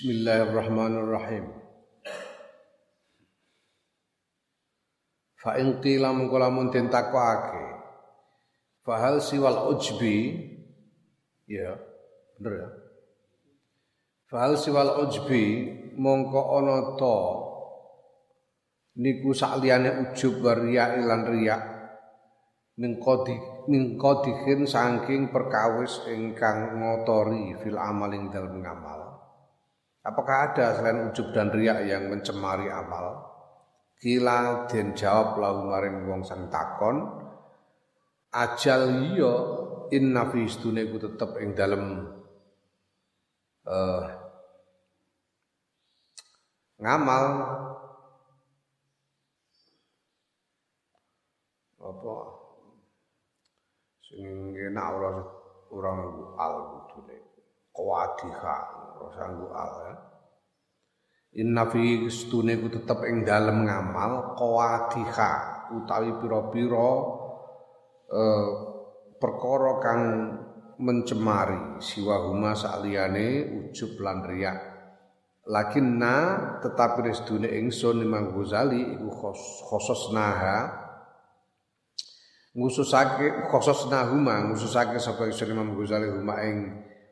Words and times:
Bismillahirrahmanirrahim. 0.00 1.44
Fa 5.36 5.60
in 5.60 5.76
qila 5.84 6.16
mengko 6.16 6.40
lamun 6.40 6.72
den 6.72 6.88
takokake. 6.88 7.84
Fa 8.80 8.96
hal 8.96 9.20
siwal 9.20 9.68
ujbi 9.68 10.40
ya, 11.44 11.76
bener 12.40 12.64
ya. 12.64 12.68
Fa 14.24 14.48
hal 14.48 14.56
siwal 14.56 15.04
ujbi 15.04 15.68
mongko 16.00 16.40
ana 16.48 16.96
to 16.96 17.18
niku 19.04 19.36
sakliyane 19.36 20.16
ujub 20.16 20.40
waria 20.40 20.96
lan 20.96 21.28
riya 21.28 21.60
min 22.80 22.96
qadi 22.96 23.36
min 23.68 24.00
qadihin 24.00 24.64
saking 24.64 25.28
perkawis 25.28 26.08
ingkang 26.08 26.80
ngotori 26.80 27.52
fil 27.60 27.76
amaling 27.76 28.32
dalem 28.32 28.64
ngamal 28.64 29.09
Apakah 30.00 30.52
ada 30.52 30.80
selain 30.80 31.12
ujub 31.12 31.28
dan 31.36 31.52
riak 31.52 31.84
yang 31.84 32.08
mencemari 32.08 32.72
amal? 32.72 33.20
Kila 34.00 34.64
den 34.64 34.96
jawab 34.96 35.36
lahu 35.36 35.68
maring 35.68 36.08
wong 36.08 36.24
sang 36.24 36.48
takon 36.48 37.04
ajal 38.32 39.12
iya 39.12 39.34
inna 39.92 40.24
fi 40.32 40.48
istune 40.48 40.88
ku 40.88 40.96
tetep 40.96 41.36
ing 41.42 41.52
dalem 41.52 42.08
uh, 43.68 44.02
ngamal. 46.80 47.24
Apa? 51.80 52.14
Sing 54.00 54.56
enak 54.56 54.86
ora 54.96 55.10
ora 55.68 55.92
al 56.40 56.54
kudune 56.88 57.29
qawadiha 57.74 58.56
sanggu 59.10 59.48
al 59.50 59.72
ya. 59.86 59.94
Inna 61.42 61.62
fi 61.70 62.10
stune 62.10 62.58
ku 62.58 62.66
tetep 62.66 63.06
ing 63.06 63.22
dalem 63.22 63.66
ngamal 63.66 64.34
qawadiha 64.34 65.32
utawi 65.78 66.10
pira-pira 66.18 66.90
eh, 68.10 68.48
perkara 69.20 69.72
kang 69.78 70.02
mencemari 70.80 71.78
siwahuma 71.78 72.56
saliyane 72.56 73.46
ujub 73.62 74.00
lan 74.00 74.24
riya 74.24 74.56
lakinna 75.46 76.16
tetapi 76.64 77.04
restune 77.12 77.46
ingsun 77.46 78.00
Imam 78.00 78.32
Ghazali 78.32 78.96
iku 78.96 79.12
khososnaha 79.70 80.58
ngususake 82.56 83.46
khososnahuma 83.52 84.50
ngususake 84.50 84.96
sapa 84.98 85.28
Imam 85.28 85.76
Ghazali 85.76 86.10
huma 86.10 86.40
ing 86.42 86.56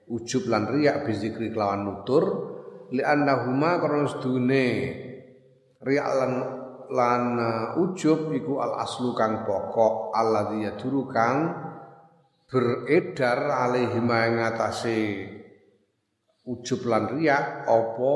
ujub 0.09 0.49
lan 0.49 0.69
riak 0.73 1.05
bizikri 1.05 1.53
kelawan 1.53 1.85
nutur 1.85 2.25
li 2.93 3.05
annahuma 3.05 3.77
karena 3.81 4.09
sedune 4.09 4.67
riak 5.85 6.09
lan 6.17 6.33
lan 6.89 7.23
uh, 7.37 7.83
ujub 7.85 8.33
iku 8.33 8.65
al 8.65 8.81
aslu 8.81 9.13
kang 9.13 9.45
pokok 9.45 10.17
alladzi 10.17 10.65
yaduru 10.65 11.05
kang 11.13 11.37
beredar 12.49 13.69
alaihi 13.69 14.01
ing 14.01 14.35
atase 14.41 15.01
ujub 16.49 16.81
lan 16.89 17.13
riak 17.13 17.69
apa 17.69 18.15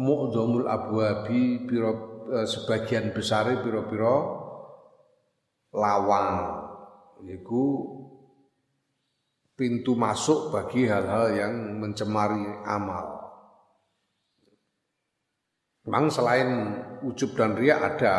mu'dhamul 0.00 0.64
abwabi 0.64 1.68
pira 1.68 1.92
uh, 1.92 2.46
sebagian 2.48 3.12
besare 3.12 3.60
pira-pira 3.60 4.16
lawang. 5.74 6.30
Iku 7.20 7.64
pintu 9.60 9.92
masuk 9.92 10.48
bagi 10.48 10.88
hal-hal 10.88 11.36
yang 11.36 11.52
mencemari 11.76 12.48
amal. 12.64 13.20
Memang 15.84 16.08
selain 16.08 16.48
ujub 17.04 17.36
dan 17.36 17.60
ria 17.60 17.76
ada 17.76 18.16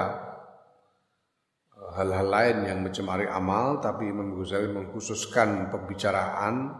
eh, 1.73 1.91
hal-hal 1.97 2.27
lain 2.29 2.57
yang 2.69 2.79
mencemari 2.85 3.25
amal, 3.25 3.81
tapi 3.81 4.13
Imam 4.13 4.37
Ghazali 4.37 4.69
mengkhususkan 4.69 5.73
pembicaraan 5.73 6.77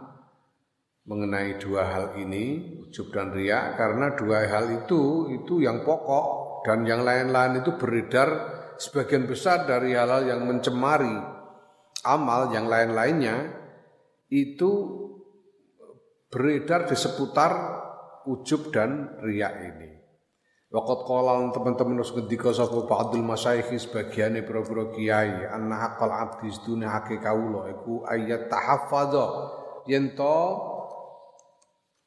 mengenai 1.10 1.58
dua 1.58 1.82
hal 1.90 2.06
ini, 2.22 2.78
ujub 2.86 3.10
dan 3.10 3.34
ria, 3.34 3.74
karena 3.74 4.14
dua 4.14 4.46
hal 4.46 4.70
itu 4.78 5.34
itu 5.34 5.58
yang 5.58 5.82
pokok 5.82 6.62
dan 6.62 6.86
yang 6.86 7.02
lain-lain 7.02 7.66
itu 7.66 7.74
beredar 7.74 8.30
sebagian 8.78 9.26
besar 9.26 9.66
dari 9.66 9.98
hal-hal 9.98 10.22
yang 10.22 10.46
mencemari 10.46 11.18
amal 12.06 12.54
yang 12.54 12.70
lain-lainnya 12.70 13.61
itu 14.32 14.72
beredar 16.32 16.88
di 16.88 16.96
seputar 16.96 17.52
ujub 18.24 18.72
dan 18.72 19.20
riak 19.20 19.54
ini. 19.60 19.90
Waqat 20.72 21.04
qala 21.04 21.52
teman-teman 21.52 22.00
harus 22.00 22.16
ngendika 22.16 22.48
sapa 22.48 22.88
ba'dul 22.88 23.20
masyayikh 23.20 23.76
sebagiane 23.76 24.40
pira-pira 24.40 24.88
kiai 24.88 25.44
anna 25.44 25.76
haqqal 25.84 26.08
abdi 26.08 26.48
sedune 26.48 26.88
hake 26.88 27.20
kawula 27.20 27.68
iku 27.76 28.08
ayat 28.08 28.48
tahaffadha 28.48 29.52
yen 29.84 30.16
to 30.16 30.40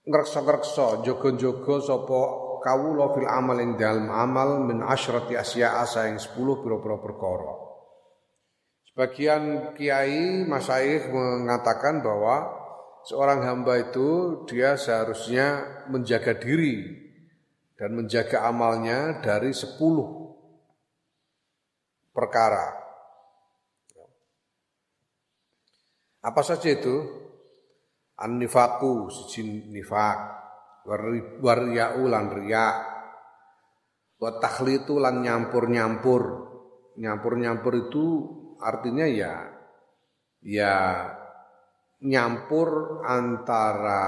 ngreksa-ngreksa 0.10 1.06
jaga-jaga 1.06 1.76
sapa 1.86 2.20
kawula 2.66 3.14
fil 3.14 3.30
amal 3.30 3.62
ing 3.62 3.78
dalem 3.78 4.10
amal 4.10 4.66
min 4.66 4.82
asyrati 4.82 5.38
asya'a 5.38 5.86
saing 5.86 6.18
10 6.18 6.34
pira-pira 6.66 6.98
perkara. 6.98 7.65
Sebagian 8.96 9.76
kiai 9.76 10.48
masyayikh 10.48 11.12
mengatakan 11.12 12.00
bahwa 12.00 12.48
seorang 13.04 13.44
hamba 13.44 13.76
itu 13.76 14.40
dia 14.48 14.80
seharusnya 14.80 15.84
menjaga 15.92 16.32
diri 16.40 16.96
dan 17.76 17.92
menjaga 17.92 18.48
amalnya 18.48 19.20
dari 19.20 19.52
sepuluh 19.52 20.32
perkara. 22.16 22.72
Apa 26.24 26.40
saja 26.40 26.72
itu? 26.72 26.96
An-nifaku, 28.16 29.12
sijin 29.12 29.76
nifak, 29.76 30.18
warya'u 31.44 32.08
lan 32.08 32.32
riya, 32.32 32.80
wa 34.24 34.40
takhlitu 34.40 35.04
lan 35.04 35.20
nyampur-nyampur. 35.20 36.48
Nyampur-nyampur 36.96 37.92
itu 37.92 38.06
artinya 38.60 39.06
ya 39.08 39.34
ya 40.46 40.76
nyampur 42.06 43.02
antara 43.02 44.06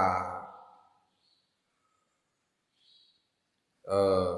eh, 3.88 4.36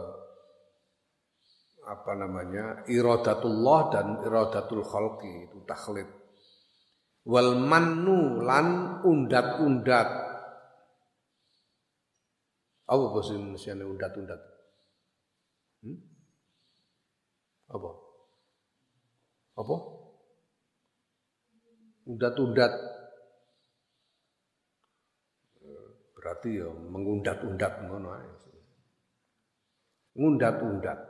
apa 1.90 2.12
namanya 2.14 2.86
iradatullah 2.86 3.80
dan 3.90 4.06
iradatul 4.22 4.86
khalqi 4.86 5.50
itu 5.50 5.58
takhlid. 5.66 6.06
Wal 7.26 7.58
mannu 7.58 8.40
lan 8.40 9.00
undat-undat. 9.04 10.08
Apa 12.90 13.04
bahasa 13.12 13.36
Indonesia 13.38 13.74
undat-undat? 13.76 14.40
Hmm? 15.84 15.98
apa? 17.70 17.90
Apa 19.60 19.99
undat-undat. 22.10 22.72
Berarti 26.18 26.58
ya 26.58 26.68
mengundat-undat 26.68 27.72
ngono 27.86 28.08
ae. 28.18 28.30
Ngundat-undat. 30.18 31.00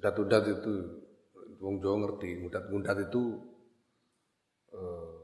Undat-undat 0.00 0.44
itu 0.48 0.72
wong 1.60 1.76
Jawa 1.84 1.96
ngerti 2.08 2.40
undat-undat 2.40 2.96
itu 3.04 3.22
eh, 4.72 5.14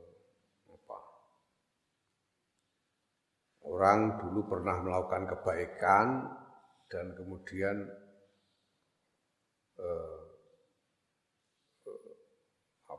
apa? 0.68 0.98
Orang 3.64 4.20
dulu 4.20 4.40
pernah 4.46 4.76
melakukan 4.84 5.32
kebaikan 5.32 6.06
dan 6.92 7.16
kemudian 7.16 7.88
eh, 9.80 10.26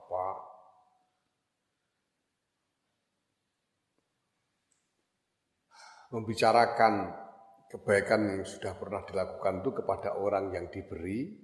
apa 0.08 0.26
membicarakan 6.14 7.12
kebaikan 7.68 8.22
yang 8.32 8.44
sudah 8.48 8.74
pernah 8.80 9.04
dilakukan 9.04 9.60
itu 9.60 9.72
kepada 9.84 10.16
orang 10.16 10.56
yang 10.56 10.72
diberi 10.72 11.36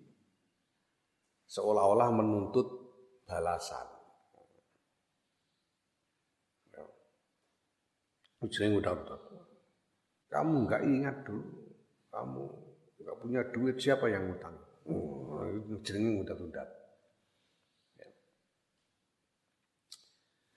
seolah-olah 1.51 2.09
menuntut 2.15 2.67
balasan. 3.27 3.87
Ya. 6.71 6.83
Ujungnya 8.39 8.79
udah 8.79 8.93
udah. 9.03 9.19
Kamu 10.31 10.53
nggak 10.65 10.81
ingat 10.87 11.15
dulu, 11.27 11.45
kamu 12.09 12.43
nggak 13.03 13.17
punya 13.19 13.41
duit 13.53 13.75
siapa 13.77 14.09
yang 14.09 14.31
ngutang? 14.31 14.55
Oh, 14.89 15.43
jenenge 15.83 16.23
udah-udah. 16.25 16.83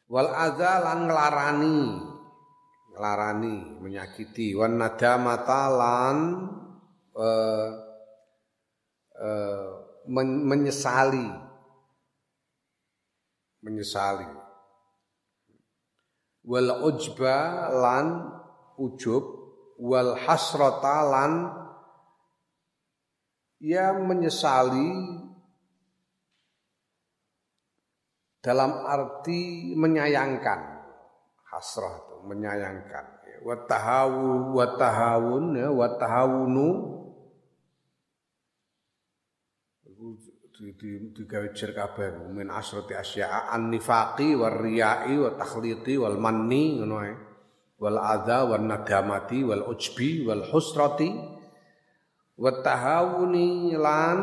wal 0.07 0.31
adza 0.31 0.83
lan 0.83 1.11
nglarani 1.11 1.79
larani 2.97 3.77
menyakiti. 3.81 4.57
Wan 4.57 4.81
nadamata 4.81 5.69
lan 5.71 6.19
uh, 7.13 7.69
uh, 9.21 9.69
men 10.09 10.29
menyesali. 10.49 11.29
Menyesali. 13.61 14.29
Wal 16.47 16.71
ujba 16.87 17.69
lan 17.75 18.07
ujub 18.79 19.25
wal 19.83 20.15
hasrata 20.15 21.03
lan 21.05 21.33
ia 23.59 23.93
menyesali 23.99 24.89
dalam 28.39 28.87
arti 28.87 29.75
menyayangkan 29.75 30.76
hasrah 31.51 31.95
itu 32.03 32.17
menyayangkan. 32.27 33.05
Wa 33.47 33.55
tahawu 33.69 34.57
wa 34.57 34.67
tahawun 34.75 35.45
ya 35.55 35.71
di 40.57 41.13
digawe 41.13 41.53
jer 41.53 41.77
kabeh 41.77 42.33
min 42.33 42.49
asrati 42.49 42.97
asya'a 42.97 43.53
an 43.53 43.69
nifaqi 43.69 44.33
war 44.35 44.57
riya'i 44.57 45.21
wa 45.21 45.37
takhliti 45.37 46.01
wal 46.01 46.17
manni 46.17 46.81
ngono 46.81 46.97
ae. 47.05 47.15
Wal 47.77 48.01
adza 48.01 48.49
wan 48.49 48.65
nadamati 48.65 49.45
wal 49.45 49.69
ujbi 49.69 50.25
wal 50.25 50.49
husrati 50.49 51.13
wa 52.41 52.51
tahawuni 52.65 53.77
lan 53.77 54.19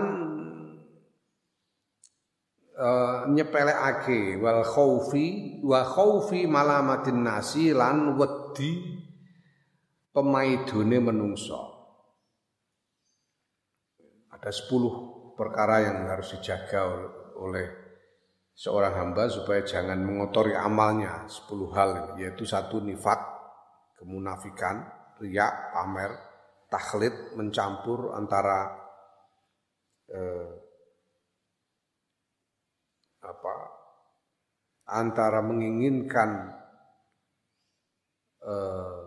uh, 2.77 3.29
nyepelekake 3.29 4.37
wal 4.41 4.65
khaufi 4.65 5.59
wa 5.61 5.85
khaufi 5.85 6.45
malamatin 6.49 7.21
nasi 7.21 7.73
lan 7.73 8.17
wedi 8.17 9.01
pemaidone 10.13 10.97
menungso. 11.01 11.61
Ada 14.33 14.51
10 14.51 15.39
perkara 15.39 15.87
yang 15.87 16.05
harus 16.09 16.35
dijaga 16.37 16.83
oleh 17.39 17.67
seorang 18.53 18.93
hamba 18.93 19.31
supaya 19.31 19.65
jangan 19.65 19.97
mengotori 20.03 20.53
amalnya. 20.53 21.25
10 21.25 21.49
hal 21.73 21.91
yaitu 22.21 22.45
satu 22.45 22.83
nifak 22.83 23.17
kemunafikan 23.97 24.83
riak 25.23 25.71
pamer 25.71 26.11
takhlid 26.67 27.37
mencampur 27.37 28.17
antara 28.17 28.75
eh, 30.09 30.62
apa 33.23 33.53
antara 34.91 35.39
menginginkan 35.39 36.51
eh, 38.43 39.03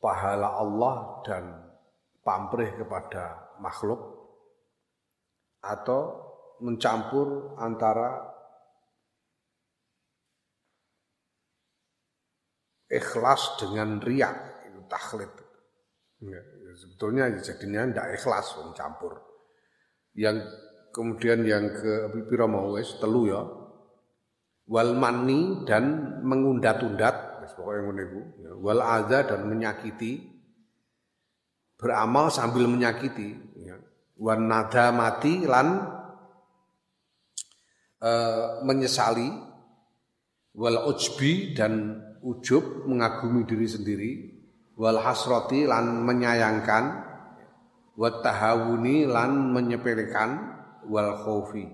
pahala 0.00 0.56
Allah 0.56 0.96
dan 1.28 1.44
pamrih 2.24 2.72
kepada 2.80 3.54
makhluk 3.60 4.00
atau 5.60 6.26
mencampur 6.64 7.58
antara 7.60 8.24
ikhlas 12.88 13.60
dengan 13.60 14.00
riak 14.00 14.66
itu 14.70 14.80
takhlid. 14.88 15.32
Ya 16.22 16.40
sebetulnya 16.76 17.28
jadinya 17.40 17.82
tidak 17.92 18.08
ikhlas 18.20 18.46
wong 18.56 18.72
campur. 18.72 19.20
Yang 20.16 20.48
kemudian 20.96 21.44
yang 21.44 21.68
ke 21.76 22.24
pira 22.24 22.48
mau 22.48 22.72
telu 22.80 23.28
ya. 23.28 23.44
Wal 24.66 24.96
mani 24.96 25.62
dan 25.68 26.16
mengundat-undat, 26.24 27.44
wis 27.44 27.52
pokoke 27.52 27.84
ngono 27.84 28.00
iku. 28.02 28.20
Ya, 28.40 28.52
wal 28.56 28.80
adza 28.80 29.28
dan 29.28 29.44
menyakiti 29.46 30.24
beramal 31.76 32.32
sambil 32.32 32.64
menyakiti 32.64 33.36
ya. 33.60 33.76
Wan 34.16 34.48
nada 34.48 34.96
mati 34.96 35.44
lan 35.44 35.84
e, 38.00 38.10
menyesali 38.64 39.28
wal 40.56 40.88
ujbi 40.88 41.52
dan 41.52 42.00
ujub 42.24 42.88
mengagumi 42.88 43.44
diri 43.44 43.68
sendiri 43.68 44.12
wal 44.80 45.04
hasrati 45.04 45.68
lan 45.68 46.00
menyayangkan 46.00 46.84
wa 47.92 48.08
tahawuni 48.24 49.04
lan 49.04 49.52
menyepelekan 49.52 50.55
wal 50.86 51.12
khaufi 51.20 51.66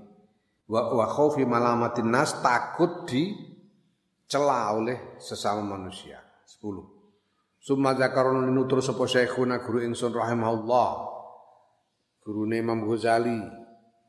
wa, 0.69 0.81
wa 0.97 1.07
khaufi 1.09 1.45
malamatin 1.45 2.09
nas 2.09 2.37
takut 2.41 3.05
di 3.09 3.33
celah 4.27 4.77
oleh 4.77 5.21
sesama 5.21 5.77
manusia. 5.77 6.19
10 6.49 6.93
summa 7.63 7.95
zakarun 7.95 8.51
linutur 8.51 8.83
sapa 8.83 9.07
syekhuna 9.07 9.63
guru 9.63 9.87
ingsun 9.87 10.11
rahimahullah. 10.11 11.13
Gurune 12.23 12.59
Imam 12.59 12.87
Ghazali 12.87 13.39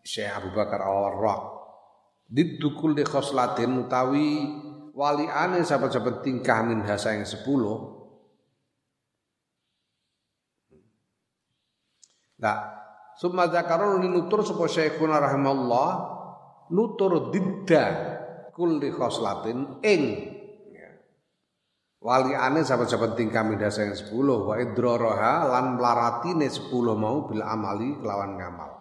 Syekh 0.05 0.29
Abu 0.29 0.53
Bakar 0.53 0.85
Al-Warraq. 0.85 1.43
Didukul 2.29 2.97
di 2.97 3.05
khoslatin 3.05 3.85
utawi 3.85 4.49
waliane 4.93 5.61
sahabat-sahabat 5.65 6.21
tingkah 6.21 6.61
min 6.65 6.85
hasa 6.85 7.17
yang 7.17 7.25
sepuluh. 7.25 7.93
Nah, 12.41 12.72
summa 13.17 13.49
dzakarun 13.49 14.03
nutur 14.05 14.41
sapa 14.41 14.65
Syekhuna 14.65 15.21
rahimallah 15.21 15.89
nutur 16.73 17.29
didda 17.29 17.85
kulli 18.53 18.93
khoslatin 18.93 19.81
ing 19.81 20.01
ya. 20.73 20.89
wali 22.01 22.37
ane 22.37 22.61
sahabat-sahabat 22.61 23.17
tingkah 23.17 23.41
midasa 23.45 23.85
yang 23.85 23.97
sepuluh 23.97 24.53
wa 24.53 24.55
idraraha 24.61 25.49
lan 25.49 25.77
melaratine 25.77 26.45
sepuluh 26.49 26.93
mau 26.93 27.25
bil 27.25 27.41
amali 27.41 27.97
kelawan 28.01 28.37
ngamal 28.37 28.71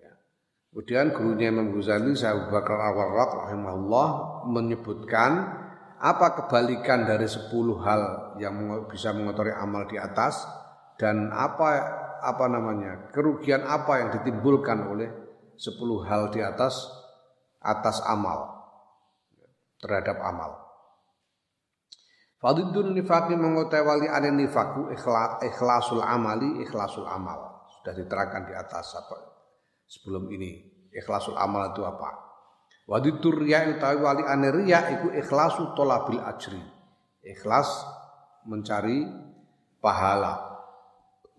ya. 0.00 0.12
kemudian 0.72 1.12
gurunya 1.12 1.52
Imam 1.52 1.72
Ghazali 1.76 2.16
Abu 2.16 2.44
Bakar 2.48 2.78
Al-Warraq 2.80 3.30
rahimahullah 3.48 4.08
menyebutkan 4.48 5.60
apa 6.00 6.32
kebalikan 6.32 7.04
dari 7.04 7.28
sepuluh 7.28 7.76
hal 7.84 8.32
yang 8.40 8.56
bisa 8.88 9.12
mengotori 9.12 9.52
amal 9.52 9.84
di 9.84 10.00
atas 10.00 10.48
dan 10.96 11.28
apa 11.28 12.00
apa 12.20 12.46
namanya 12.46 13.10
kerugian 13.10 13.64
apa 13.64 14.04
yang 14.04 14.08
ditimbulkan 14.20 14.86
oleh 14.86 15.08
sepuluh 15.56 16.04
hal 16.04 16.32
di 16.32 16.40
atas 16.40 16.88
atas 17.60 18.00
amal 18.08 18.60
terhadap 19.80 20.20
amal. 20.20 20.60
Fadidun 22.40 22.96
nifaki 22.96 23.36
mengotewali 23.36 24.08
ane 24.08 24.32
nifaku 24.32 24.88
ikhlasul 25.44 26.00
amali 26.00 26.64
ikhlasul 26.64 27.04
amal. 27.04 27.68
Sudah 27.80 27.92
diterangkan 27.92 28.48
di 28.48 28.54
atas 28.56 28.96
apa 28.96 29.16
sebelum 29.84 30.28
ini. 30.32 30.68
Ikhlasul 30.90 31.36
amal 31.36 31.70
itu 31.70 31.84
apa? 31.84 32.10
Wadidur 32.90 33.38
riya 33.38 33.70
utawi 33.70 34.02
wali 34.02 34.24
ane 34.26 34.48
riya 34.50 34.90
iku 34.98 35.14
ikhlasu 35.14 35.76
tolabil 35.78 36.18
ajri. 36.18 36.58
Ikhlas 37.22 37.68
mencari 38.48 39.04
pahala. 39.78 40.49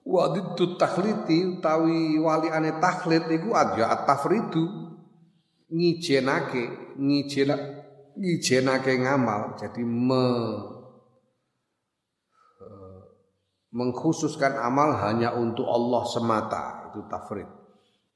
Wa 0.01 0.33
diddu 0.33 0.81
takhliti 0.81 1.57
utawi 1.57 2.17
ane 2.49 2.81
takhlid 2.81 3.29
iku 3.29 3.53
adya 3.53 3.93
at-tafridu. 3.93 4.89
Ngijenake 5.71 6.95
ngijena 6.99 7.55
ngijenake 8.19 8.93
ngamal. 8.99 9.55
Jadi 9.55 9.87
me, 9.87 10.27
eh, 12.59 13.01
mengkhususkan 13.71 14.59
amal 14.59 14.99
hanya 14.99 15.31
untuk 15.37 15.69
Allah 15.69 16.03
semata. 16.11 16.63
Itu 16.91 17.07
tafrid. 17.07 17.47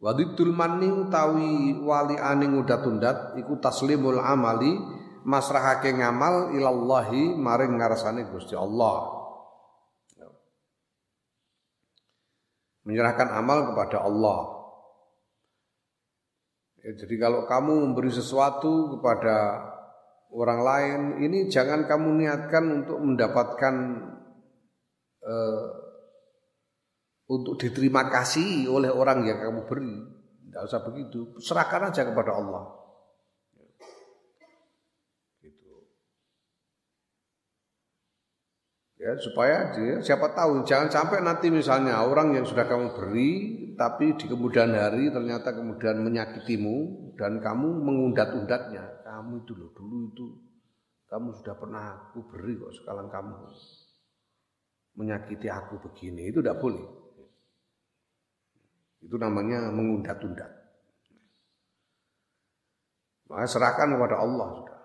Wadidul 0.04 0.52
manni 0.52 0.92
utawi 0.92 1.80
wali 1.80 2.20
ane 2.20 2.52
ngudat-undat 2.52 3.40
iku 3.40 3.56
taslimul 3.64 4.20
amali 4.20 4.76
masrahake 5.24 5.96
ngamal 5.96 6.52
ilallahi 6.54 7.34
maring 7.40 7.80
ngarsane 7.80 8.28
Gusti 8.30 8.54
Allah 8.54 9.25
menyerahkan 12.86 13.34
amal 13.34 13.74
kepada 13.74 14.06
Allah. 14.06 14.40
Ya, 16.86 16.94
jadi 17.02 17.18
kalau 17.18 17.50
kamu 17.50 17.74
memberi 17.90 18.14
sesuatu 18.14 18.98
kepada 18.98 19.66
orang 20.30 20.60
lain, 20.62 21.02
ini 21.26 21.50
jangan 21.50 21.90
kamu 21.90 22.22
niatkan 22.22 22.64
untuk 22.86 23.02
mendapatkan 23.02 23.76
uh, 25.26 25.66
untuk 27.26 27.58
diterima 27.58 28.06
kasih 28.14 28.70
oleh 28.70 28.94
orang 28.94 29.26
yang 29.26 29.42
kamu 29.42 29.66
beri. 29.66 29.98
Tidak 30.46 30.62
usah 30.62 30.86
begitu, 30.86 31.42
serahkan 31.42 31.90
aja 31.90 32.06
kepada 32.06 32.38
Allah. 32.38 32.85
Ya 39.06 39.14
supaya 39.22 39.70
dia 39.78 40.02
siapa 40.02 40.34
tahu 40.34 40.66
jangan 40.66 40.90
sampai 40.90 41.22
nanti 41.22 41.54
misalnya 41.54 42.02
orang 42.02 42.34
yang 42.34 42.42
sudah 42.42 42.66
kamu 42.66 42.98
beri 42.98 43.32
tapi 43.78 44.18
di 44.18 44.26
kemudian 44.26 44.74
hari 44.74 45.14
ternyata 45.14 45.54
kemudian 45.54 46.02
menyakitimu 46.02 46.78
dan 47.14 47.38
kamu 47.38 47.86
mengundat-undatnya 47.86 49.06
kamu 49.06 49.46
itu 49.46 49.54
loh 49.54 49.70
dulu 49.78 50.10
itu 50.10 50.26
kamu 51.06 51.38
sudah 51.38 51.54
pernah 51.54 52.10
aku 52.10 52.26
beri 52.34 52.58
kok 52.58 52.74
sekarang 52.82 53.14
kamu 53.14 53.46
menyakiti 54.96 55.48
aku 55.52 55.80
begini. 55.80 56.32
Itu 56.32 56.40
tidak 56.42 56.60
boleh. 56.64 56.84
Itu 59.04 59.16
namanya 59.22 59.70
mengundat-undat. 59.70 60.52
Maka 63.30 63.46
serahkan 63.46 63.94
kepada 63.94 64.18
Allah 64.18 64.48
sudah. 64.64 64.80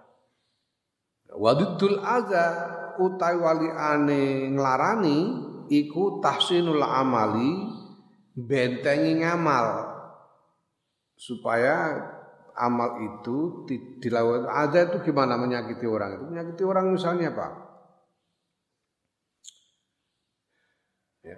Wadidul 1.30 2.02
aza 2.02 2.46
utai 3.00 3.36
wali 3.40 3.68
ane 3.72 4.52
nglarani 4.52 5.18
iku 5.72 6.20
tahsinul 6.20 6.84
amali 6.84 7.70
bentengi 8.34 9.22
ngamal. 9.22 9.88
Supaya 11.16 12.00
amal 12.56 13.00
itu 13.04 13.64
dilakukan 14.00 14.48
ada 14.48 14.88
itu 14.88 15.12
gimana 15.12 15.36
menyakiti 15.36 15.84
orang 15.84 16.16
itu? 16.16 16.24
Menyakiti 16.28 16.62
orang 16.64 16.84
misalnya 16.92 17.32
apa? 17.32 17.48
Ya. 21.20 21.36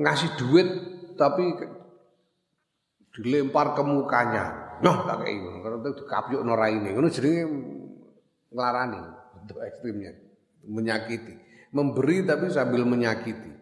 ngasih 0.00 0.30
duit 0.40 0.68
tapi 1.20 1.44
dilempar 3.12 3.76
ke 3.76 3.82
mukanya. 3.84 4.44
Noh 4.80 5.04
tak 5.04 5.20
kayak 5.20 5.36
gitu 5.36 5.58
karena 5.60 5.76
itu 5.84 5.92
dikapiuk 6.00 6.40
norai 6.40 6.80
ini 6.80 6.96
itu 6.96 7.20
jadi 7.20 7.32
ngelarani 8.48 9.19
untuk 9.44 9.58
ekstrimnya 9.64 10.16
menyakiti 10.64 11.34
memberi 11.70 12.26
tapi 12.26 12.50
sambil 12.50 12.82
menyakiti 12.84 13.52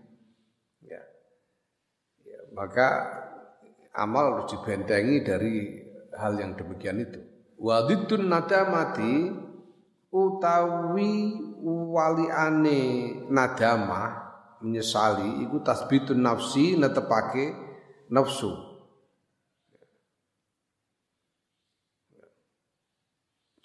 ya, 0.82 1.02
ya 2.25 2.38
maka 2.56 2.88
amal 3.99 4.38
harus 4.38 4.54
dibentengi 4.54 5.16
dari 5.26 5.54
hal 6.14 6.38
yang 6.38 6.54
demikian 6.54 7.02
itu. 7.02 7.20
Wadidun 7.58 8.30
nadamati 8.30 9.35
utawi 10.14 11.12
waliane 11.66 12.82
nadamah 13.26 14.30
menyesali 14.62 15.42
iku 15.47 15.62
tasbitun 15.62 16.23
nafsi 16.23 16.78
netepake 16.78 17.54
nafsu. 18.11 18.54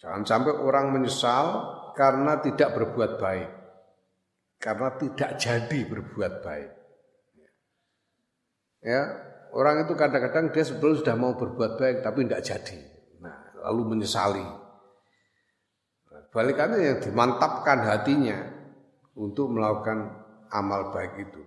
Jangan 0.02 0.28
sampai 0.28 0.52
orang 0.52 0.92
menyesal 0.92 1.80
karena 1.94 2.42
tidak 2.42 2.74
berbuat 2.76 3.22
baik. 3.22 3.50
Karena 4.60 4.90
tidak 4.96 5.32
jadi 5.38 5.80
berbuat 5.86 6.34
baik. 6.42 6.72
Ya, 8.84 9.02
Orang 9.54 9.86
itu 9.86 9.94
kadang-kadang 9.94 10.50
dia 10.50 10.66
sebelum 10.66 10.98
sudah 10.98 11.14
mau 11.14 11.38
berbuat 11.38 11.78
baik 11.78 12.02
tapi 12.02 12.26
tidak 12.26 12.42
jadi. 12.42 12.80
Nah, 13.22 13.54
lalu 13.70 13.94
menyesali. 13.94 14.42
Balikannya 16.34 16.82
yang 16.82 16.98
dimantapkan 16.98 17.86
hatinya 17.86 18.42
untuk 19.14 19.54
melakukan 19.54 20.10
amal 20.50 20.90
baik 20.90 21.30
itu. 21.30 21.46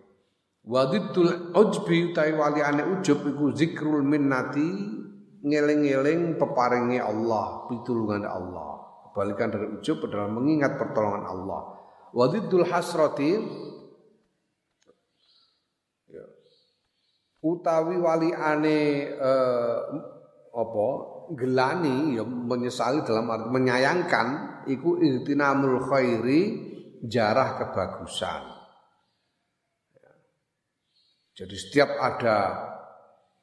Wadidul 0.63 1.51
ujbi 1.51 2.15
utai 2.15 2.31
wali 2.39 2.63
ane 2.63 2.87
ujub 2.87 3.27
iku 3.27 3.51
zikrul 3.51 4.07
minnati 4.07 4.95
ngeling-eling 5.43 6.39
peparingi 6.39 7.03
Allah, 7.03 7.67
pitulungan 7.67 8.23
Allah. 8.23 8.86
Balikan 9.17 9.49
dari 9.49 9.81
ujub 9.81 10.05
adalah 10.05 10.29
mengingat 10.29 10.77
pertolongan 10.77 11.25
Allah. 11.25 11.63
Wadidul 12.13 12.69
hasrati 12.69 13.33
utawi 17.41 17.97
wali 17.97 18.37
ane 18.37 19.09
eh, 19.09 19.79
apa 20.53 20.89
gelani 21.33 22.21
ya 22.21 22.25
menyesali 22.29 23.01
dalam 23.09 23.25
arti 23.33 23.49
menyayangkan 23.49 24.27
iku 24.69 25.01
ihtinamul 25.01 25.81
khairi 25.89 26.41
jarah 27.09 27.57
kebagusan. 27.57 28.53
Jadi 31.37 31.57
setiap 31.57 32.01
ada 32.01 32.37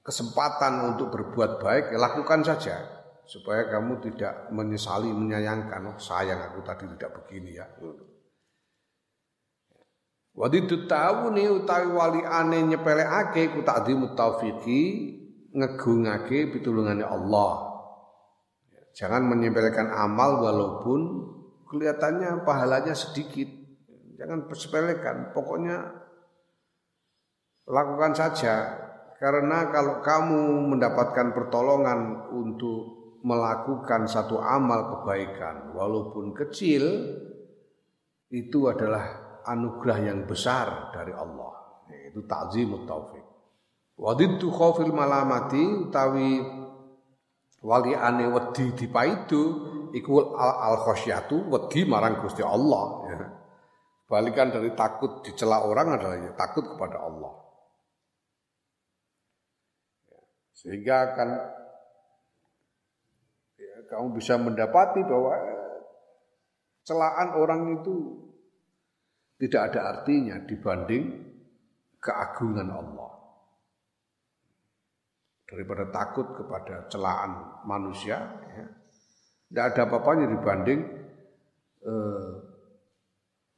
kesempatan 0.01 0.93
untuk 0.93 1.13
berbuat 1.13 1.61
baik, 1.61 1.93
ya 1.93 1.97
lakukan 2.01 2.41
saja 2.41 3.02
supaya 3.23 3.67
kamu 3.71 4.03
tidak 4.03 4.51
menyesali, 4.51 5.09
menyayangkan. 5.09 5.95
Oh, 5.95 5.97
sayang 5.99 6.39
aku 6.51 6.59
tadi 6.63 6.85
tidak 6.95 7.23
begini 7.23 7.55
ya. 7.55 7.67
Wadi 10.33 10.65
tahu 10.65 11.29
nih 11.37 11.47
utawi 11.61 11.87
wali 11.93 12.21
ane 12.25 12.65
nyepelekake 12.65 13.53
ku 13.53 13.61
takdimu 13.61 14.17
taufiqi 14.17 14.81
ngegungake 15.53 16.49
pitulungannya 16.49 17.05
Allah. 17.05 17.69
Jangan 18.97 19.25
menyepelekan 19.29 19.89
amal 19.93 20.41
walaupun 20.41 21.01
kelihatannya 21.69 22.45
pahalanya 22.45 22.97
sedikit. 22.97 23.49
Jangan 24.17 24.45
sepelekan, 24.53 25.33
pokoknya 25.33 25.89
lakukan 27.69 28.13
saja. 28.13 28.55
Karena 29.17 29.69
kalau 29.69 30.01
kamu 30.01 30.73
mendapatkan 30.73 31.33
pertolongan 31.33 32.29
untuk 32.33 33.02
melakukan 33.23 34.03
satu 34.05 34.35
amal 34.35 34.99
kebaikan 34.99 35.71
walaupun 35.71 36.35
kecil 36.35 36.83
itu 38.27 38.67
adalah 38.67 39.39
anugerah 39.47 39.99
yang 40.11 40.27
besar 40.27 40.91
dari 40.91 41.15
Allah 41.15 41.83
yaitu 41.87 42.27
takzimut 42.27 42.83
taufik 42.83 43.23
wadiddu 43.95 44.51
khaufil 44.51 44.91
malamati 44.91 45.87
utawi 45.87 46.43
wali 47.63 47.95
ane 47.95 48.27
wedi 48.27 48.75
dipaidu 48.75 49.41
iku 49.95 50.35
al, 50.35 50.75
al 50.75 50.77
khosyatu 50.83 51.47
wedi 51.47 51.87
marang 51.87 52.19
Gusti 52.19 52.43
Allah 52.43 52.83
ya. 53.07 53.27
balikan 54.11 54.51
dari 54.51 54.75
takut 54.75 55.23
dicela 55.23 55.63
orang 55.63 55.95
adalah 55.95 56.17
ya, 56.19 56.31
takut 56.35 56.67
kepada 56.75 57.07
Allah 57.07 57.33
ya. 60.11 60.19
sehingga 60.51 60.95
akan 61.07 61.29
ya, 61.31 61.62
kamu 63.89 64.17
bisa 64.17 64.39
mendapati 64.39 65.01
bahwa 65.03 65.35
celaan 66.83 67.29
orang 67.39 67.61
itu 67.79 67.95
tidak 69.39 69.71
ada 69.71 69.79
artinya 69.97 70.39
dibanding 70.43 71.03
keagungan 71.99 72.69
Allah. 72.69 73.11
Daripada 75.47 75.85
takut 75.93 76.33
kepada 76.33 76.89
celaan 76.89 77.61
manusia, 77.67 78.17
ya, 78.57 78.65
tidak 79.51 79.65
ada 79.69 79.81
apa-apanya 79.85 80.25
dibanding 80.33 80.81
eh, 81.85 82.31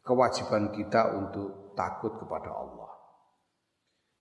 kewajiban 0.04 0.76
kita 0.76 1.16
untuk 1.16 1.72
takut 1.74 2.20
kepada 2.20 2.52
Allah. 2.52 2.85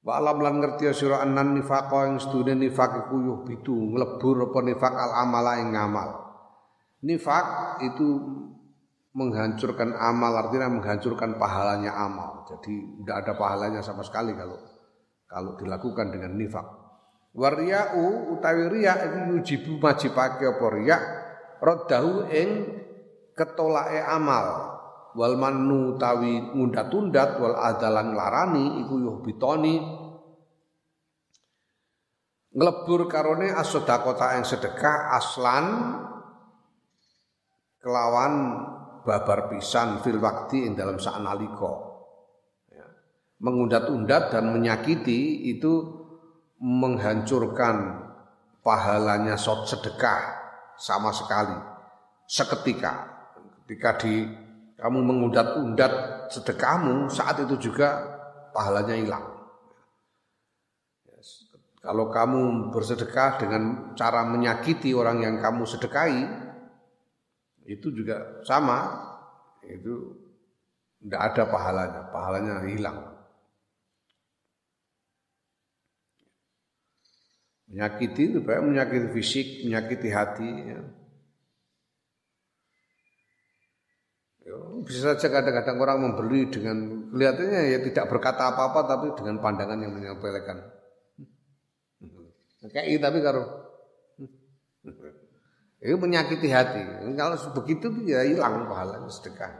Wa 0.04 0.20
alam 0.20 0.44
lan 0.44 0.60
ngerti 0.60 0.92
sira 0.92 1.24
anan 1.24 1.56
nifaqa 1.56 2.12
ing 2.12 2.20
sedune 2.20 2.52
nifak 2.52 3.08
iku 3.08 3.16
yuh 3.24 3.38
bitu 3.40 3.72
nglebur 3.72 4.52
apa 4.52 4.58
nifak 4.60 4.92
al 4.92 5.12
amala 5.24 5.56
ing 5.64 5.72
ngamal. 5.72 6.08
Nifak 7.08 7.80
itu 7.80 8.20
menghancurkan 9.16 9.96
amal 9.96 10.36
artinya 10.36 10.68
menghancurkan 10.68 11.40
pahalanya 11.40 11.96
amal. 11.96 12.44
Jadi 12.44 13.00
tidak 13.00 13.16
ada 13.24 13.32
pahalanya 13.32 13.80
sama 13.80 14.04
sekali 14.04 14.36
kalau 14.36 14.60
kalau 15.24 15.56
dilakukan 15.56 16.12
dengan 16.12 16.36
nifak. 16.36 16.68
Warya'u 17.34 18.36
utawi 18.36 18.70
riya 18.70 18.94
iku 19.08 19.18
yujibu 19.34 19.80
majibake 19.80 20.44
apa 20.46 20.66
riya 20.70 20.96
raddahu 21.64 22.28
ing 22.28 22.48
ketolake 23.32 24.04
amal. 24.04 24.76
Wal 25.14 25.38
manu 25.38 25.94
utawi 25.94 26.42
ngundat-undat 26.42 27.38
wal 27.38 27.54
adalan 27.54 28.18
larani 28.18 28.82
iku 28.82 28.98
yuh 28.98 29.16
bitoni 29.22 29.78
nglebur 32.54 33.06
karone 33.06 33.50
as-sedekah 33.54 34.38
ing 34.38 34.44
sedekah 34.46 35.14
aslan 35.14 35.66
kelawan 37.78 38.34
babar 39.06 39.52
pisan 39.52 40.02
fil 40.02 40.18
wakti 40.18 40.66
ing 40.66 40.74
dalam 40.74 40.98
sa'nalika. 40.98 41.72
Ya. 42.74 42.86
Mengundat-undat 43.38 44.34
dan 44.34 44.50
menyakiti 44.50 45.50
itu 45.52 46.02
menghancurkan 46.58 48.02
pahalanya 48.64 49.36
sedekah 49.36 50.42
sama 50.74 51.12
sekali 51.12 51.54
seketika. 52.26 53.12
Ketika 53.64 53.90
di 54.00 54.43
kamu 54.74 54.98
mengundat-undat 55.06 56.26
sedekahmu 56.34 57.10
saat 57.10 57.40
itu 57.42 57.70
juga 57.70 58.02
pahalanya 58.50 58.94
hilang. 58.98 59.26
Kalau 61.84 62.08
kamu 62.08 62.72
bersedekah 62.72 63.36
dengan 63.36 63.92
cara 63.92 64.24
menyakiti 64.24 64.96
orang 64.96 65.20
yang 65.20 65.36
kamu 65.36 65.68
sedekahi, 65.68 66.24
itu 67.68 67.92
juga 67.92 68.40
sama 68.44 69.04
itu 69.64 70.12
tidak 71.04 71.20
ada 71.32 71.42
pahalanya 71.48 72.00
pahalanya 72.12 72.56
hilang 72.68 72.98
menyakiti 77.68 78.22
itu 78.32 78.38
baik 78.44 78.62
menyakiti 78.64 79.08
fisik 79.16 79.46
menyakiti 79.64 80.08
hati 80.12 80.50
ya. 80.72 80.80
Bisa 84.84 85.14
saja 85.14 85.30
kadang-kadang 85.30 85.76
orang 85.80 85.98
membeli 86.02 86.50
dengan 86.50 87.08
kelihatannya 87.12 87.60
ya 87.72 87.78
tidak 87.84 88.04
berkata 88.10 88.52
apa-apa 88.52 88.80
tapi 88.84 89.06
dengan 89.16 89.40
pandangan 89.40 89.78
yang 89.80 89.92
menyepelekan. 89.94 90.58
Kayak 92.72 93.00
tapi 93.00 93.18
kalau 93.20 93.44
itu 95.84 95.96
menyakiti 96.00 96.48
hati. 96.48 96.80
Kalau 97.16 97.36
begitu 97.56 97.86
ya 98.08 98.24
hilang 98.24 98.66
pahala 98.68 99.04
sedekah. 99.08 99.52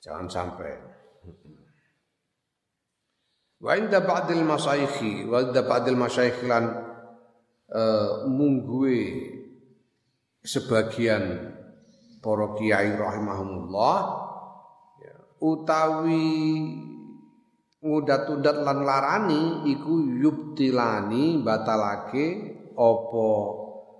Jangan 0.00 0.26
sampai. 0.32 0.72
Wa 3.60 3.76
inda 3.76 4.00
ba'dil 4.00 4.40
masyayikhi 4.40 5.28
wa 5.28 5.44
inda 5.44 5.60
ba'dil 5.60 5.98
masyayikh 6.00 6.48
lan 6.48 6.64
uh, 7.68 8.24
sebagian 10.40 11.49
para 12.20 12.54
kiai 12.56 12.94
rahimahumullah 12.94 13.98
ya, 15.00 15.16
utawi 15.40 16.28
ngudat-udat 17.80 18.56
lan 18.60 18.84
larani 18.84 19.64
iku 19.72 20.04
yubtilani 20.20 21.40
batalake 21.40 22.26
apa 22.76 23.28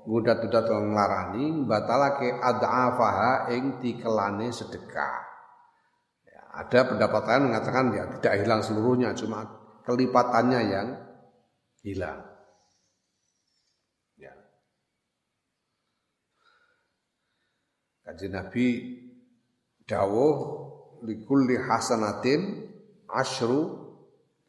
ngudat-udat 0.05 0.65
lan 0.69 0.93
larani 0.93 1.65
batalake 1.65 2.29
ad'afaha 2.29 3.53
ing 3.53 3.81
tikelane 3.81 4.53
sedekah. 4.53 5.17
Ya, 6.29 6.41
ada 6.61 6.81
pendapat 6.93 7.23
lain 7.25 7.45
mengatakan 7.53 7.85
ya 7.97 8.05
tidak 8.21 8.35
hilang 8.45 8.61
seluruhnya 8.61 9.17
cuma 9.17 9.49
kelipatannya 9.85 10.61
yang 10.69 10.89
hilang. 11.81 12.21
Ya. 14.21 14.35
Kaji 18.11 18.27
Nabi 18.27 18.67
dawuh 19.87 20.35
likulli 21.07 21.55
hasanatin 21.55 22.67
asyru 23.07 23.71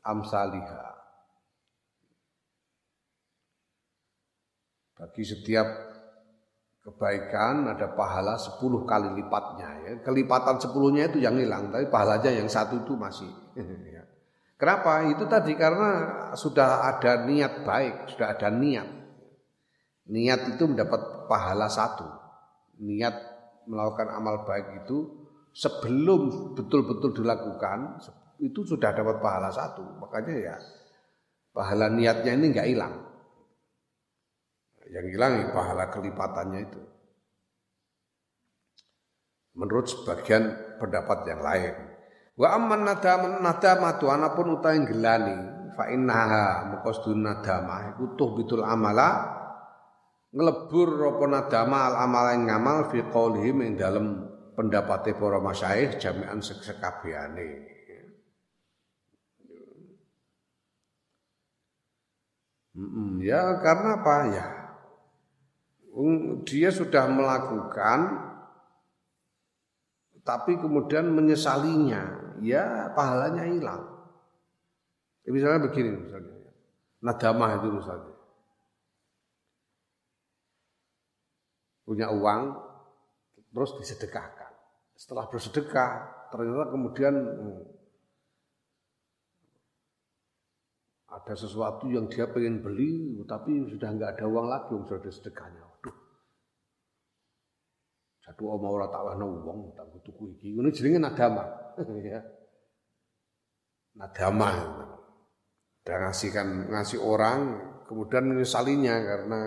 amsaliha. 0.01 0.81
Bagi 4.97 5.21
setiap 5.21 5.69
kebaikan 6.81 7.69
ada 7.69 7.93
pahala 7.93 8.41
sepuluh 8.41 8.81
kali 8.81 9.13
lipatnya 9.13 9.69
ya. 9.85 9.91
Kelipatan 10.09 10.57
sepuluhnya 10.57 11.13
itu 11.13 11.21
yang 11.21 11.37
hilang, 11.37 11.69
tapi 11.69 11.85
pahalanya 11.85 12.33
yang 12.33 12.49
satu 12.49 12.81
itu 12.81 12.97
masih. 12.97 13.29
Ya. 13.93 14.09
Kenapa? 14.57 15.05
Itu 15.05 15.29
tadi 15.29 15.53
karena 15.53 15.89
sudah 16.33 16.81
ada 16.89 17.29
niat 17.29 17.61
baik, 17.61 18.09
sudah 18.09 18.33
ada 18.33 18.49
niat. 18.49 18.89
Niat 20.09 20.57
itu 20.57 20.65
mendapat 20.65 21.29
pahala 21.29 21.69
satu. 21.69 22.09
Niat 22.81 23.30
melakukan 23.71 24.11
amal 24.11 24.43
baik 24.43 24.83
itu 24.83 25.07
sebelum 25.55 26.51
betul-betul 26.59 27.23
dilakukan, 27.23 28.03
itu 28.43 28.67
sudah 28.67 28.91
dapat 28.91 29.23
pahala 29.23 29.47
satu. 29.47 30.03
Makanya 30.03 30.35
ya 30.35 30.55
pahala 31.55 31.87
niatnya 31.87 32.35
ini 32.35 32.45
nggak 32.51 32.67
hilang. 32.67 32.93
Yang 34.91 35.07
hilang 35.15 35.33
ya 35.39 35.47
pahala 35.55 35.87
kelipatannya 35.87 36.59
itu. 36.67 36.81
Menurut 39.55 39.87
sebagian 39.87 40.51
pendapat 40.79 41.23
yang 41.31 41.39
lain. 41.39 41.73
Wa 42.35 42.59
amman 42.59 42.83
nadam 42.83 43.39
nadamatu 43.39 44.11
anapun 44.11 44.59
utahe 44.59 44.83
gelani 44.83 45.35
fa 45.75 45.87
innaha 45.91 46.75
muqasdun 46.75 47.23
nadamah 47.23 47.95
iku 47.95 48.35
bitul 48.35 48.63
amala 48.63 49.40
ngelebur 50.31 50.89
apa 51.11 51.25
nadama 51.27 51.77
al 51.91 51.95
amal 52.07 52.25
yang 52.31 52.43
ngamal 52.47 52.77
fi 52.87 53.03
qaulihim 53.03 53.63
ing 53.67 53.75
dalem 53.75 54.31
pendapate 54.55 55.15
para 55.15 55.39
masyayikh 55.43 55.99
jami'an 55.99 56.39
sekabehane. 56.39 57.67
Ya 63.21 63.59
karena 63.59 63.99
apa 63.99 64.15
ya? 64.31 64.45
Dia 66.47 66.71
sudah 66.71 67.11
melakukan 67.11 68.31
tapi 70.21 70.53
kemudian 70.55 71.11
menyesalinya, 71.11 72.37
ya 72.45 72.93
pahalanya 72.93 73.43
hilang. 73.49 73.83
Ya, 75.25 75.29
misalnya 75.33 75.65
begini 75.65 75.97
misalnya, 75.97 76.53
nadamah 77.01 77.57
itu 77.57 77.67
misalnya. 77.73 78.20
Punya 81.91 82.07
uang, 82.07 82.55
terus 83.51 83.75
disedekahkan. 83.83 84.55
Setelah 84.95 85.27
bersedekah, 85.27 85.91
ternyata 86.31 86.71
kemudian 86.71 87.11
hmm, 87.19 87.59
ada 91.11 91.35
sesuatu 91.35 91.91
yang 91.91 92.07
dia 92.07 92.31
pengen 92.31 92.63
beli 92.63 93.19
tapi 93.27 93.67
sudah 93.67 93.91
nggak 93.91 94.11
ada 94.15 94.25
uang 94.31 94.47
lagi 94.47 94.71
sudah 94.71 94.97
ada 95.03 95.11
sedekahnya. 95.11 95.63
Waduh. 95.67 95.97
Satu 98.23 98.43
om 98.47 98.63
ora 98.63 98.87
tak 98.87 99.03
wahno 99.03 99.43
uang 99.43 99.75
tak 99.75 99.91
tuku 100.07 100.39
iki. 100.39 100.55
Ini 100.55 100.71
jenenge 100.71 100.99
nadama. 101.03 101.43
Ya. 102.07 102.23
Nadama. 103.99 104.51
Dan 105.83 106.07
ngasihkan 106.07 106.71
ngasih 106.71 107.03
orang 107.03 107.59
kemudian 107.83 108.31
menyesalinya 108.31 108.95
karena 109.03 109.39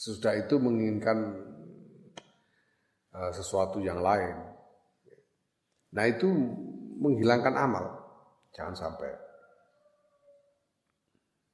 sesudah 0.00 0.32
itu 0.40 0.56
menginginkan 0.56 1.36
uh, 3.12 3.32
sesuatu 3.36 3.84
yang 3.84 4.00
lain 4.00 4.40
nah 5.92 6.08
itu 6.08 6.24
menghilangkan 6.96 7.52
amal 7.52 7.84
jangan 8.56 8.72
sampai 8.72 9.12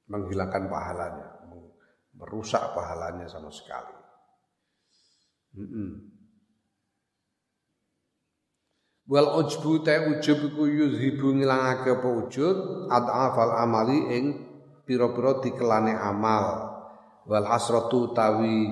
menghilangkan 0.07 0.71
pahalanya, 0.71 1.27
merusak 2.15 2.63
pahalanya 2.71 3.27
sama 3.27 3.51
sekali. 3.51 3.95
Mm 5.59 5.67
-mm. 5.67 5.89
Wal 9.07 9.29
ujbu 9.39 9.87
ta 9.87 10.03
ujub 10.03 10.51
iku 10.51 10.67
yuzhibu 10.67 11.31
ngilangake 11.39 11.95
apa 11.95 12.09
ujud 12.11 12.91
adafal 12.91 13.55
amali 13.55 13.99
ing 14.11 14.25
pira-pira 14.83 15.39
dikelane 15.39 15.95
amal. 15.95 16.66
Wal 17.27 17.43
hasratu 17.43 18.15
tawi 18.15 18.71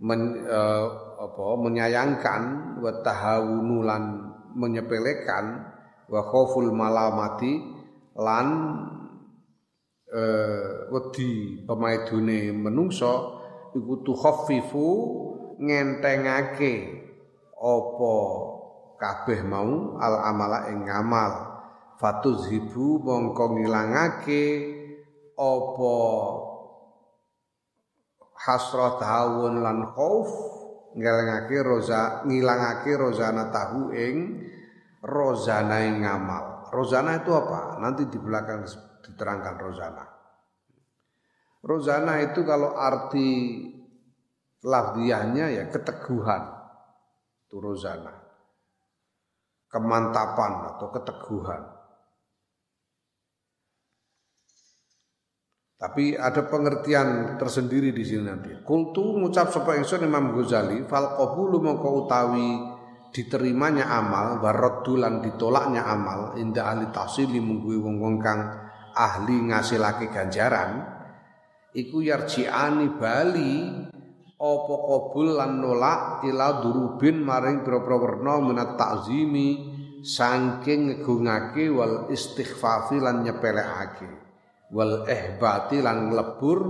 men, 0.00 0.46
uh, 0.46 0.86
apa, 1.20 1.44
menyayangkan 1.60 2.42
wa 2.80 2.90
tahawunu 3.04 3.84
lan 3.84 4.02
menyepelekan 4.56 5.44
wa 6.10 6.20
khauful 6.26 6.74
malamati 6.74 7.60
lan 8.18 8.46
eh, 10.10 10.90
wedi 10.90 11.62
pemaidune 11.62 12.50
menungso 12.50 13.38
iku 13.78 14.02
tukhaffifu 14.02 14.88
ngentengake 15.62 16.74
apa 17.54 18.16
kabeh 18.98 19.40
mau 19.46 20.00
al 20.02 20.14
amala 20.24 20.72
ing 20.72 20.88
ngamal. 20.88 21.32
Fatuzhibu 22.00 23.04
mongko 23.04 23.60
ngilangake 23.60 24.44
apa 25.36 25.96
hasrat 28.40 28.96
hawun 29.04 29.60
lan 29.60 29.92
khauf 29.92 30.28
ngilangake 30.96 31.60
roza 31.60 32.24
ngilangake 32.24 32.96
rozana 32.96 33.52
tahu 33.52 33.92
ing 33.92 34.40
rozana 35.04 35.76
ing 35.84 36.02
ngamal 36.02 36.50
rozana 36.70 37.20
itu 37.20 37.30
apa 37.34 37.76
nanti 37.82 38.06
di 38.06 38.18
belakang 38.18 38.64
diterangkan 39.10 39.56
rozana. 39.58 40.04
Rozana 41.60 42.24
itu 42.24 42.40
kalau 42.46 42.72
arti 42.78 43.28
lafdiahnya 44.64 45.52
ya 45.52 45.64
keteguhan. 45.68 46.42
Itu 47.44 47.60
rozana. 47.60 48.14
Kemantapan 49.68 50.52
atau 50.74 50.88
keteguhan. 50.88 51.62
Tapi 55.80 56.12
ada 56.12 56.44
pengertian 56.44 57.40
tersendiri 57.40 57.88
di 57.88 58.04
sini 58.04 58.28
nanti. 58.28 58.52
Kultu 58.60 59.16
ngucap 59.16 59.48
sapa 59.48 59.80
ingsun 59.80 60.04
Imam 60.04 60.36
Ghazali 60.36 60.84
fal 60.84 61.16
qabulu 61.16 61.56
mongko 61.56 62.04
utawi 62.04 62.48
diterimanya 63.16 63.88
amal 63.88 64.44
waraddulan 64.44 65.24
ditolaknya 65.24 65.88
amal 65.88 66.36
inda 66.36 66.68
ahli 66.68 66.92
tahsili 66.92 67.40
mungguwi 67.40 67.80
wong-wong 67.80 68.20
kang 68.20 68.40
ahli 68.94 69.50
ngasilake 69.50 70.12
ganjaran 70.12 70.84
iku 71.74 72.04
yarji'ani 72.04 72.86
bali 73.00 73.54
apa 74.40 74.74
kabul 74.84 75.28
lan 75.36 75.64
nolak 75.64 76.22
ila 76.28 76.60
durubin 76.60 77.24
maring 77.24 77.64
pira-pira 77.66 77.96
werna 77.96 78.64
ta'zimi 78.76 79.48
saking 80.00 80.92
ngegungake 80.92 81.72
wal 81.72 82.08
istighfafi 82.12 83.00
lan 83.00 83.26
nyepelekake 83.26 84.19
wal 84.70 85.06
ihbati 85.06 85.82
lan 85.82 86.14
lebur 86.14 86.60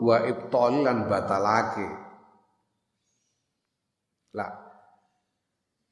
wa 0.00 0.16
ibtali 0.24 0.80
lan 0.86 1.04
batalake 1.10 1.88
Lah. 4.30 4.50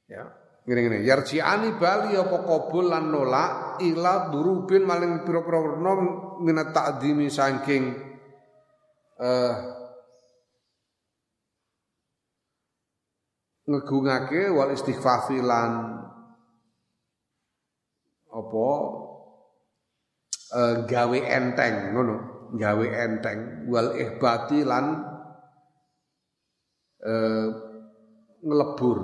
Ya. 0.07 0.25
Ngene-ngene, 0.69 1.01
yarji'ani 1.01 1.81
bali 1.81 2.13
apa 2.13 2.45
qabul 2.45 2.93
lan 2.93 3.09
nolak 3.09 3.81
ila 3.81 4.29
durubin 4.29 4.85
maling 4.85 5.25
pira-pira 5.25 5.81
nom 5.81 6.01
minat 6.45 6.77
ta'dimi 6.77 7.33
saking 7.33 7.89
eh 9.17 9.55
ngegungake 13.65 14.53
wal 14.53 14.69
istighfafi 14.69 15.41
lan 15.41 15.73
apa 18.29 18.69
uh, 20.53 20.85
gawe 20.85 21.19
enteng 21.19 21.93
ngono. 21.93 22.17
Gawe 22.49 22.87
enteng 22.89 23.69
wal 23.69 23.93
ihbati 23.97 24.65
lan 24.65 25.05
uh, 27.05 27.47
ngelebur. 28.41 28.99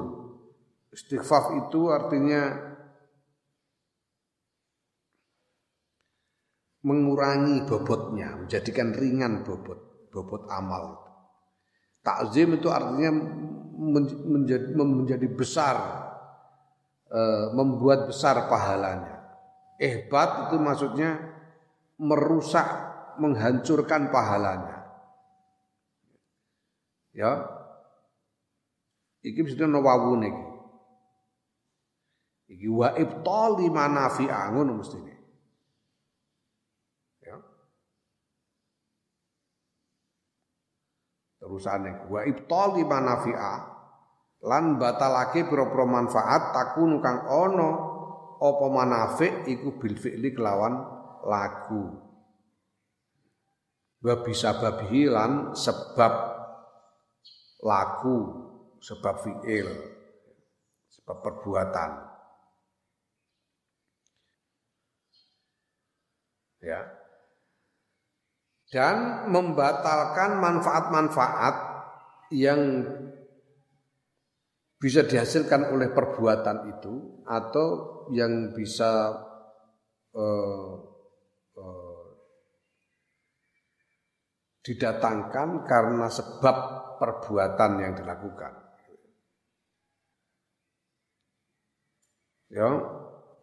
Istighfaf 0.95 1.67
itu 1.67 1.91
artinya 1.91 2.73
mengurangi 6.85 7.65
bobotnya 7.65 8.45
menjadikan 8.45 8.93
ringan 8.93 9.43
bobot 9.43 10.09
bobot 10.13 10.47
amal. 10.53 11.03
Takzim 12.05 12.61
itu 12.61 12.69
artinya 12.69 13.11
menjadi, 14.29 14.71
menjadi 14.77 15.27
besar 15.33 15.77
uh, 17.09 17.51
membuat 17.57 18.13
besar 18.13 18.47
pahalanya. 18.47 19.25
Ehbat 19.81 20.47
itu 20.47 20.57
maksudnya 20.61 21.34
merusak, 21.99 22.67
menghancurkan 23.23 24.11
pahalanya. 24.11 24.85
Ya. 27.15 27.47
Iki 29.25 29.41
mesti 29.41 29.65
nawawu 29.65 30.21
niki. 30.21 30.45
Iki 32.55 32.69
wa 32.69 32.93
ibtali 32.93 33.73
manafi'a 33.73 34.53
ngono 34.53 34.83
mestine. 34.83 35.15
Ya. 37.25 37.41
Terusane 41.41 42.05
wa 42.11 42.21
ibtali 42.27 42.85
manafi'a 42.85 43.53
lan 44.45 44.77
batalake 44.77 45.49
pira-pira 45.49 45.89
manfaat 45.89 46.53
takun 46.53 47.01
kang 47.01 47.25
ana 47.25 47.71
apa 48.45 48.67
manafik 48.69 49.49
iku 49.49 49.81
bil 49.81 49.97
fi'li 49.97 50.37
kelawan 50.37 50.94
lagu. 51.25 52.01
Wa 54.05 54.21
bisa 54.21 54.53
babihi 54.61 55.09
lan 55.09 55.57
sebab 55.57 56.13
laku 57.65 58.19
sebab 58.85 59.15
fi'il 59.25 59.69
sebab 60.93 61.17
perbuatan. 61.25 61.91
Ya. 66.65 66.81
Dan 68.73 69.29
membatalkan 69.31 70.41
manfaat-manfaat 70.41 71.57
yang 72.33 72.83
bisa 74.81 75.07
dihasilkan 75.07 75.73
oleh 75.73 75.93
perbuatan 75.93 76.77
itu 76.77 77.25
atau 77.25 77.69
yang 78.13 78.53
bisa 78.53 79.17
uh, 80.13 80.94
didatangkan 84.65 85.69
karena 85.69 86.09
sebab 86.09 86.57
perbuatan 86.97 87.71
yang 87.85 87.93
dilakukan. 87.93 88.53
Ya, 92.49 92.71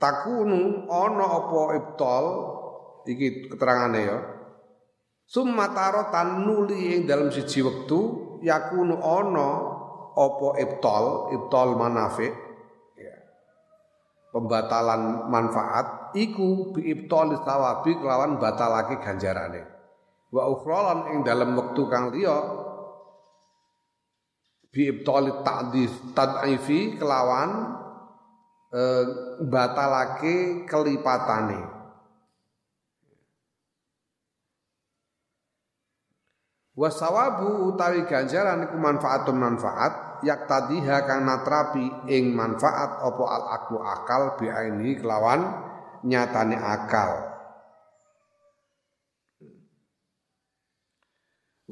takunu 0.01 0.89
ono 0.89 1.25
opo 1.45 1.61
ibtol 1.77 2.25
iki 3.05 3.53
keterangane 3.53 4.01
ya. 4.01 4.17
Summataro 5.29 6.11
tanuli 6.11 6.97
ing 6.97 7.01
dalam 7.07 7.31
siji 7.31 7.63
wektu 7.63 7.99
yakunu 8.43 8.97
ono 8.99 9.49
opo 10.17 10.57
ibtol, 10.59 11.31
ibtol 11.37 11.77
manafik 11.77 12.33
pembatalan 14.31 15.27
manfaat 15.27 16.15
iku 16.15 16.71
biibtali 16.71 17.35
tawabi 17.43 17.99
kelawan 17.99 18.39
batalake 18.39 18.99
ganjarane 19.03 19.70
wa 20.31 20.47
ukhralan 20.47 20.99
ing 21.15 21.17
dalam 21.27 21.51
wektu 21.59 21.91
kang 21.91 22.15
liya 22.15 22.39
biibtali 24.71 25.43
ta'dif 25.43 26.15
tad'ifi 26.15 26.95
kelawan 26.95 27.75
e, 28.71 28.81
batalake 29.51 30.63
kelipatane. 30.63 31.83
Wasawabu 36.71 37.67
utawi 37.75 38.07
ganjaran 38.07 38.71
iku 38.71 38.79
manfaatun 38.79 39.35
manfaat 39.35 40.23
yak 40.23 40.47
tadiha 40.47 41.03
kang 41.03 41.27
natrapi 41.27 42.07
ing 42.07 42.31
manfaat 42.31 43.03
opo 43.03 43.27
al 43.27 43.43
aklu 43.59 43.77
akal 43.83 44.39
ini 44.39 44.95
kelawan 44.95 45.51
nyatane 46.07 46.55
akal 46.55 47.30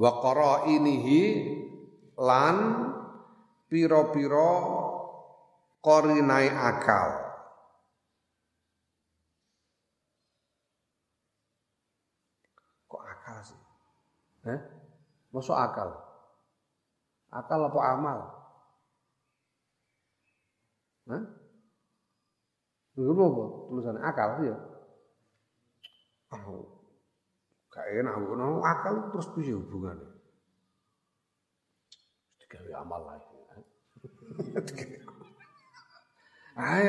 wa 0.00 0.64
inihi 0.64 1.22
lan 2.16 2.56
piro-piro 3.68 4.52
korinai 5.84 6.48
akal 6.48 7.10
kok 12.88 13.02
akal 13.04 13.36
sih 13.44 13.60
eh 14.48 14.60
masuk 15.36 15.52
akal 15.52 15.92
akal 17.28 17.60
apa 17.68 17.80
amal 17.92 18.20
Hah? 21.10 21.24
Itu 22.94 23.10
apa? 23.10 23.44
Tulisan 23.66 23.98
akal 23.98 24.46
ya. 24.46 24.56
Oh, 26.30 26.79
gak 27.70 27.86
enak 27.86 28.14
no, 28.18 28.60
akal 28.66 29.14
terus 29.14 29.30
piye 29.32 29.54
hubungannya? 29.54 30.10
Digawe 32.42 32.72
amal 32.82 33.02
lagi. 33.06 33.36
Ah, 36.60 36.82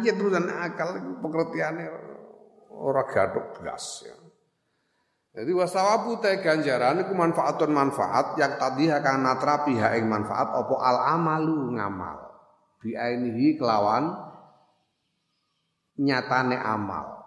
iya 0.00 0.12
terusan 0.16 0.48
akal 0.48 0.96
pengertiannya 1.20 1.86
ora 2.72 3.04
gathuk 3.04 3.60
blas 3.60 4.06
ya. 4.06 4.16
Jadi 5.30 5.50
wasawabu 5.54 6.18
te 6.18 6.42
ganjaran 6.42 7.06
iku 7.06 7.14
manfaatun 7.14 7.70
manfaat 7.70 8.34
yang 8.34 8.58
tadi 8.58 8.90
akan 8.90 9.22
natrapi 9.22 9.78
ha 9.78 9.94
ing 9.94 10.10
manfaat 10.10 10.56
opo 10.58 10.80
al 10.80 11.20
amalu 11.20 11.78
ngamal 11.78 12.18
biainihi 12.82 13.54
kelawan 13.54 14.10
nyatane 16.00 16.58
amal. 16.58 17.19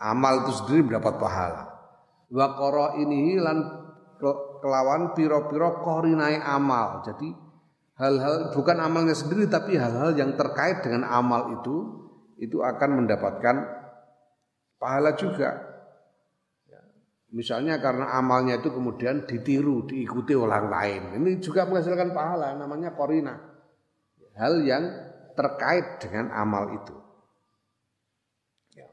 Amal 0.00 0.48
itu 0.48 0.52
sendiri 0.64 0.88
mendapat 0.88 1.20
pahala. 1.20 1.62
Wa 2.32 2.56
qara 2.56 2.96
ini 2.96 3.36
lan 3.36 3.58
kelawan 4.64 5.12
piro-piro 5.12 5.84
korinai 5.84 6.40
amal. 6.40 7.04
Jadi 7.04 7.28
hal-hal 8.00 8.56
bukan 8.56 8.80
amalnya 8.80 9.12
sendiri 9.12 9.44
tapi 9.44 9.76
hal-hal 9.76 10.16
yang 10.16 10.32
terkait 10.40 10.80
dengan 10.80 11.04
amal 11.04 11.60
itu 11.60 11.76
itu 12.40 12.64
akan 12.64 13.04
mendapatkan 13.04 13.56
pahala 14.80 15.12
juga. 15.20 15.60
Ya. 16.64 16.80
Misalnya 17.28 17.76
karena 17.84 18.16
amalnya 18.16 18.56
itu 18.56 18.72
kemudian 18.72 19.28
ditiru, 19.28 19.84
diikuti 19.84 20.32
orang 20.32 20.72
lain. 20.72 21.02
Ini 21.20 21.44
juga 21.44 21.68
menghasilkan 21.68 22.16
pahala, 22.16 22.56
namanya 22.56 22.96
korina 22.96 23.50
hal 24.40 24.64
yang 24.64 24.84
terkait 25.36 26.00
dengan 26.00 26.32
amal 26.32 26.72
itu. 26.72 26.96
Ya. 28.72 28.88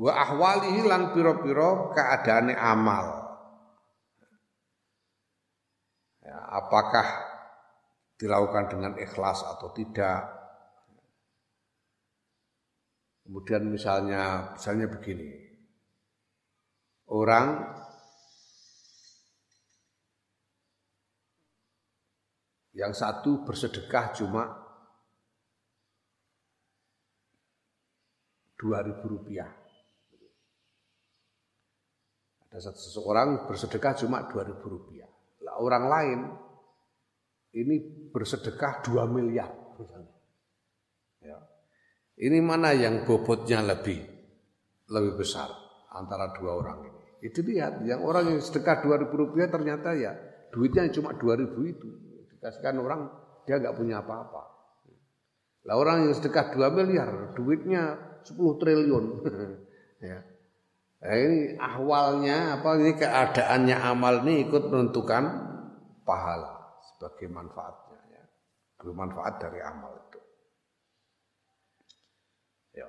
Wa 0.00 0.12
ahwalihi 0.16 0.88
lan 0.88 1.12
piro-piro 1.12 1.92
keadaane 1.92 2.56
amal. 2.56 3.20
Ya, 6.24 6.40
apakah 6.56 7.04
dilakukan 8.16 8.72
dengan 8.72 8.96
ikhlas 8.96 9.44
atau 9.44 9.68
tidak? 9.76 10.24
Kemudian 13.28 13.68
misalnya 13.68 14.56
misalnya 14.56 14.88
begini. 14.88 15.52
Orang 17.10 17.76
Yang 22.70 23.02
satu 23.04 23.44
bersedekah 23.44 24.16
cuma 24.16 24.56
dua 28.56 28.80
ribu 28.80 29.20
rupiah. 29.20 29.59
Ada 32.50 32.74
seseorang 32.74 33.46
bersedekah 33.46 33.94
cuma 33.94 34.26
dua 34.26 34.42
ribu 34.42 34.66
rupiah. 34.66 35.06
Lah 35.46 35.62
orang 35.62 35.84
lain 35.86 36.18
ini 37.54 37.76
bersedekah 38.10 38.86
2 38.86 39.10
miliar 39.10 39.50
Ya. 41.20 41.36
Ini 42.16 42.40
mana 42.40 42.72
yang 42.72 43.04
bobotnya 43.04 43.60
lebih 43.60 44.00
lebih 44.88 45.20
besar 45.20 45.48
antara 45.92 46.32
dua 46.32 46.56
orang 46.56 46.78
ini. 46.88 47.00
Itu 47.28 47.44
lihat, 47.44 47.84
yang 47.84 48.00
orang 48.00 48.32
yang 48.32 48.40
sedekah 48.40 48.80
2000 48.80 49.12
rupiah 49.12 49.48
ternyata 49.52 49.92
ya 49.92 50.16
duitnya 50.48 50.88
cuma 50.96 51.12
2000 51.12 51.52
itu. 51.68 51.88
Dikasihkan 52.36 52.80
orang 52.80 53.08
dia 53.44 53.60
nggak 53.60 53.76
punya 53.76 54.00
apa-apa. 54.00 54.42
Lah 55.68 55.76
orang 55.76 56.08
yang 56.08 56.14
sedekah 56.16 56.56
2 56.56 56.72
miliar, 56.72 57.36
duitnya 57.36 57.82
10 58.24 58.60
triliun. 58.60 59.04
ya. 60.08 60.18
Nah, 61.00 61.16
ini 61.16 61.56
ahwalnya 61.56 62.60
apa 62.60 62.76
ini 62.76 62.92
keadaannya 62.92 63.76
amal 63.80 64.20
ini 64.28 64.44
ikut 64.44 64.68
menentukan 64.68 65.24
pahala 66.04 66.76
sebagai 66.84 67.32
manfaatnya 67.32 68.00
ya. 68.12 68.24
Bermanfaat 68.76 69.40
dari 69.40 69.64
amal 69.64 69.96
itu. 69.96 70.20
Ya. 72.76 72.88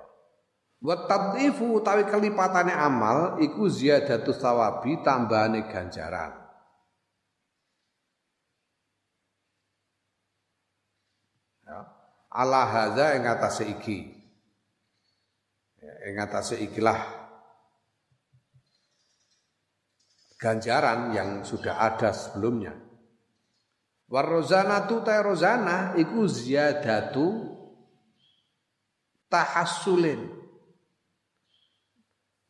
Wa 0.84 1.08
tadhifu 1.08 1.80
utawi 1.80 2.04
kelipatane 2.04 2.76
amal 2.76 3.40
iku 3.40 3.72
ziyadatus 3.72 4.44
sawabi 4.44 5.00
tambahane 5.00 5.64
ganjaran. 5.72 6.36
Ya. 11.64 11.80
Ala 12.28 12.62
hadza 12.68 13.16
ing 13.16 13.24
atase 13.24 13.72
iki. 13.72 14.20
Ya, 15.80 16.12
ing 16.12 16.20
atase 16.20 16.60
ikilah 16.60 17.21
ganjaran 20.42 21.14
yang 21.14 21.46
sudah 21.46 21.78
ada 21.78 22.10
sebelumnya. 22.10 22.74
Warrozana 24.10 24.90
tu 24.90 24.98
ta 25.06 25.22
rozana 25.22 25.94
iku 25.94 26.26
ziyadatu 26.26 27.46
tahassulin. 29.30 30.42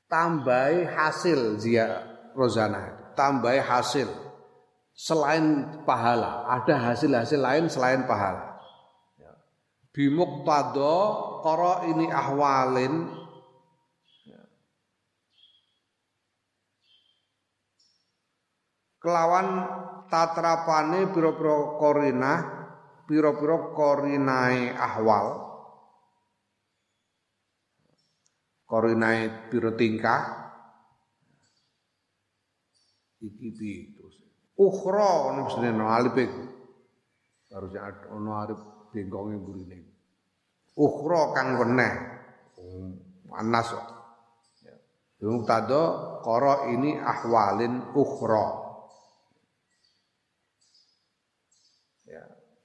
Tambahi 0.08 0.88
hasil 0.88 1.60
zia 1.60 2.04
rozana, 2.32 3.12
tambahi 3.16 3.60
hasil 3.60 4.08
selain 4.92 5.80
pahala, 5.88 6.44
ada 6.52 6.92
hasil-hasil 6.92 7.40
lain 7.40 7.64
selain 7.72 8.04
pahala. 8.04 8.60
Ya. 9.16 9.32
Bimuqtada 9.88 10.96
qara 11.40 11.88
ini 11.88 12.12
ahwalin 12.12 13.21
kelawan 19.02 19.46
tatrapane 20.06 21.10
pira-pira 21.10 21.76
korina 21.76 22.32
pira-pira 23.10 23.74
korinae 23.74 24.72
ahwal. 24.72 25.26
Korinae 28.64 29.50
pira 29.50 29.74
tingkah? 29.76 30.22
Iki 33.22 33.48
piye 33.54 33.94
terus 33.94 34.16
ukhra 34.58 35.34
ono 35.34 35.46
no 35.50 35.84
alif 35.90 36.14
iku. 36.16 36.42
Harusnya 37.52 38.08
ono 38.08 38.30
arep 38.40 38.60
bengkonge 38.90 39.36
burine 39.38 39.78
ukhra 40.78 41.36
kang 41.36 41.60
weneh. 41.60 41.94
Anas. 43.32 43.68
Ya. 44.64 44.74
Mubtada 45.24 45.82
qara 46.24 46.68
ini 46.72 46.96
ahwalin 46.96 47.92
ukhra 47.96 48.61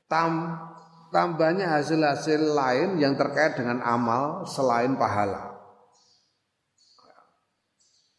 tam, 0.08 0.56
tambahnya 1.12 1.72
hasil-hasil 1.78 2.56
lain 2.56 2.90
yang 3.00 3.16
terkait 3.16 3.56
dengan 3.56 3.84
amal 3.84 4.48
selain 4.48 4.96
pahala. 4.96 5.56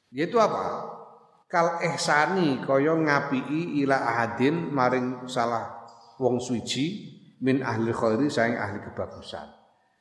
Yaitu 0.09 0.41
apa? 0.41 0.97
Kal 1.49 1.81
ihsani 1.81 2.61
kaya 2.61 2.93
ngapii 2.93 3.81
ila 3.85 3.97
ahadin 3.97 4.69
maring 4.69 5.25
salah 5.25 5.89
wong 6.21 6.37
suci 6.45 7.17
min 7.41 7.65
ahli 7.65 7.89
khairi 7.89 8.29
sayang 8.29 8.61
ahli 8.61 8.85
kebagusan. 8.85 9.49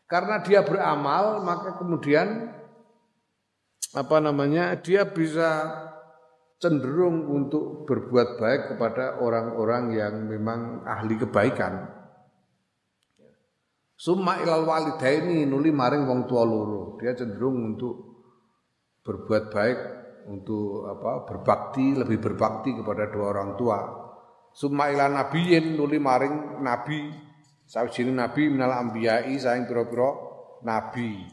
Karena 0.07 0.43
dia 0.43 0.63
beramal 0.63 1.43
maka 1.43 1.79
kemudian 1.79 2.51
apa 3.95 4.17
namanya 4.19 4.75
dia 4.75 5.07
bisa 5.07 5.71
cenderung 6.57 7.29
untuk 7.29 7.85
berbuat 7.85 8.41
baik 8.41 8.61
kepada 8.73 9.21
orang-orang 9.21 9.93
yang 9.93 10.13
memang 10.25 10.81
ahli 10.85 11.15
kebaikan. 11.21 11.85
Summa 13.97 14.37
ilal 14.41 14.65
walidaini 14.65 15.45
nuli 15.49 15.73
maring 15.73 16.05
wong 16.05 16.29
tua 16.29 16.45
loro. 16.45 17.01
Dia 17.01 17.17
cenderung 17.17 17.73
untuk 17.73 17.95
berbuat 19.01 19.49
baik 19.49 19.79
untuk 20.29 20.85
apa 20.85 21.25
berbakti 21.25 21.97
lebih 21.97 22.21
berbakti 22.21 22.77
kepada 22.77 23.09
dua 23.09 23.25
orang 23.33 23.57
tua. 23.57 23.79
Summa 24.53 24.89
ilal 24.93 25.13
nabiyin 25.13 25.77
nuli 25.77 25.97
maring 25.97 26.61
nabi 26.61 27.09
sawijine 27.65 28.13
nabi 28.13 28.49
minal 28.49 28.73
ambiyai 28.73 29.33
saing 29.37 29.65
pira-pira 29.65 30.13
nabi. 30.61 31.25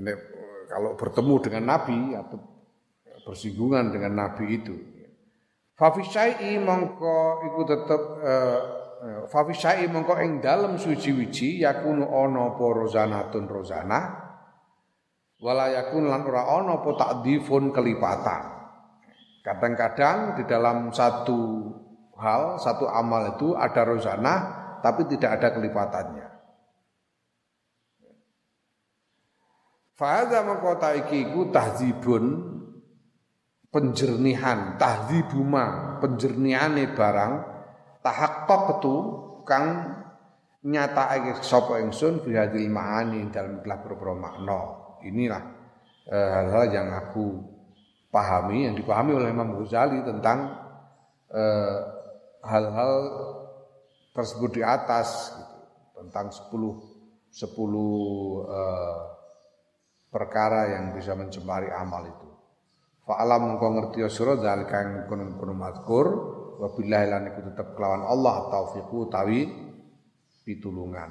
Ya 0.00 0.14
kalau 0.70 0.94
bertemu 0.94 1.34
dengan 1.42 1.64
Nabi 1.74 2.14
atau 2.14 2.38
bersinggungan 3.26 3.90
dengan 3.90 4.14
Nabi 4.14 4.46
itu. 4.62 4.76
Fafisai 5.74 6.60
mongko 6.62 7.42
iku 7.50 7.60
tetep 7.66 8.02
uh, 8.22 8.60
Fafisai 9.32 9.88
mongko 9.88 10.20
ing 10.20 10.44
dalem 10.44 10.76
suci 10.76 11.10
wiji 11.16 11.64
yakunu 11.64 12.04
ono 12.04 12.52
apa 12.52 12.64
rozanatun 12.68 13.48
rozana 13.48 14.00
wala 15.40 15.72
yakun 15.72 16.04
lan 16.04 16.20
ora 16.28 16.52
ono 16.60 16.84
apa 16.84 16.90
takdifun 17.00 17.72
kelipatan. 17.72 18.60
Kadang-kadang 19.40 20.36
di 20.36 20.44
dalam 20.44 20.92
satu 20.92 21.72
hal, 22.20 22.60
satu 22.60 22.84
amal 22.84 23.40
itu 23.40 23.56
ada 23.56 23.88
rozana 23.88 24.34
tapi 24.84 25.08
tidak 25.08 25.40
ada 25.40 25.48
kelipatannya. 25.56 26.29
Fahadha 30.00 30.40
mengkota 30.48 30.96
iki 30.96 31.28
ku 31.28 31.52
tahzibun 31.52 32.24
penjernihan, 33.68 34.80
tahzibuma 34.80 36.00
penjernihane 36.00 36.96
barang 36.96 37.32
tahaqqaq 38.00 38.80
itu 38.80 38.96
kang 39.44 39.92
nyatakake 40.64 41.44
sapa 41.44 41.84
ingsun 41.84 42.24
fi 42.24 42.32
hadil 42.32 42.72
ma'ani 42.72 43.28
dalam 43.28 43.60
telah 43.60 43.76
beberapa 43.84 44.16
makna. 44.16 44.60
Inilah 45.04 45.42
eh, 46.08 46.28
hal-hal 46.32 46.64
yang 46.72 46.88
aku 46.96 47.36
pahami 48.08 48.72
yang 48.72 48.80
dipahami 48.80 49.20
oleh 49.20 49.28
Imam 49.28 49.52
Ghazali 49.60 50.00
tentang 50.00 50.48
eh, 51.28 51.76
hal-hal 52.40 52.92
tersebut 54.16 54.56
di 54.56 54.62
atas 54.64 55.36
gitu, 55.36 55.56
tentang 56.00 56.32
10 56.32 57.36
10 57.36 57.52
eh, 58.48 59.19
perkara 60.10 60.74
yang 60.74 60.92
bisa 60.92 61.14
mencemari 61.14 61.70
amal 61.70 62.02
itu. 62.04 62.28
Fa'alam 63.06 63.54
mengko 63.54 63.66
ngerti 63.74 64.04
sira 64.10 64.36
zalika 64.38 64.82
yang 64.82 65.06
kono-kono 65.06 65.54
mazkur 65.54 66.06
wa 66.60 66.68
billahi 66.76 67.06
lan 67.08 67.22
iku 67.32 67.40
tetep 67.50 67.72
kelawan 67.78 68.04
Allah 68.04 68.50
taufiqu 68.52 69.08
tawi 69.08 69.48
pitulungan. 70.44 71.10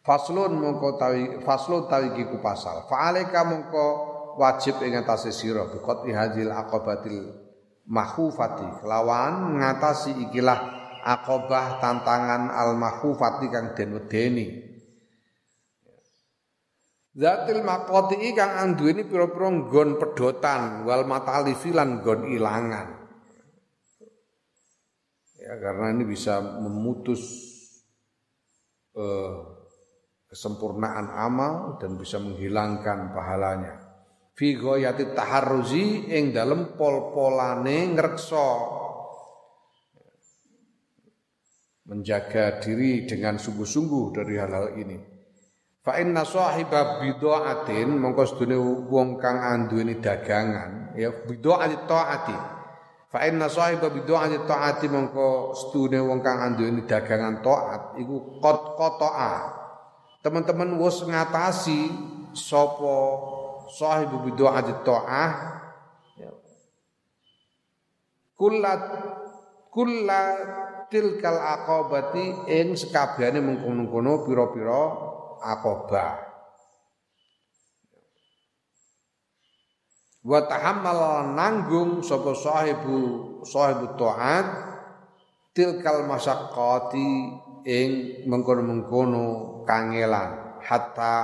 Faslun 0.00 0.56
mongko 0.56 0.96
tawi 0.96 1.44
faslun 1.44 1.88
tawi 1.88 2.16
kiku 2.16 2.40
pasal. 2.40 2.88
Fa'alika 2.88 3.44
mongko 3.44 3.86
wajib 4.40 4.80
ing 4.84 4.96
atase 4.96 5.34
sira 5.34 5.68
biqat 5.68 6.08
ihadil 6.08 6.52
aqabatil 6.52 7.28
mahufati 7.90 8.80
kelawan 8.80 9.58
ngatasi 9.58 10.30
ikilah 10.30 10.58
akobah 11.02 11.82
tantangan 11.82 12.48
al 12.52 12.78
mahufati 12.78 13.50
kang 13.50 13.74
den 13.74 13.98
wedeni 13.98 14.69
Zatil 17.10 17.66
maqati 17.66 18.30
kang 18.38 18.54
anduweni 18.54 19.02
pira-pira 19.02 19.50
nggon 19.50 19.98
pedotan 19.98 20.86
wal 20.86 21.02
matalifi 21.10 21.74
lan 21.74 21.98
nggon 21.98 22.30
ilangan. 22.30 22.88
Ya 25.42 25.58
karena 25.58 25.90
ini 25.90 26.06
bisa 26.06 26.38
memutus 26.38 27.18
eh, 28.94 29.36
kesempurnaan 30.30 31.10
amal 31.10 31.82
dan 31.82 31.98
bisa 31.98 32.22
menghilangkan 32.22 33.10
pahalanya. 33.10 33.74
Fi 34.38 34.54
ghayati 34.54 35.10
taharruzi 35.10 36.14
ing 36.14 36.30
dalem 36.30 36.78
pol-polane 36.78 37.90
ngreksa 37.90 38.78
menjaga 41.90 42.62
diri 42.62 43.02
dengan 43.02 43.34
sungguh-sungguh 43.34 44.04
dari 44.14 44.38
hal-hal 44.38 44.78
ini. 44.78 45.09
Fa 45.80 45.96
inna 45.96 46.28
sahiba 46.28 47.00
bid'atin 47.00 47.96
mongko 47.96 48.22
sedune 48.28 48.60
wong 48.84 49.16
kang 49.16 49.40
anduweni 49.40 49.96
dagangan 49.96 50.92
ya 50.92 51.08
bid'ati 51.08 51.76
taati. 51.88 52.36
Fa 53.08 53.24
inna 53.24 53.48
sahiba 53.48 53.88
bid'ati 53.88 54.44
taati 54.44 54.92
mongko 54.92 55.56
stune 55.56 55.96
wong 56.04 56.20
kang 56.20 56.36
anduweni 56.36 56.84
dagangan 56.84 57.40
taat 57.40 57.96
iku 57.96 58.36
qot 58.44 58.76
qata'a. 58.76 59.32
Teman-teman 60.20 60.76
wis 60.84 61.00
ngatasi 61.00 61.88
sapa 62.36 62.96
sahibu 63.72 64.20
bid'ati 64.28 64.84
ta'ah 64.84 65.30
ya. 66.20 66.30
kullat 68.36 68.82
kullat 69.72 70.36
tilkal 70.92 71.40
aqabati 71.40 72.52
ing 72.52 72.76
sekabehane 72.76 73.40
mengkono-kono 73.40 74.28
pira-pira 74.28 75.09
aqabah. 75.40 76.30
wa 80.20 80.44
tahammal 80.44 81.32
nanggung 81.32 82.04
sapa 82.04 82.36
sahibu 82.36 83.40
sahibu 83.40 83.96
taat 83.96 84.46
tilkal 85.56 86.04
masyaqqati 86.04 87.08
ing 87.64 87.90
mengkono-mengkono 88.28 89.64
kangelan 89.64 90.60
hatta 90.60 91.16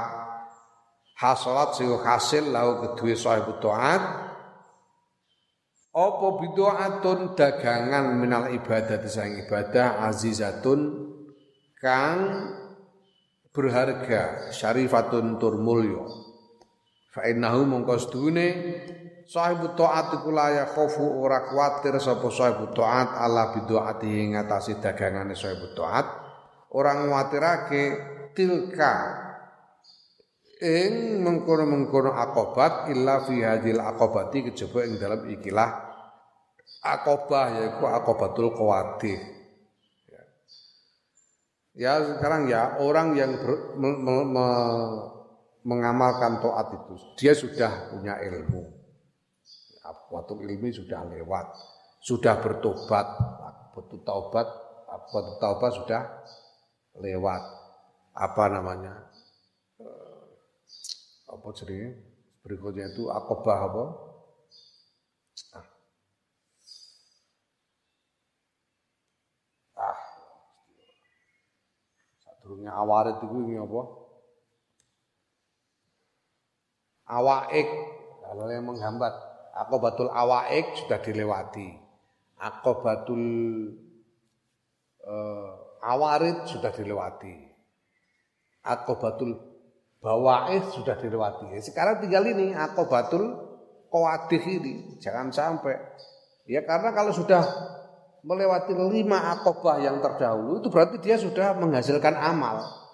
hasalat 1.13 1.77
sing 1.77 1.93
hasil 1.93 2.49
lau 2.49 2.81
kedue 2.81 3.13
sahibu 3.13 3.61
taat 3.61 4.01
apa 5.97 6.27
bid'atun 6.41 7.37
dagangan 7.37 8.17
minal 8.17 8.49
ibadah 8.49 9.01
sang 9.09 9.33
ibadah 9.45 10.09
azizatun 10.09 10.81
kang 11.77 12.21
berharga 13.57 14.53
syarifatun 14.53 15.41
tur 15.41 15.57
mulya 15.57 16.05
Fa 17.17 17.25
innahu 17.25 17.65
mongko 17.65 17.97
sedune 17.97 18.47
sahibu 19.25 19.73
taat 19.73 20.21
iku 20.21 20.29
la 20.37 20.69
khofu 20.69 21.25
ora 21.25 21.49
kuwatir 21.49 21.97
sapa 21.97 22.29
sahibu 22.29 22.77
taat 22.77 23.17
ala 23.17 23.57
biduati 23.57 24.37
ngatasi 24.37 24.85
dagangane 24.85 25.33
sahibu 25.33 25.73
taat 25.73 26.05
ora 26.77 26.93
nguwatirake 27.01 27.83
tilka 28.37 28.95
ing 30.61 31.25
mengkono-mengkono 31.25 32.13
akobat 32.13 32.93
illa 32.93 33.25
fi 33.25 33.41
hadil 33.41 33.81
akobati 33.81 34.53
kejaba 34.53 34.85
ing 34.85 35.01
dalam 35.01 35.25
ikilah 35.29 35.71
akobah 36.85 37.61
yaiku 37.61 37.85
akobatul 37.89 38.53
qawadih. 38.57 39.36
Ya 41.77 42.01
sekarang 42.17 42.49
ya 42.49 42.81
orang 42.81 43.13
yang 43.15 43.37
ber, 43.37 43.77
me, 43.77 43.91
me, 44.01 44.15
me, 44.25 44.47
mengamalkan 45.63 46.41
toat 46.41 46.73
itu 46.73 46.95
dia 47.21 47.33
sudah 47.37 47.93
punya 47.93 48.17
ilmu. 48.25 48.75
Waktu 49.87 50.39
ilmi 50.43 50.71
sudah 50.75 51.07
lewat 51.07 51.47
sudah 52.03 52.39
bertobat 52.39 53.07
waktu 53.75 53.97
taubat 54.07 54.47
waktu 55.13 55.33
taubat 55.39 55.73
sudah 55.75 56.03
lewat. 56.99 57.43
Apa 58.17 58.49
namanya? 58.49 59.13
Eh, 59.77 60.25
apa 61.29 61.53
jadi 61.53 61.93
berikutnya 62.41 62.89
itu 62.97 63.13
akobah 63.13 63.59
apa 63.69 63.85
Sadurunge 72.47 72.71
awarit 72.71 73.19
ini 73.27 73.59
apa? 73.59 73.83
awaik 77.07 77.69
kalau 78.23 78.47
yang 78.47 78.67
menghambat 78.71 79.15
akobatul 79.51 80.07
awaik 80.15 80.79
sudah 80.79 81.03
dilewati. 81.03 81.75
Akobatul 82.39 83.23
uh, 85.03 85.51
awarid 85.83 86.47
sudah 86.47 86.71
dilewati. 86.71 87.35
Akobatul 88.63 89.43
bawaih 89.99 90.71
sudah 90.71 90.95
dilewati. 91.03 91.51
Sekarang 91.59 91.99
tinggal 91.99 92.31
ini 92.31 92.55
akobatul 92.55 93.27
kawadih 93.91 94.43
ini. 94.47 94.75
Jangan 95.03 95.35
sampai. 95.35 95.75
Ya 96.47 96.63
karena 96.63 96.95
kalau 96.95 97.11
sudah 97.11 97.43
melewati 98.27 98.75
lima 98.75 99.39
akobah 99.39 99.79
yang 99.79 100.03
terdahulu 100.03 100.59
itu 100.59 100.67
berarti 100.67 100.99
dia 100.99 101.15
sudah 101.15 101.55
menghasilkan 101.55 102.19
amal 102.19 102.87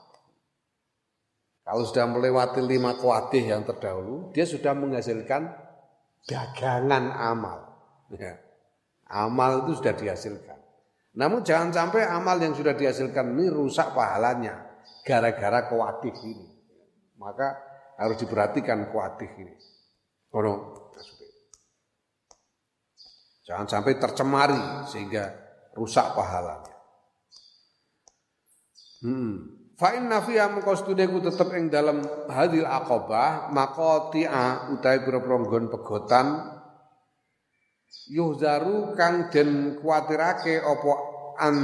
kalau 1.63 1.87
sudah 1.87 2.11
melewati 2.11 2.59
lima 2.59 2.99
kuatih 2.99 3.47
yang 3.47 3.63
terdahulu, 3.63 4.35
dia 4.35 4.43
sudah 4.43 4.75
menghasilkan 4.75 5.47
dagangan 6.27 7.15
amal. 7.15 7.59
Ya. 8.19 8.35
Amal 9.07 9.65
itu 9.67 9.79
sudah 9.79 9.95
dihasilkan. 9.95 10.59
Namun 11.15 11.47
jangan 11.47 11.71
sampai 11.71 12.03
amal 12.03 12.41
yang 12.43 12.57
sudah 12.57 12.75
dihasilkan 12.75 13.37
ini 13.37 13.53
rusak 13.53 13.95
pahalanya 13.95 14.59
gara-gara 15.07 15.71
kuatih 15.71 16.13
ini. 16.27 16.49
Maka 17.21 17.63
harus 18.01 18.19
diperhatikan 18.19 18.91
kuatih 18.91 19.31
ini. 19.39 19.55
Oh, 20.35 20.82
Jangan 23.43 23.67
sampai 23.67 23.99
tercemari 23.99 24.87
sehingga 24.87 25.35
rusak 25.75 26.15
pahalanya. 26.15 26.75
Hmm. 29.03 29.35
Fa 29.75 29.99
inna 29.99 30.23
fiha 30.23 30.47
mengkostune 30.47 31.11
ku 31.11 31.19
tetep 31.19 31.51
dalam 31.67 32.07
hadil 32.31 32.63
aqabah 32.63 33.51
maqati'a 33.51 34.71
utawi 34.71 34.99
pira-pira 35.03 35.37
nggon 35.43 35.67
pegotan 35.75 36.27
yuhzaru 38.15 38.95
kang 38.95 39.27
den 39.35 39.83
kuwatirake 39.83 40.63
apa 40.63 40.93
an 41.43 41.57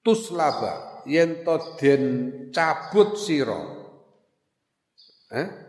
tuslaba 0.00 1.04
yen 1.04 1.44
to 1.44 1.56
den 1.76 2.04
cabut 2.56 3.20
sira 3.20 3.60
eh 5.36 5.66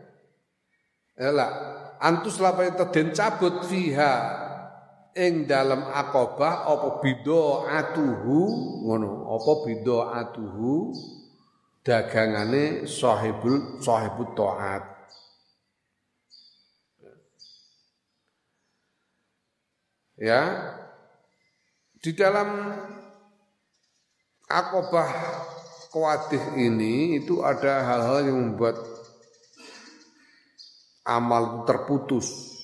Ela 1.17 1.76
antus 2.01 2.37
lapa 2.41 2.65
yen 2.65 2.75
to 2.77 2.85
den 2.93 3.13
cabut 3.13 3.65
fiha 3.65 4.13
ing 5.17 5.49
dalam 5.49 5.81
akobah 5.81 6.69
apa 6.69 7.01
atuhu 7.65 8.41
ngono 8.85 9.33
apa 9.33 9.53
atuhu 10.21 10.93
dagangane 11.81 12.83
sahibul 12.83 13.79
sahibut 13.79 14.35
taat. 14.35 14.83
Ya. 20.17 20.73
Di 21.97 22.13
dalam 22.13 22.73
akobah 24.49 25.09
kuatih 25.93 26.57
ini 26.57 27.21
itu 27.21 27.41
ada 27.41 27.85
hal-hal 27.85 28.29
yang 28.29 28.37
membuat 28.37 28.96
amal 31.07 31.63
terputus. 31.63 32.59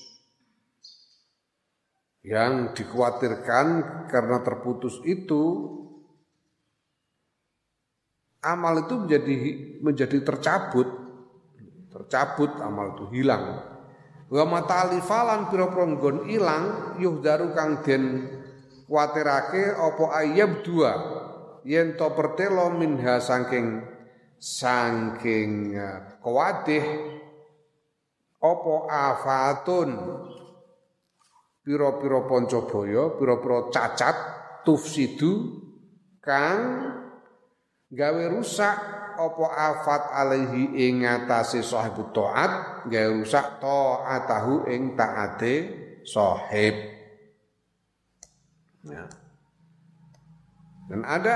Yang 2.24 2.80
dikhawatirkan 2.80 3.66
karena 4.08 4.40
terputus 4.40 5.00
itu 5.04 5.72
amal 8.44 8.84
itu 8.84 8.94
menjadi 9.00 9.34
menjadi 9.80 10.18
tercabut. 10.20 10.88
Tercabut 11.92 12.52
amal 12.60 12.96
itu 12.96 13.04
hilang. 13.16 13.60
Wa 14.28 14.44
matalifalan 14.48 15.52
pira-pira 15.52 15.84
nggon 15.84 16.18
ilang 16.32 16.64
yuhdaru 16.96 17.52
kang 17.52 17.84
den 17.84 18.24
kuatirake 18.88 19.72
apa 19.76 20.04
ayab 20.24 20.64
dua. 20.64 20.92
Yen 21.64 21.96
to 21.96 22.08
pertelo 22.12 22.72
minha 22.72 23.20
saking 23.20 23.84
saking 24.36 25.76
eh, 25.76 26.20
apa 28.44 28.74
afatun 28.92 29.88
pira-pira 31.64 32.28
pancabaya, 32.28 33.16
pira-pira 33.16 33.72
cacat 33.72 34.16
tufsidu 34.68 35.64
kang 36.20 36.60
gawe 37.88 38.24
rusak 38.28 38.76
apa 39.16 39.44
afat 39.48 40.02
alaihi 40.12 40.76
ing 40.76 41.08
ngatasé 41.08 41.64
sahib 41.64 41.96
taat, 42.12 42.84
gawe 42.84 43.10
rusak 43.16 43.64
taatahu 43.64 44.68
ing 44.68 44.92
taate 44.92 45.54
sahib. 46.04 46.76
Ya. 48.84 49.08
Dan 50.84 51.00
ada 51.00 51.34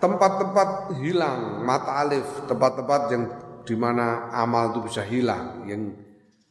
tempat-tempat 0.00 0.96
hilang 0.96 1.60
mata 1.60 2.00
alif, 2.00 2.24
tempat-tempat 2.48 3.00
yang 3.12 3.24
di 3.68 3.76
mana 3.76 4.32
amal 4.32 4.72
itu 4.72 4.88
bisa 4.88 5.04
hilang, 5.04 5.68
yang 5.68 5.92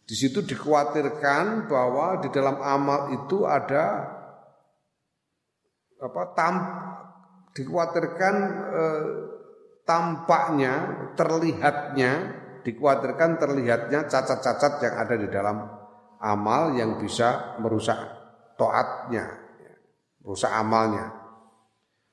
di 0.07 0.15
situ 0.15 0.39
dikhawatirkan 0.39 1.67
bahwa 1.67 2.23
di 2.23 2.31
dalam 2.31 2.63
amal 2.63 3.11
itu 3.11 3.43
ada 3.43 4.07
apa 5.99 6.23
tam 6.31 6.55
dikhawatirkan 7.51 8.35
eh, 8.71 9.05
tampaknya 9.83 10.73
terlihatnya 11.19 12.11
dikhawatirkan 12.63 13.35
terlihatnya 13.35 14.07
cacat-cacat 14.07 14.79
yang 14.79 14.95
ada 14.95 15.15
di 15.19 15.27
dalam 15.27 15.57
amal 16.23 16.73
yang 16.75 16.97
bisa 16.99 17.59
merusak 17.61 17.97
toatnya, 18.57 19.37
merusak 20.23 20.51
amalnya. 20.51 21.13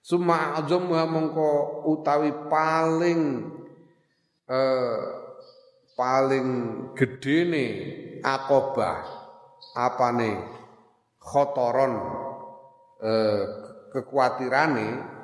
Summa 0.05 0.61
azamha 0.61 1.09
mongko 1.09 1.83
utawi 1.89 2.31
paling 2.53 3.21
eh, 4.45 5.24
paling 5.95 6.49
gedene 6.99 7.67
akobah 8.23 9.03
apane? 9.75 10.53
Khotoron 11.25 11.95
eh, 13.01 13.43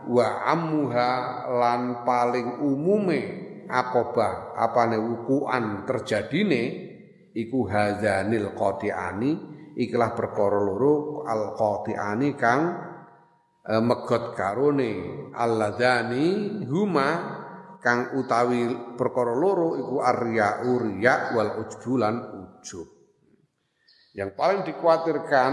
wa 0.09 0.27
amuha 0.49 1.11
lan 1.53 1.83
paling 2.09 2.65
umume 2.65 3.21
akobah 3.69 4.57
apane? 4.57 4.97
Wukuan 4.97 5.85
terjadine 5.85 6.63
iku 7.37 7.69
hadzanil 7.69 8.57
qati'ani 8.57 9.31
ikhlah 9.79 10.17
perkara 10.19 10.61
al 11.31 11.43
qati'ani 11.55 12.31
kang 12.35 12.63
e, 13.65 13.75
megot 13.79 14.35
karone 14.35 14.93
alladzani 15.35 16.27
huma 16.67 17.40
kang 17.81 18.17
utawi 18.17 18.95
perkara 18.95 19.33
loro 19.33 19.77
iku 19.77 20.05
arya 20.05 20.65
urya 20.69 21.33
wal 21.33 21.65
ujbulan 21.65 22.17
ujub. 22.37 22.89
Yang 24.13 24.31
paling 24.37 24.61
dikhawatirkan 24.69 25.53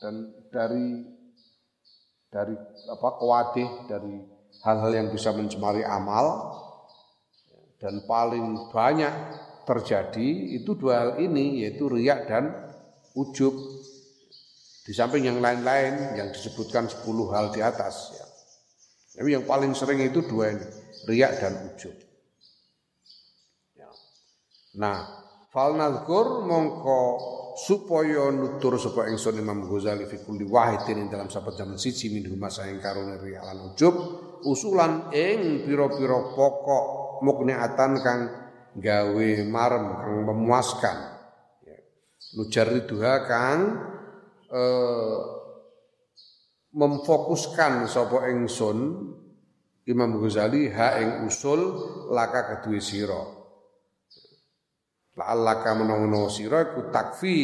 dan 0.00 0.14
dari 0.48 1.04
dari 2.32 2.56
apa 2.88 3.08
kuatih 3.20 3.68
dari 3.88 4.16
hal-hal 4.64 4.92
yang 4.92 5.08
bisa 5.12 5.32
mencemari 5.36 5.84
amal 5.84 6.56
dan 7.76 8.02
paling 8.08 8.72
banyak 8.72 9.12
terjadi 9.68 10.56
itu 10.56 10.78
dua 10.78 10.94
hal 10.96 11.10
ini 11.20 11.66
yaitu 11.66 11.90
riak 11.90 12.30
dan 12.30 12.52
ujub. 13.12 13.52
Di 14.86 14.94
samping 14.94 15.26
yang 15.26 15.42
lain-lain 15.42 16.14
yang 16.14 16.30
disebutkan 16.30 16.86
10 16.86 17.02
hal 17.34 17.50
di 17.50 17.58
atas 17.58 18.14
ya. 18.14 18.26
Tapi 19.18 19.34
yang 19.34 19.42
paling 19.42 19.74
sering 19.74 19.98
itu 19.98 20.22
dua 20.22 20.54
ini, 20.54 20.62
riak 21.06 21.32
dan 21.38 21.54
ujub. 21.72 21.94
Ya. 23.78 23.88
Nah, 24.82 24.98
fal 25.54 25.78
nazkur 25.78 26.44
mongko 26.44 27.00
supaya 27.56 28.28
nutur 28.28 28.76
sapa 28.76 29.08
ingsun 29.08 29.40
Imam 29.40 29.64
Ghazali 29.64 30.04
fi 30.04 30.20
kulli 30.20 30.44
wahidin 30.44 31.08
dalam 31.08 31.32
sahabat 31.32 31.56
zaman 31.56 31.80
siji 31.80 32.12
min 32.12 32.28
huma 32.28 32.52
saing 32.52 32.82
karone 32.84 33.16
riak 33.16 33.40
lan 33.40 33.72
ujub 33.72 33.94
usulan 34.44 35.08
ing 35.16 35.64
pira-pira 35.64 36.36
pokok 36.36 36.84
mukniatan 37.24 37.92
kang 38.04 38.20
gawe 38.76 39.28
marem 39.48 39.86
kang 40.04 40.16
memuaskan 40.28 40.96
ya. 41.64 41.78
nujarriduha 42.36 43.14
kang 43.24 43.60
eh, 44.52 45.18
memfokuskan 46.76 47.88
sapa 47.88 48.28
ingsun 48.36 48.78
Imam 49.86 50.18
Ghazali 50.18 50.66
ha 50.74 50.98
ing 50.98 51.30
usul 51.30 51.62
laka 52.10 52.58
kedue 52.58 52.82
sira 52.82 53.22
la'allaka 55.14 55.78
menawa 55.78 56.26
sira 56.26 56.66
iku 56.66 56.90
takfi 56.90 57.38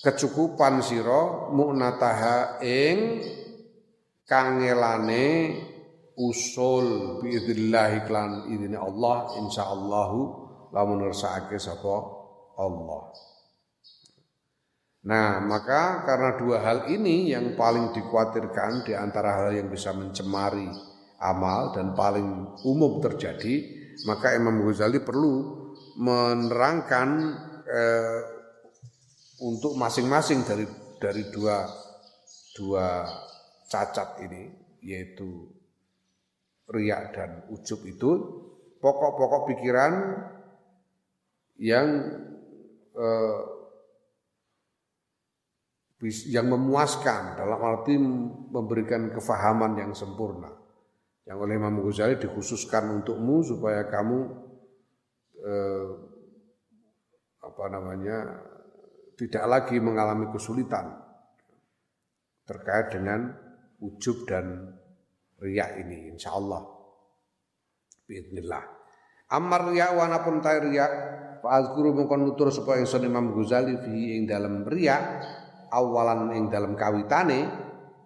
kecukupan 0.00 0.80
sira 0.80 1.52
mu'nataha 1.52 2.64
ing 2.64 3.20
kangelane 4.24 5.26
usul 6.16 7.20
biidznillah 7.20 8.04
iklan 8.04 8.48
idine 8.48 8.80
Allah 8.80 9.36
insyaallahu 9.36 10.18
lamun 10.72 11.04
ngersakake 11.04 11.60
sapa 11.60 11.96
Allah. 12.56 13.12
Nah, 15.06 15.38
maka 15.38 16.02
karena 16.02 16.34
dua 16.34 16.58
hal 16.66 16.78
ini 16.90 17.30
yang 17.30 17.54
paling 17.54 17.94
dikhawatirkan 17.94 18.82
di 18.82 18.92
antara 18.96 19.38
hal 19.38 19.54
yang 19.54 19.70
bisa 19.70 19.94
mencemari 19.94 20.66
amal 21.20 21.72
dan 21.72 21.96
paling 21.96 22.60
umum 22.64 23.00
terjadi, 23.00 23.64
maka 24.04 24.36
Imam 24.36 24.60
Ghazali 24.64 25.00
perlu 25.00 25.64
menerangkan 25.96 27.08
eh, 27.64 28.20
untuk 29.40 29.76
masing-masing 29.76 30.44
dari 30.44 30.66
dari 31.00 31.22
dua 31.32 31.64
dua 32.56 33.04
cacat 33.68 34.24
ini, 34.28 34.48
yaitu 34.84 35.48
riak 36.68 37.16
dan 37.16 37.30
ujub 37.52 37.80
itu 37.86 38.10
pokok-pokok 38.80 39.42
pikiran 39.54 39.92
yang 41.56 41.88
eh, 42.96 43.42
yang 46.28 46.52
memuaskan 46.52 47.40
dalam 47.40 47.56
arti 47.64 47.96
memberikan 48.52 49.08
kefahaman 49.16 49.80
yang 49.80 49.92
sempurna 49.96 50.65
yang 51.26 51.42
oleh 51.42 51.58
Imam 51.58 51.82
Ghazali 51.82 52.22
dikhususkan 52.22 53.02
untukmu 53.02 53.42
supaya 53.42 53.90
kamu 53.90 54.18
eh, 55.42 55.88
apa 57.42 57.64
namanya 57.66 58.16
tidak 59.18 59.44
lagi 59.44 59.76
mengalami 59.82 60.30
kesulitan 60.30 61.02
terkait 62.46 62.94
dengan 62.94 63.34
ujub 63.82 64.22
dan 64.30 64.78
riak 65.42 65.82
ini 65.82 66.14
insyaallah. 66.14 66.62
Biidznillah. 68.06 68.64
Amar 69.34 69.74
riak 69.74 69.98
wa 69.98 70.06
pun 70.22 70.38
ta 70.38 70.54
riak 70.62 70.92
fa 71.42 71.58
azkuru 71.58 71.90
mongkon 71.90 72.22
nutur 72.22 72.54
supaya 72.54 72.86
Imam 73.02 73.34
Ghazali 73.34 73.74
fi 73.82 74.14
ing 74.14 74.30
dalam 74.30 74.62
riak 74.62 75.02
awalan 75.74 76.30
ing 76.38 76.46
dalam 76.46 76.78
kawitane 76.78 77.65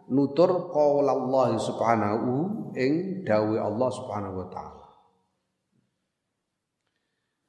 nutur 0.09 0.69
qaulullah 0.69 1.57
subhanahu 1.57 2.31
ing 2.77 3.25
dawe 3.25 3.57
Allah 3.57 3.89
subhanahu 3.89 4.35
wa 4.45 4.47
taala 4.53 4.87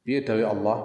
piye 0.04 0.24
dawe 0.24 0.44
Allah 0.44 0.78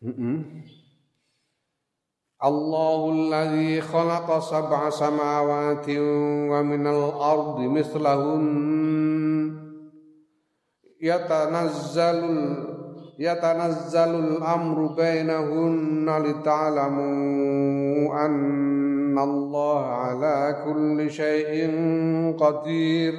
Mm 0.00 0.16
-mm. 0.16 0.36
الله 2.44 3.00
الذي 3.12 3.80
خلق 3.80 4.38
سبع 4.38 4.90
سماوات 4.90 5.86
ومن 6.50 6.86
الأرض 6.86 7.58
مثلهن 7.60 8.46
يتنزل 11.02 12.20
يتنزل 13.19 14.15
الأمر 14.15 14.87
بينهن 14.87 16.23
لتعلموا 16.23 18.25
أن 18.25 19.19
الله 19.19 19.85
على 19.85 20.63
كل 20.65 21.11
شيء 21.11 21.71
قدير 22.39 23.13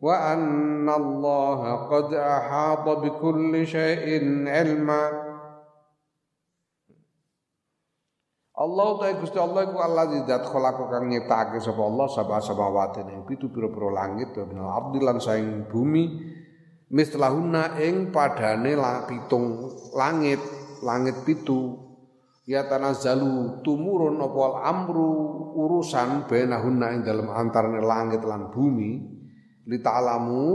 وأن 0.00 0.88
الله 0.88 1.74
قد 1.74 2.14
أحاط 2.14 2.88
بكل 2.88 3.66
شيء 3.66 4.08
علما 4.48 5.28
Allah 8.58 8.98
ta 8.98 9.14
Gusti 9.22 9.38
Allah 9.38 9.70
iku 9.70 9.78
Allah 9.78 10.18
zat 10.26 10.42
khalaqa 10.50 10.90
kang 10.90 11.06
nyiptakake 11.06 11.62
sapa 11.62 11.78
Allah 11.78 12.10
sab'a 12.10 12.42
samawati 12.42 13.06
ing 13.06 13.22
pitu 13.22 13.54
pira-pira 13.54 13.86
langit 13.94 14.34
wa 14.34 14.44
minal 14.50 14.70
ardi 14.74 14.98
lan 14.98 15.22
saing 15.22 15.70
bumi 15.70 16.34
mislahunna 16.88 17.76
ing 17.84 18.08
padane 18.08 18.72
la 18.72 19.04
pitung 19.04 19.68
langit 19.92 20.40
langit 20.82 21.24
pitu. 21.24 21.86
Ya 22.48 22.64
tanazzalu 22.64 23.60
tumurun 23.60 24.16
apa 24.24 24.64
amru 24.72 25.52
urusan 25.52 26.24
bainahunna 26.24 26.96
ing 26.96 27.00
dalem 27.04 27.28
antarane 27.28 27.84
langit 27.84 28.24
lan 28.24 28.48
bumi. 28.48 29.20
Li 29.68 29.84
ta'lamu 29.84 30.48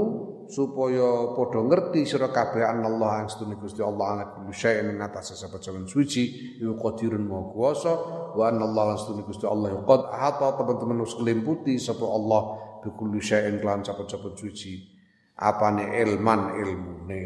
supaya 0.50 1.38
padha 1.38 1.62
ngerti 1.62 2.02
sira 2.02 2.34
kabeh 2.34 2.66
Allah 2.66 3.22
yang 3.22 3.30
sedune 3.30 3.62
Gusti 3.62 3.86
Allah 3.86 4.06
ala 4.18 4.26
kulli 4.34 4.50
syai'in 4.50 4.90
ing 4.90 5.00
atas 5.06 5.38
saben 5.38 5.86
suci 5.86 6.58
iku 6.58 6.74
qadirun 6.82 7.30
maha 7.30 7.54
kuwasa 7.54 7.94
wa 8.34 8.50
Allah 8.50 8.84
lan 8.90 8.98
sedune 8.98 9.22
Gusti 9.22 9.46
Allah 9.46 9.78
qad. 9.86 10.02
Ahata 10.10 10.58
teman-teman 10.58 11.06
wis 11.06 11.14
kelimputi 11.14 11.78
sapa 11.78 12.10
Allah 12.10 12.42
bi 12.82 12.90
kulli 12.90 13.22
syai'in 13.22 13.62
kelan 13.62 13.86
saben-saben 13.86 14.34
suci 14.34 14.93
apane 15.38 15.98
ilman 16.02 16.58
ilmune 16.62 17.24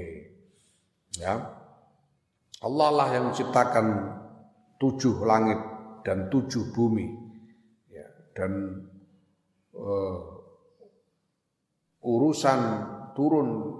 ya 1.18 1.34
Allah 2.58 2.89
lah 2.89 3.08
yang 3.14 3.30
menciptakan 3.32 3.86
tujuh 4.82 5.22
langit 5.26 5.60
dan 6.01 6.32
tujuh 6.32 6.74
bumi 6.74 7.05
ya 7.91 8.08
dan 8.34 8.82
uh, 9.76 10.20
urusan 12.01 12.60
turun 13.14 13.78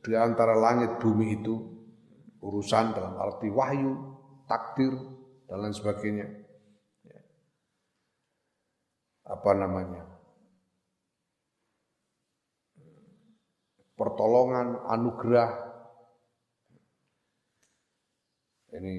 di 0.00 0.14
antara 0.14 0.54
langit 0.54 1.02
bumi 1.02 1.42
itu 1.42 1.76
urusan 2.46 2.94
dalam 2.94 3.18
arti 3.18 3.50
wahyu, 3.50 3.92
takdir 4.46 4.94
dan 5.50 5.66
lain 5.66 5.74
sebagainya. 5.74 6.26
Ya. 7.02 7.20
Apa 9.26 9.50
namanya? 9.58 10.06
pertolongan, 13.96 14.84
anugerah. 14.86 15.50
Ini 18.76 18.94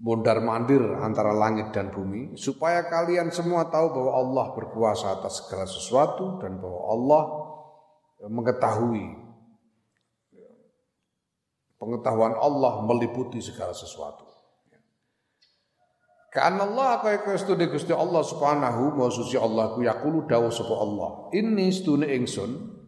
mondar 0.00 0.40
mandir 0.40 0.80
antara 1.04 1.36
langit 1.36 1.76
dan 1.76 1.92
bumi 1.92 2.32
supaya 2.32 2.88
kalian 2.88 3.28
semua 3.28 3.68
tahu 3.68 3.92
bahwa 3.92 4.12
Allah 4.16 4.46
berkuasa 4.56 5.20
atas 5.20 5.44
segala 5.44 5.68
sesuatu 5.68 6.40
dan 6.40 6.56
bahwa 6.56 6.80
Allah 6.88 7.22
mengetahui 8.24 9.04
pengetahuan 11.76 12.32
Allah 12.40 12.80
meliputi 12.88 13.44
segala 13.44 13.76
sesuatu. 13.76 14.24
Karena 16.30 16.62
Allah 16.62 17.02
kaya 17.02 17.20
kaya 17.26 17.36
studi 17.36 17.66
Gusti 17.66 17.90
Allah 17.90 18.22
Subhanahu 18.22 18.96
wa 18.96 19.10
Allah 19.42 19.64
ku 19.74 19.82
yaqulu 19.82 20.30
dawuh 20.30 20.48
sapa 20.48 20.74
Allah. 20.78 21.10
Inni 21.34 21.74
stune 21.74 22.06
ingsun 22.06 22.79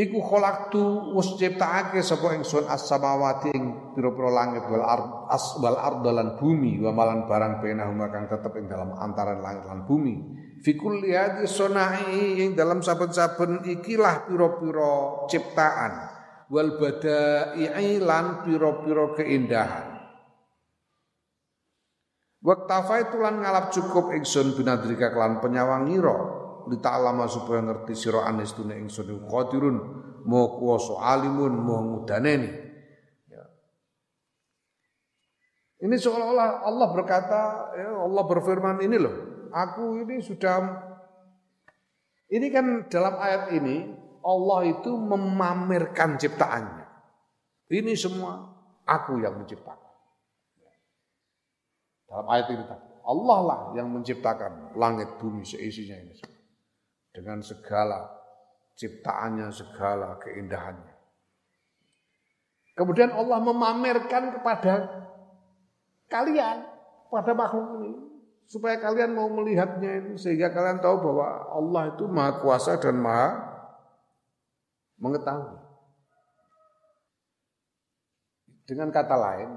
Iku 0.00 0.16
khalaqtu 0.24 1.12
wis 1.12 1.36
ciptakake 1.36 2.00
sapa 2.00 2.32
ingsun 2.32 2.64
as-samawati 2.64 3.52
ing 3.52 3.92
pira-pira 3.92 4.32
langit 4.32 4.64
wal 4.72 4.80
ard 4.80 5.28
as 5.28 5.60
wal 5.60 5.76
ardalan 5.76 6.40
bumi 6.40 6.80
wa 6.80 6.88
malan 6.88 7.28
barang 7.28 7.60
benahuma 7.60 8.08
kang 8.08 8.24
tetep 8.24 8.48
ing 8.56 8.64
dalam 8.64 8.96
antaran 8.96 9.44
langit 9.44 9.68
lan 9.68 9.84
bumi. 9.84 10.40
Fi 10.64 10.72
kulli 10.80 11.12
hadhi 11.12 11.44
sunai 11.44 12.16
ing 12.40 12.56
dalam 12.56 12.80
saben-saben 12.80 13.60
ikilah 13.68 14.24
pira-pira 14.24 15.28
ciptaan 15.28 15.92
wal 16.48 16.80
badai 16.80 18.00
lan 18.00 18.40
pira-pira 18.48 19.04
keindahan. 19.20 19.86
Waktafai 22.40 23.12
tulan 23.12 23.44
ngalap 23.44 23.68
cukup 23.68 24.16
ingsun 24.16 24.56
binadrika 24.56 25.12
kelan 25.12 25.44
penyawangira 25.44 26.39
lita'lama 26.68 27.24
supaya 27.30 27.64
ngerti 27.64 27.94
sira 27.96 28.28
anis 28.28 28.52
tune 28.52 28.76
ingsun 28.76 29.24
qadirun 29.30 29.76
mau 30.26 30.60
kuwasa 30.60 31.00
alimun 31.16 31.54
mau 31.56 31.80
ngudaneni. 31.80 32.50
Ya. 33.30 33.44
ini 35.86 35.96
seolah-olah 35.96 36.66
Allah 36.66 36.88
berkata 36.92 37.40
ya 37.78 37.88
Allah 38.04 38.24
berfirman 38.28 38.84
ini 38.84 38.96
loh 39.00 39.16
aku 39.54 40.04
ini 40.04 40.20
sudah 40.20 40.88
ini 42.30 42.46
kan 42.52 42.86
dalam 42.86 43.16
ayat 43.16 43.50
ini 43.56 43.90
Allah 44.20 44.60
itu 44.68 44.92
memamerkan 44.92 46.20
ciptaannya. 46.20 46.86
Ini 47.70 47.92
semua 47.96 48.38
aku 48.84 49.18
yang 49.18 49.40
menciptakan. 49.40 49.90
Dalam 52.10 52.26
ayat 52.26 52.46
ini 52.50 52.64
tadi 52.66 52.90
Allah 53.06 53.38
lah 53.42 53.60
yang 53.74 53.90
menciptakan 53.90 54.74
langit 54.78 55.18
bumi 55.18 55.46
seisinya 55.46 55.98
ini 55.98 56.14
semua 56.14 56.39
dengan 57.10 57.42
segala 57.42 58.10
ciptaannya, 58.78 59.48
segala 59.50 60.16
keindahannya. 60.22 60.94
Kemudian 62.78 63.12
Allah 63.12 63.38
memamerkan 63.44 64.40
kepada 64.40 64.88
kalian, 66.08 66.64
pada 67.12 67.32
makhluk 67.36 67.82
ini, 67.82 67.92
supaya 68.48 68.80
kalian 68.80 69.12
mau 69.12 69.28
melihatnya 69.28 70.00
ini, 70.00 70.12
sehingga 70.16 70.48
kalian 70.50 70.80
tahu 70.80 70.96
bahwa 71.12 71.28
Allah 71.54 71.82
itu 71.92 72.04
maha 72.08 72.40
kuasa 72.40 72.80
dan 72.80 72.96
maha 72.96 73.36
mengetahui. 74.96 75.60
Dengan 78.64 78.88
kata 78.94 79.16
lain, 79.18 79.50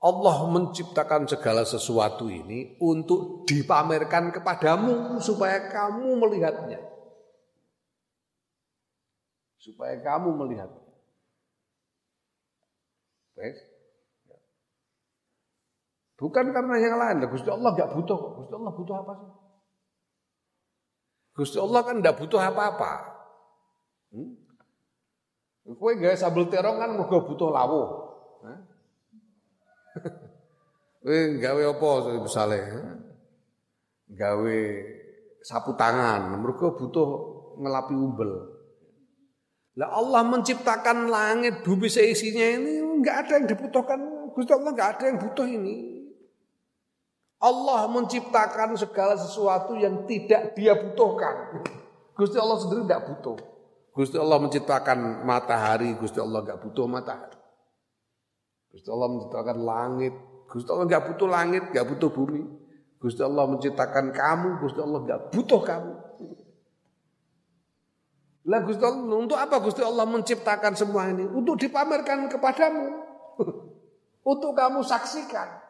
Allah 0.00 0.48
menciptakan 0.48 1.28
segala 1.28 1.60
sesuatu 1.68 2.32
ini 2.32 2.80
untuk 2.80 3.44
dipamerkan 3.44 4.32
kepadamu 4.32 5.20
supaya 5.20 5.68
kamu 5.68 6.16
melihatnya. 6.16 6.80
Supaya 9.60 10.00
kamu 10.00 10.40
melihatnya. 10.40 10.88
Bukan 16.16 16.52
karena 16.52 16.74
yang 16.80 16.96
lain. 16.96 17.28
Gusti 17.28 17.48
Allah 17.48 17.72
nggak 17.72 17.92
butuh. 17.96 18.20
Gusti 18.40 18.52
Allah 18.56 18.72
butuh 18.76 18.96
apa 19.04 19.12
sih? 19.16 19.30
Gusti 21.36 21.58
Allah 21.60 21.80
kan 21.84 21.96
nggak 22.00 22.16
butuh 22.20 22.40
apa-apa. 22.40 22.92
Hmm? 24.16 24.36
Kue 25.76 25.92
gak 26.00 26.18
sambal 26.18 26.48
terong 26.48 26.80
kan 26.80 26.96
mau 26.96 27.06
butuh 27.08 27.48
lawo. 27.52 27.82
Hah? 28.42 28.69
Gawe 31.44 31.62
apa 31.64 31.88
misale? 32.20 32.58
Gawe 34.10 34.58
sapu 35.40 35.72
tangan, 35.72 36.36
mergo 36.36 36.76
butuh 36.76 37.08
ngelapi 37.56 37.94
umbel. 37.96 38.32
Lah 39.80 39.96
Allah 39.96 40.22
menciptakan 40.28 41.08
langit 41.08 41.64
bumi 41.64 41.88
seisinya 41.88 42.44
ini 42.60 42.84
enggak 42.84 43.26
ada 43.26 43.32
yang 43.40 43.46
dibutuhkan. 43.48 43.98
Gusti 44.36 44.52
Allah 44.52 44.70
enggak 44.76 44.90
ada 44.98 45.04
yang 45.08 45.18
butuh 45.18 45.46
ini. 45.48 45.76
Allah 47.40 47.88
menciptakan 47.88 48.76
segala 48.76 49.16
sesuatu 49.16 49.72
yang 49.72 50.04
tidak 50.04 50.52
dia 50.52 50.76
butuhkan. 50.76 51.64
Gusti 52.18 52.36
Allah 52.36 52.60
sendiri 52.60 52.84
tidak 52.84 53.08
butuh. 53.08 53.36
Gusti 53.96 54.16
Allah 54.20 54.38
menciptakan 54.44 55.24
matahari, 55.24 55.96
Gusti 55.96 56.20
Allah 56.20 56.44
enggak 56.44 56.60
butuh 56.60 56.84
matahari. 56.84 57.39
Gusti 58.70 58.88
Allah 58.90 59.08
menciptakan 59.10 59.58
langit. 59.66 60.14
Gusti 60.50 60.68
Allah 60.70 60.86
nggak 60.86 61.04
butuh 61.14 61.28
langit, 61.30 61.62
nggak 61.70 61.86
butuh 61.86 62.10
bumi. 62.10 62.42
Gusti 63.00 63.22
Allah 63.24 63.44
menciptakan 63.48 64.12
kamu, 64.14 64.48
Gusti 64.62 64.80
Allah 64.82 65.00
nggak 65.02 65.20
butuh 65.34 65.60
kamu. 65.62 65.92
Lah 68.50 68.60
Gusti 68.64 68.82
Allah 68.82 69.16
untuk 69.20 69.38
apa 69.38 69.56
Gusti 69.60 69.82
Allah 69.84 70.06
menciptakan 70.08 70.72
semua 70.74 71.06
ini? 71.12 71.28
Untuk 71.28 71.60
dipamerkan 71.60 72.26
kepadamu. 72.30 72.86
untuk 74.30 74.52
kamu 74.52 74.84
saksikan 74.84 75.60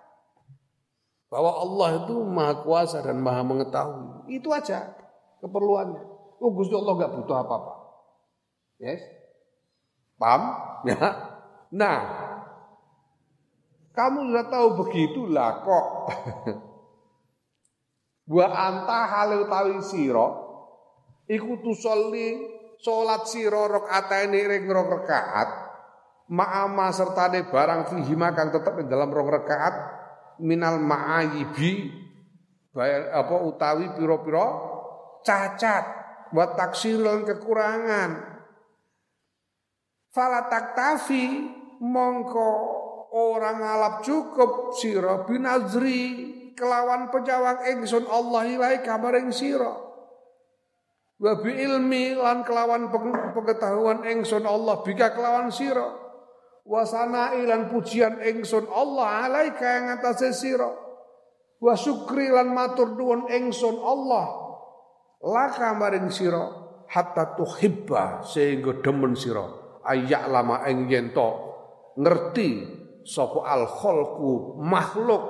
bahwa 1.31 1.63
Allah 1.63 1.89
itu 2.03 2.15
maha 2.27 2.55
kuasa 2.67 2.99
dan 3.03 3.23
maha 3.23 3.47
mengetahui. 3.47 4.33
Itu 4.33 4.51
aja 4.51 4.91
keperluannya. 5.39 6.03
Oh 6.43 6.51
Gusti 6.51 6.75
Allah 6.75 6.95
nggak 6.99 7.13
butuh 7.21 7.37
apa-apa. 7.43 7.75
Yes? 8.83 9.01
Paham? 10.19 10.43
Ya. 10.81 10.97
Nah, 11.77 11.99
kamu 14.01 14.33
sudah 14.33 14.47
tahu 14.49 14.69
begitulah 14.81 15.51
kok. 15.61 15.87
Wa 18.33 18.47
anta 18.49 19.01
halu 19.05 19.45
tawi 19.45 19.85
siro 19.85 20.29
iku 21.29 21.61
tusolli 21.61 22.41
salat 22.81 23.29
sira 23.29 23.69
rakaataini 23.69 24.41
ring 24.49 24.65
rong 24.71 24.89
rakaat 24.89 25.49
ma'ama 26.33 26.89
sertane 26.95 27.45
barang 27.51 27.93
fihi 27.93 28.15
kang 28.33 28.49
tetep 28.55 28.87
dalam 28.89 29.11
rong 29.13 29.29
rakaat 29.29 29.75
minal 30.41 30.81
ma'ayibi 30.81 31.93
bayar 32.71 33.13
apa 33.19 33.35
utawi 33.45 33.93
pira-pira 33.99 34.47
cacat 35.27 35.85
wa 36.31 36.45
taksirul 36.55 37.27
kekurangan 37.27 38.11
fala 40.15 40.47
taktafi 40.47 41.51
mongko 41.83 42.80
orang 43.11 43.59
ngalap 43.59 43.95
cukup 44.07 44.75
sira 44.79 45.27
binazri 45.27 46.31
kelawan 46.55 47.11
pejawang 47.11 47.67
ingsun 47.73 48.07
Allah 48.07 48.43
ilai 48.47 48.77
kabaring 48.85 49.33
sira. 49.35 49.73
Wa 51.21 51.37
bi 51.41 51.53
ilmi 51.53 52.17
lan 52.17 52.45
kelawan 52.45 52.89
pengetahuan 53.37 54.09
ingsun 54.09 54.45
Allah 54.45 54.81
bika 54.85 55.13
kelawan 55.13 55.53
sira. 55.53 55.89
Wa 56.65 56.85
sana'i 56.85 57.45
lan 57.49 57.73
pujian 57.73 58.21
ingsun 58.21 58.69
Allah 58.69 59.29
alaika 59.29 59.65
yang 59.65 59.87
atase 60.01 60.33
sira. 60.33 60.71
Wa 61.61 61.77
syukri 61.77 62.29
lan 62.33 62.57
matur 62.57 62.97
nuwun 62.97 63.29
ingsun 63.29 63.81
Allah 63.81 64.27
laka 65.21 65.77
maring 65.77 66.09
sira. 66.09 66.61
Hatta 66.91 67.39
tuhibba 67.39 68.25
sehingga 68.27 68.81
demen 68.83 69.15
sira. 69.15 69.45
Ayak 69.87 70.27
lama 70.29 70.65
ing 70.69 70.91
yen 70.91 71.15
ngerti 72.01 72.80
sapa 73.05 73.45
al 73.47 73.65
khalqu 73.67 74.61
makhluk. 74.61 75.25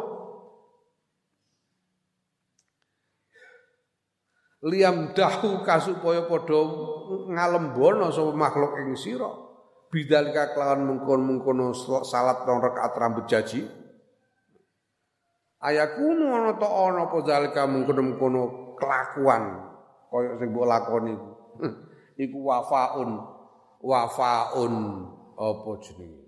Liam 4.60 5.16
dahu 5.16 5.64
kasupaya 5.64 6.28
padha 6.28 6.60
ngalembono 7.32 8.12
sapa 8.12 8.32
makhluk 8.36 8.76
ing 8.84 8.92
sira. 8.96 9.30
Bidalika 9.90 10.54
kelawan 10.54 10.86
mengkon-mengkono 10.86 11.74
salat 12.06 12.46
rong 12.46 12.62
rakaat 12.62 12.94
rambut 12.94 13.26
jaji. 13.26 13.66
Ayakunu 15.60 16.30
ana 16.30 16.54
ta 16.56 16.68
ana 16.70 17.10
apa 17.10 17.18
zalika 17.26 17.66
mengkono-mengkono 17.66 18.42
kelakuan 18.78 19.44
kaya 20.08 20.38
sing 20.38 20.48
mbok 20.54 20.66
lakoni. 20.68 21.14
Iku 22.22 22.38
wafaun. 22.46 23.10
Wafaun 23.80 24.74
apa 25.40 25.70
jenenge 25.80 26.19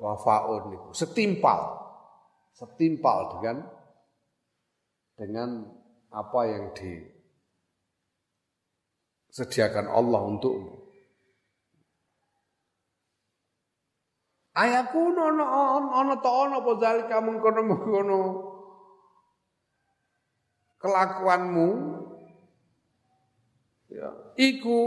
wafaun 0.00 0.74
itu. 0.74 0.88
Setimpal. 0.94 1.80
Setimpal 2.56 3.38
dengan 3.38 3.56
dengan 5.14 5.68
apa 6.10 6.40
yang 6.48 6.72
di 6.72 7.20
sediakan 9.30 9.86
Allah 9.86 10.20
untukmu. 10.26 10.80
Ayaku 14.50 15.14
ono 15.14 15.46
ono 15.94 16.14
to 16.18 16.30
ono 16.30 16.54
apa 16.58 16.72
zalika 16.82 17.22
mengkono 17.22 17.60
mengkono 17.62 18.20
kelakuanmu. 20.82 21.68
Ya. 23.94 24.10
Iku 24.34 24.80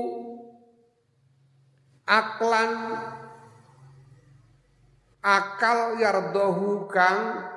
aklan 2.03 2.71
akal 5.24 5.95
yardohu 5.97 6.91
kang 6.91 7.47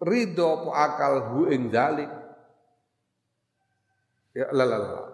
ridho 0.00 0.64
apa 0.64 0.70
akal 0.88 1.14
hu 1.30 1.38
ing 1.52 1.68
zalik. 1.68 2.08
Ya 4.32 4.48
lalala 4.54 5.08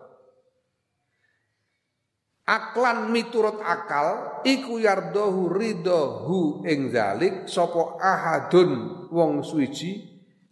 aklan 2.45 3.09
miturut 3.09 3.57
akal 3.65 4.41
iku 4.45 4.77
yardohu 4.77 5.49
ridhohu 5.51 6.63
ing 6.69 6.93
zalik 6.93 7.49
sapa 7.49 7.97
ahadun 7.99 9.09
wong 9.09 9.41
suci 9.41 9.93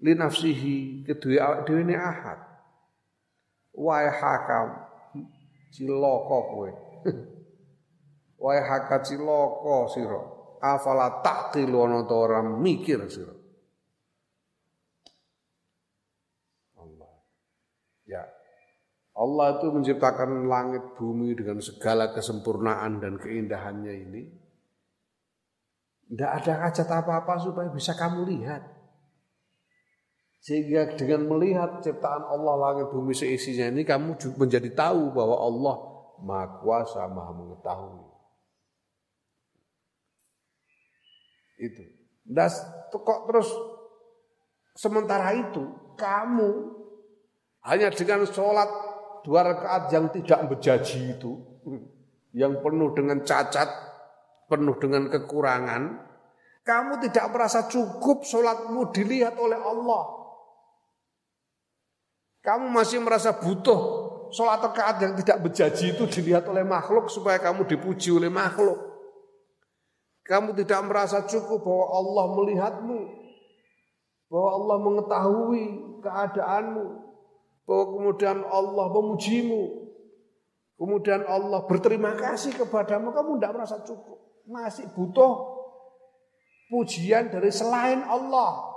li 0.03 0.13
nafsihi 0.17 1.07
kedue 1.07 1.39
awak 1.39 1.69
dhewe 1.69 1.83
ne 1.87 1.95
ahad. 1.95 2.41
Wae 3.73 4.09
hakam 4.09 4.69
cilaka 5.73 6.39
kowe 6.53 6.71
wae 8.43 8.59
haka 8.59 8.99
cilaka 9.07 9.79
sira 9.95 10.21
afala 10.59 11.23
taqilu 11.23 11.87
ana 11.87 12.03
ta 12.03 12.15
ora 12.19 12.43
mikir 12.43 13.07
sira 13.07 13.35
Allah 16.75 17.15
ya 18.03 18.27
Allah 19.13 19.61
itu 19.61 19.69
menciptakan 19.69 20.49
langit 20.49 20.97
bumi 20.97 21.37
dengan 21.37 21.61
segala 21.61 22.17
kesempurnaan 22.17 22.97
dan 22.97 23.21
keindahannya 23.21 23.95
ini. 24.09 24.23
Tidak 26.09 26.31
ada 26.33 26.65
hajat 26.65 26.89
apa-apa 26.89 27.37
supaya 27.41 27.69
bisa 27.69 27.93
kamu 27.93 28.25
lihat. 28.25 28.65
Sehingga 30.43 30.97
dengan 30.97 31.29
melihat 31.29 31.85
ciptaan 31.85 32.25
Allah 32.25 32.73
langit 32.73 32.91
bumi 32.91 33.13
seisinya 33.15 33.71
ini 33.71 33.85
kamu 33.85 34.17
menjadi 34.41 34.75
tahu 34.75 35.13
bahwa 35.15 35.37
Allah 35.39 35.77
Maha 36.25 36.47
Kuasa, 36.59 37.07
Maha 37.07 37.33
Mengetahui. 37.37 38.12
Itu. 41.63 41.87
Das 42.27 42.59
kok 42.91 43.31
terus 43.31 43.47
sementara 44.75 45.31
itu 45.39 45.63
kamu 45.95 46.51
hanya 47.63 47.95
dengan 47.95 48.27
sholat 48.27 48.67
dua 49.23 49.47
rakaat 49.47 49.95
yang 49.95 50.11
tidak 50.11 50.51
berjaji 50.51 51.15
itu, 51.15 51.39
yang 52.35 52.59
penuh 52.59 52.91
dengan 52.91 53.23
cacat, 53.23 53.71
penuh 54.51 54.75
dengan 54.83 55.07
kekurangan, 55.07 55.83
kamu 56.67 56.99
tidak 57.07 57.31
merasa 57.31 57.71
cukup 57.71 58.27
sholatmu 58.27 58.91
dilihat 58.91 59.39
oleh 59.39 59.59
Allah. 59.59 60.05
Kamu 62.43 62.75
masih 62.75 62.99
merasa 62.99 63.39
butuh 63.39 63.81
sholat 64.35 64.59
rakaat 64.59 64.99
yang 64.99 65.15
tidak 65.15 65.39
berjaji 65.47 65.95
itu 65.95 66.05
dilihat 66.11 66.43
oleh 66.51 66.67
makhluk 66.67 67.07
supaya 67.07 67.39
kamu 67.39 67.71
dipuji 67.71 68.11
oleh 68.11 68.27
makhluk. 68.27 68.92
Kamu 70.23 70.55
tidak 70.55 70.87
merasa 70.87 71.27
cukup 71.27 71.67
bahwa 71.67 71.87
Allah 71.99 72.25
melihatmu, 72.39 73.01
bahwa 74.31 74.51
Allah 74.55 74.77
mengetahui 74.79 75.65
keadaanmu, 75.99 76.87
bahwa 77.67 77.85
kemudian 77.91 78.39
Allah 78.47 78.87
memujimu, 78.95 79.63
kemudian 80.79 81.27
Allah 81.27 81.67
berterima 81.67 82.15
kasih 82.15 82.55
kepadamu, 82.55 83.11
kamu 83.11 83.31
tidak 83.39 83.53
merasa 83.59 83.77
cukup. 83.83 84.19
Masih 84.47 84.87
butuh 84.95 85.59
pujian 86.71 87.31
dari 87.31 87.51
selain 87.51 88.07
Allah. 88.07 88.71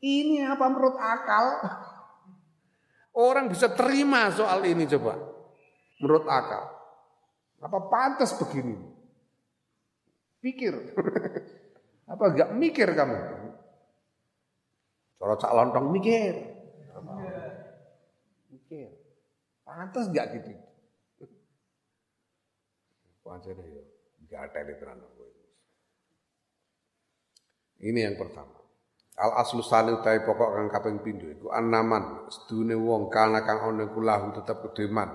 Ini 0.00 0.48
apa 0.48 0.64
menurut 0.68 0.96
akal? 1.00 1.46
Orang 3.16 3.48
bisa 3.48 3.72
terima 3.72 4.28
soal 4.32 4.64
ini 4.68 4.84
coba. 4.84 5.16
Menurut 6.00 6.28
akal. 6.28 6.72
Apa 7.64 7.78
pantas 7.88 8.36
begini? 8.36 8.93
Pikir. 10.44 10.76
apa 12.12 12.24
enggak 12.28 12.52
mikir 12.52 12.92
kamu? 12.92 13.16
Cara 15.16 15.34
cak 15.40 15.52
lontong 15.56 15.88
mikir. 15.88 16.36
Mikir. 18.52 18.92
Pantas 19.64 20.12
enggak 20.12 20.36
gitu? 20.36 20.52
Ya 24.28 24.44
literan 24.44 25.00
Ini 27.80 28.00
yang 28.12 28.16
pertama. 28.20 28.60
Al 29.14 29.30
aslu 29.40 29.62
salih 29.62 30.02
utai 30.02 30.26
pokok 30.26 30.58
kang 30.58 30.68
kaping 30.74 30.98
pindho 31.06 31.30
iku 31.30 31.46
anaman 31.54 32.26
sedune 32.26 32.74
wong 32.74 33.14
kana 33.14 33.46
kang 33.46 33.62
ana 33.62 33.86
iku 33.86 34.02
lahu 34.02 34.34
tetep 34.34 34.58
kedeman. 34.60 35.08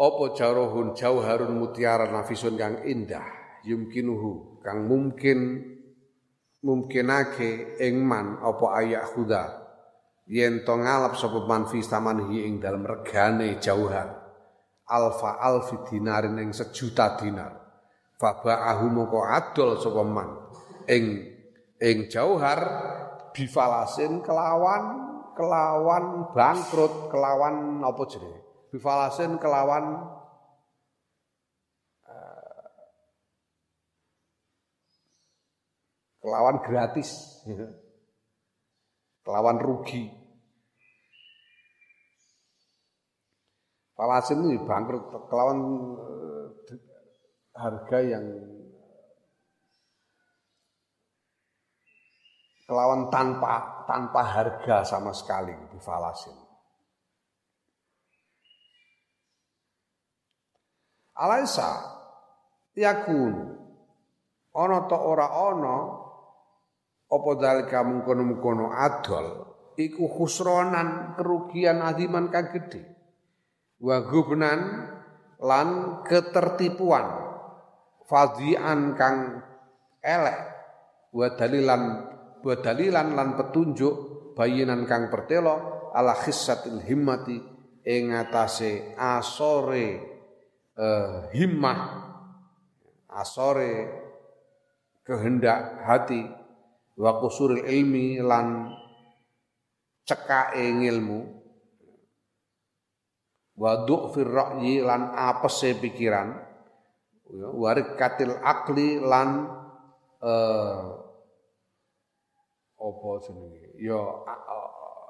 Apa 0.00 0.32
jarohun 0.32 0.96
jauharun 0.96 1.60
mutiara 1.60 2.08
nafisun 2.08 2.56
kang 2.56 2.80
indah 2.88 3.60
yumkinuhu 3.68 4.64
kang 4.64 4.88
mungkin 4.88 5.60
mungkinake 6.64 7.76
ing 7.76 8.00
man 8.00 8.40
apa 8.40 8.80
ayak 8.80 9.12
khuda 9.12 9.44
yen 10.24 10.64
to 10.64 10.72
ngalap 10.72 11.20
sapa 11.20 11.44
man 11.44 11.68
fi 11.68 11.84
samanhi 11.84 12.48
ing 12.48 12.64
dalem 12.64 12.88
regane 12.88 13.60
jauhar 13.60 14.20
alfa 14.90 15.38
alfi 15.38 15.78
dinarin 15.86 16.34
ing 16.42 16.50
sejuta 16.50 17.14
dinar. 17.14 17.54
Faba'ahu 18.18 18.86
moko 18.90 19.24
adol 19.24 19.78
sapa 19.78 20.02
man. 20.02 20.28
Ing 20.90 21.24
ing 21.78 22.10
jauhar 22.10 22.60
bifalasin 23.30 24.20
kelawan 24.26 24.84
kelawan 25.38 26.34
bangkrut 26.34 27.08
kelawan 27.08 27.80
apa 27.80 28.02
jenenge 28.10 28.49
bifalasin 28.70 29.36
kelawan 29.42 30.06
uh, 32.06 32.64
kelawan 36.22 36.56
gratis. 36.64 37.42
Kelawan 39.20 39.60
rugi. 39.60 40.08
Falasin 43.92 44.48
ini 44.48 44.56
bangkrut. 44.64 45.12
Kelawan 45.28 45.58
uh, 46.00 46.46
harga 47.52 47.98
yang 48.00 48.24
kelawan 52.64 53.12
tanpa 53.12 53.84
tanpa 53.84 54.22
harga 54.24 54.88
sama 54.88 55.12
sekali 55.12 55.52
bifalasin. 55.74 56.39
Alaisa 61.20 61.68
yakun 62.72 63.60
ana 64.56 64.88
ta 64.88 64.96
ora 64.96 65.28
ana 65.52 65.76
apa 67.10 67.30
dalika 67.36 67.84
mungkono-mungkono 67.84 68.72
adol 68.72 69.26
iku 69.76 70.08
khusronan 70.08 71.18
kerugian 71.18 71.84
aziman 71.84 72.32
kang 72.32 72.48
gedhe 72.54 72.82
wa 73.84 74.00
gubnan 74.08 74.60
lan 75.44 75.68
ketertipuan 76.08 77.06
fadhian 78.08 78.96
kang 78.96 79.44
elek 80.00 80.38
wa 81.12 81.26
dalilan 81.36 81.82
buat 82.40 82.64
dalilan 82.64 83.12
lan 83.12 83.28
petunjuk 83.36 83.94
bayinan 84.32 84.88
kang 84.88 85.12
pertelo 85.12 85.90
ala 85.92 86.16
khissatil 86.16 86.80
himmati 86.80 87.36
ing 87.84 88.14
asore 88.96 89.88
eh, 90.80 91.28
himmah 91.36 91.80
asore 93.12 93.92
kehendak 95.04 95.84
hati 95.84 96.24
wa 96.96 97.20
kusuril 97.20 97.68
ilmi 97.68 98.20
lan 98.24 98.72
cekake 100.08 100.88
ilmu 100.88 101.20
wa 103.60 103.84
du'fir 103.84 104.28
ra'yi 104.28 104.80
lan 104.80 105.12
apese 105.12 105.76
pikiran. 105.76 106.48
Warikatil 107.30 108.42
akli 108.42 108.98
lan 108.98 109.46
eh, 110.18 110.82
apa 112.80 113.08
jenenge? 113.22 113.76
Ya 113.78 114.02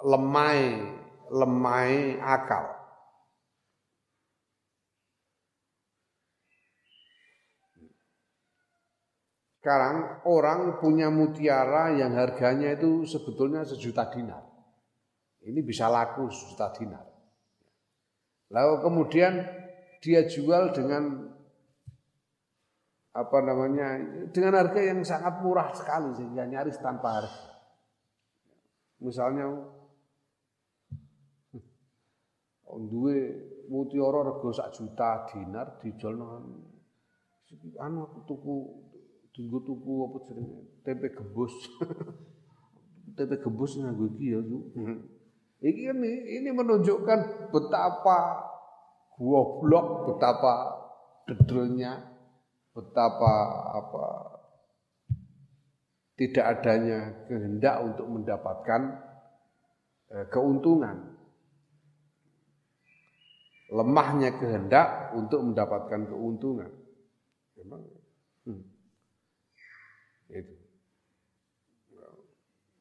lemai 0.04 0.84
lemai 1.30 2.18
akal 2.20 2.79
Sekarang 9.70 10.26
orang 10.26 10.82
punya 10.82 11.14
mutiara 11.14 11.94
yang 11.94 12.10
harganya 12.18 12.74
itu 12.74 13.06
sebetulnya 13.06 13.62
sejuta 13.62 14.10
dinar. 14.10 14.42
Ini 15.46 15.62
bisa 15.62 15.86
laku 15.86 16.26
sejuta 16.26 16.74
dinar. 16.74 17.06
Lalu 18.50 18.74
kemudian 18.82 19.38
dia 20.02 20.26
jual 20.26 20.74
dengan 20.74 21.22
apa 23.14 23.38
namanya 23.46 23.94
dengan 24.34 24.58
harga 24.58 24.80
yang 24.82 25.06
sangat 25.06 25.38
murah 25.38 25.70
sekali 25.70 26.18
sehingga 26.18 26.50
nyaris 26.50 26.82
tanpa 26.82 27.22
harga. 27.22 27.46
Misalnya 29.06 29.54
duwe 32.90 33.18
mutiara 33.70 34.34
rego 34.34 34.50
sak 34.50 34.74
juta 34.74 35.30
dinar 35.30 35.78
dijual 35.78 36.18
nang 36.18 36.58
anu 37.78 38.26
tuku 38.26 38.89
tunggu 39.34 39.58
tuku 39.62 39.92
apa 40.10 40.16
jenenge 40.26 40.58
tempe 40.82 41.08
gebus. 41.14 41.54
tempe 43.16 43.36
gebus 43.42 43.78
nganggo 43.78 44.06
iki 44.16 44.34
ya, 44.34 44.40
Iki 45.60 45.82
kan 45.92 45.98
ini 46.08 46.50
menunjukkan 46.56 47.52
betapa 47.52 48.48
goblok, 49.20 50.08
betapa 50.08 50.52
dedrenya, 51.28 52.00
betapa 52.72 53.32
apa 53.76 54.04
tidak 56.16 56.44
adanya 56.56 57.12
kehendak 57.28 57.76
untuk 57.84 58.06
mendapatkan 58.08 58.80
eh, 60.16 60.26
keuntungan. 60.32 61.16
Lemahnya 63.70 64.34
kehendak 64.34 65.12
untuk 65.12 65.44
mendapatkan 65.44 66.08
keuntungan. 66.08 66.72
Memang 67.60 67.84
hmm. 68.48 68.79
Itu. 70.30 70.54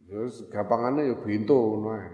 Terus 0.10 0.50
gampangannya 0.50 1.14
ya 1.14 1.16
bintu 1.22 1.78
nah. 1.86 2.06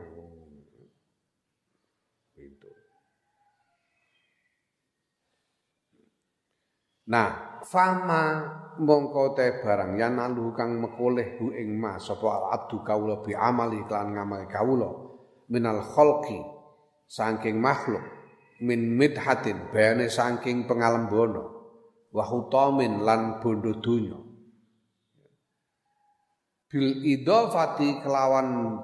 Nah, 7.06 7.62
fama 7.62 8.24
mongko 8.82 9.38
te 9.38 9.62
barang 9.62 9.94
yanalu 9.96 10.52
kang 10.58 10.82
mekoleh 10.82 11.38
hu 11.38 11.54
ing 11.54 11.78
ma 11.78 12.02
sapa 12.02 12.26
al 12.26 12.46
abdu 12.58 12.82
kawula 12.82 13.22
bi 13.22 13.32
amali 13.38 13.86
kelan 13.86 14.18
ngamal 14.18 14.44
kawula 14.50 14.90
minal 15.48 15.86
khalqi 15.86 16.42
saking 17.06 17.62
makhluk 17.62 18.02
min 18.66 18.98
midhatin 18.98 19.70
bayane 19.70 20.10
saking 20.10 20.66
pengalembono 20.66 21.44
wa 22.10 22.24
hutamin 22.26 23.06
lan 23.06 23.38
bondo 23.38 23.78
donya 23.78 24.25
bil 26.76 27.08
idofati 27.08 28.04
kelawan 28.04 28.76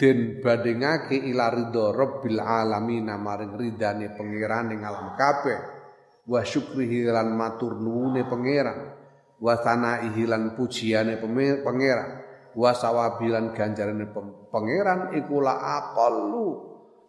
den 0.00 0.40
bandingake 0.40 1.20
ila 1.28 1.52
ridho 1.52 1.92
rabbil 1.92 2.40
alamin 2.40 3.12
maring 3.12 3.52
ridane 3.60 4.16
pengirane 4.16 4.80
alam 4.80 5.12
kabeh. 5.12 5.76
Wa 6.24 6.40
syukrihi 6.40 7.04
lan 7.04 7.36
matur 7.36 7.76
nuwune 7.76 8.24
pangeran. 8.24 8.96
Wa 9.44 9.60
sanaihi 9.60 10.24
lan 10.24 10.56
pujiane 10.56 11.20
pangeran. 11.60 12.10
Wa 12.56 12.72
sawabilan 12.72 13.52
ganjarane 13.52 14.08
pangeran 14.48 15.12
iku 15.12 15.44
la 15.44 15.84
aqallu 15.84 16.46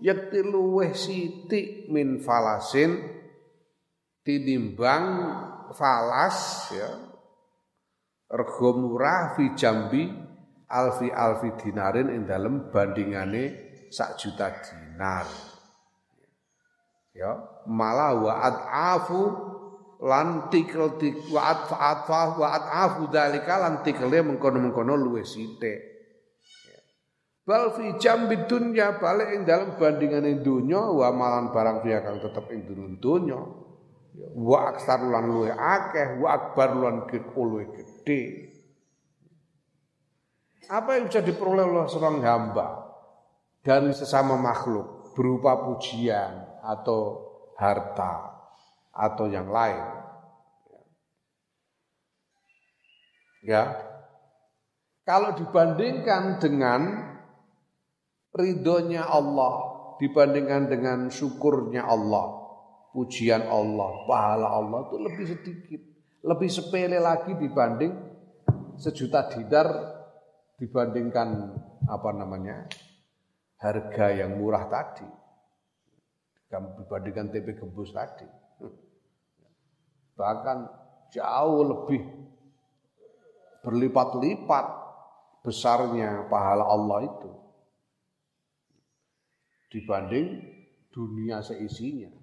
yakti 0.03 0.43
luweh 0.43 0.91
sithik 0.91 1.88
min 1.88 2.20
falasin 2.20 2.99
tinimbang 4.24 5.05
falas 5.72 6.70
ya 6.76 7.09
rego 8.30 8.70
murah 8.78 9.34
fi 9.34 9.58
jambi 9.58 10.06
alfi 10.70 11.10
alfi 11.10 11.50
dinarin 11.58 12.14
ing 12.14 12.30
dalem 12.30 12.70
bandingane 12.70 13.70
sak 13.90 14.22
juta 14.22 14.54
dinar 14.62 15.26
ya 17.18 17.42
malah 17.66 18.14
wa 18.14 18.34
afu 18.70 19.22
lan 20.00 20.48
tikel 20.54 20.96
tik 21.02 21.28
wa 21.34 21.52
atfa 21.52 22.40
wa 22.40 22.48
atafu 22.56 23.12
dalika 23.12 23.60
lan 23.60 23.84
tikele 23.84 24.24
mengkono-mengkono 24.24 24.96
luwe 24.96 25.28
sithik 25.28 25.80
ya. 26.70 26.80
bal 27.44 27.76
fi 27.76 28.00
jambi 28.00 28.48
dunya 28.48 28.96
balik 28.96 29.36
ing 29.36 29.44
dalam 29.44 29.76
bandingane 29.76 30.40
dunya 30.40 30.80
wa 30.80 31.12
malan 31.12 31.52
barang 31.52 31.84
dia 31.84 32.00
kang 32.00 32.22
tetep 32.24 32.46
ing 32.54 32.64
dunya 33.02 33.42
ya. 34.16 34.28
wa 34.38 34.72
aksar 34.72 35.04
lan 35.04 35.28
luwe 35.28 35.52
akeh 35.52 36.22
wa 36.22 36.28
akbar 36.32 36.78
lan 36.78 37.10
luwe 37.36 37.68
gede 38.10 38.49
apa 40.70 40.97
yang 40.97 41.05
bisa 41.10 41.22
diperoleh 41.22 41.66
oleh 41.66 41.86
seorang 41.86 42.26
hamba 42.26 42.89
dari 43.62 43.93
sesama 43.93 44.34
makhluk 44.38 45.14
berupa 45.14 45.57
pujian 45.66 46.62
atau 46.62 47.26
harta 47.57 48.34
atau 48.93 49.26
yang 49.30 49.49
lain. 49.49 49.82
Ya. 53.45 53.78
Kalau 55.10 55.34
dibandingkan 55.34 56.38
dengan 56.38 56.82
ridhonya 58.30 59.10
Allah, 59.10 59.53
dibandingkan 59.97 60.70
dengan 60.70 60.99
syukurnya 61.10 61.82
Allah, 61.82 62.30
pujian 62.93 63.41
Allah, 63.49 64.05
pahala 64.05 64.47
Allah 64.53 64.80
itu 64.86 64.95
lebih 65.01 65.26
sedikit, 65.26 65.82
lebih 66.24 66.49
sepele 66.51 66.99
lagi 66.99 67.36
dibanding 67.36 67.95
sejuta 68.76 69.32
dinar 69.32 69.67
dibandingkan 70.59 71.55
apa 71.88 72.09
namanya 72.11 72.67
harga 73.59 74.11
yang 74.11 74.39
murah 74.39 74.67
tadi 74.67 75.07
dibandingkan 76.49 77.30
tempe 77.30 77.53
gembus 77.53 77.93
tadi. 77.93 78.26
Bahkan 80.17 80.57
jauh 81.13 81.61
lebih 81.63 82.01
berlipat-lipat 83.61 84.65
besarnya 85.45 86.26
pahala 86.28 86.65
Allah 86.65 86.99
itu 87.05 87.32
dibanding 89.70 90.41
dunia 90.89 91.39
seisinya. 91.45 92.18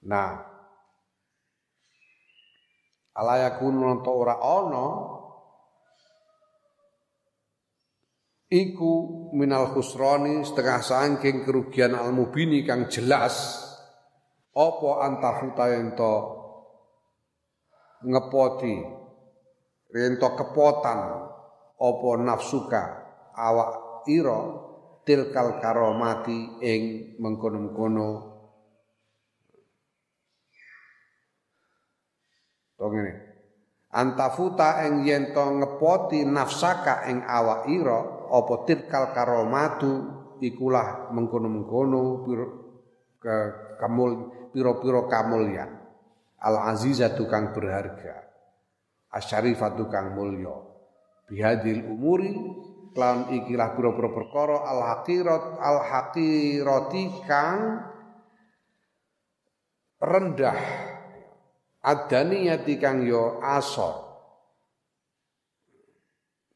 Nah, 0.00 0.32
alayakun 3.12 3.76
nonton 3.76 4.14
ora 4.16 4.40
ono 4.40 4.88
iku 8.48 8.92
minal 9.36 9.76
khusrani 9.76 10.40
setengah 10.40 10.80
sangking 10.80 11.44
kerugian 11.44 11.92
al 11.92 12.16
mubini 12.16 12.64
kang 12.64 12.88
jelas. 12.88 13.66
Opo 14.50 14.98
antafuta 14.98 15.70
ento 15.70 16.14
ngepoti 18.02 18.76
ento 19.94 20.28
kepotan 20.34 20.98
opo 21.78 22.18
nafsuka 22.18 22.82
awak 23.36 23.70
iro 24.10 24.40
tilkal 25.06 25.62
karomati 25.62 26.58
ing 26.66 26.82
mengkono-mengkono 27.22 28.29
to 32.80 32.88
ngene 32.88 33.12
antafuta 33.92 34.88
ing 34.88 35.04
yen 35.04 35.36
to 35.36 35.44
ngepoti 35.60 36.24
nafsaka 36.24 37.04
ing 37.12 37.20
awak 37.26 37.68
ira 37.68 38.00
apa 38.32 38.54
tirkal 38.64 39.12
karomatu 39.12 39.92
ikulah 40.40 41.12
mengkono-mengkono 41.12 42.24
ke 43.20 43.36
kamul 43.76 44.32
piro-piro 44.50 45.06
kamulyan. 45.06 45.70
Al 46.40 46.56
azizatu 46.72 47.28
kang 47.28 47.52
berharga. 47.52 48.24
Asyarifatu 49.12 49.92
kang 49.92 50.16
mulya. 50.16 50.56
Bihadil 51.28 51.84
umuri 51.84 52.32
klan 52.96 53.28
ikilah 53.28 53.76
piro-piro 53.76 54.10
perkara 54.16 54.64
al 54.64 54.80
haqirat 54.82 55.44
al 55.60 55.78
haqirati 55.84 57.04
kang 57.28 57.60
rendah 60.00 60.58
adaniyati 61.80 62.76
kang 62.76 63.04
yo 63.04 63.40
asor 63.40 64.10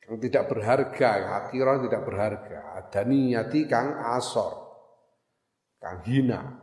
yang 0.05 0.21
tidak 0.21 0.53
berharga, 0.53 1.11
akhirah 1.49 1.81
tidak 1.89 2.03
berharga. 2.05 2.59
Ada 2.77 3.09
niyati 3.09 3.65
kang 3.65 4.05
asor, 4.05 4.53
kang 5.81 6.05
hina. 6.05 6.61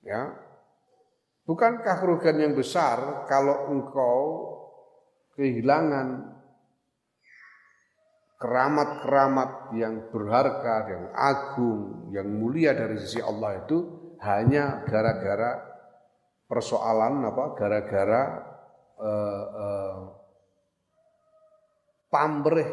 Ya, 0.00 0.32
bukankah 1.44 2.00
kerugian 2.00 2.38
yang 2.40 2.54
besar 2.56 3.26
kalau 3.28 3.68
engkau 3.68 4.22
kehilangan 5.36 6.38
keramat-keramat 8.40 9.76
yang 9.76 10.08
berharga, 10.08 10.76
yang 10.88 11.04
agung, 11.12 12.08
yang 12.16 12.30
mulia 12.30 12.72
dari 12.72 12.96
sisi 12.96 13.20
Allah 13.20 13.60
itu 13.60 13.99
hanya 14.20 14.84
gara-gara 14.84 15.60
persoalan 16.44 17.24
apa? 17.24 17.44
Gara-gara 17.56 18.22
uh, 19.00 19.44
uh, 19.48 19.98
pamrih 22.12 22.70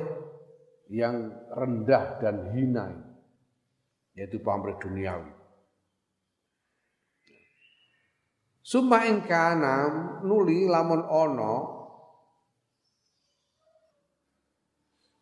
yang 0.91 1.32
rendah 1.52 2.20
dan 2.20 2.52
hina 2.52 2.88
yaitu 4.18 4.41
pamrih 4.41 4.76
duniawi. 4.82 5.32
Summa 8.68 9.08
ing 9.08 9.24
nuli 10.28 10.68
lamun 10.68 11.00
ono 11.08 11.54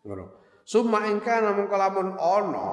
ngono. 0.01 0.25
Summa 0.65 1.05
ing 1.05 1.21
kana 1.21 1.53
mengko 1.53 1.77
lamun 1.77 2.09
ono 2.17 2.69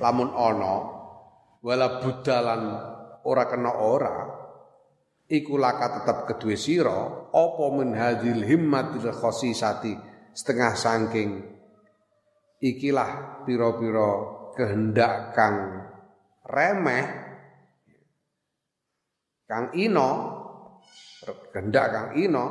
lamun 0.00 0.30
ono 0.32 0.97
wala 1.64 2.02
budalan 2.02 2.62
ora 3.26 3.44
kena 3.50 3.72
ora 3.82 4.16
iku 5.28 5.58
laka 5.58 6.00
tetep 6.00 6.18
kedue 6.32 6.56
sira 6.56 7.28
apa 7.28 7.64
min 7.74 7.92
hadhil 7.92 8.46
himmatil 8.46 9.10
khosisati 9.12 9.92
setengah 10.32 10.72
saking 10.78 11.30
ikilah 12.62 13.42
pira-pira 13.42 14.10
kehendak 14.54 15.34
kang 15.34 15.56
remeh 16.46 17.06
kang 19.48 19.74
ino 19.74 20.38
kehendak 21.52 21.86
kang 21.90 22.08
ino. 22.14 22.46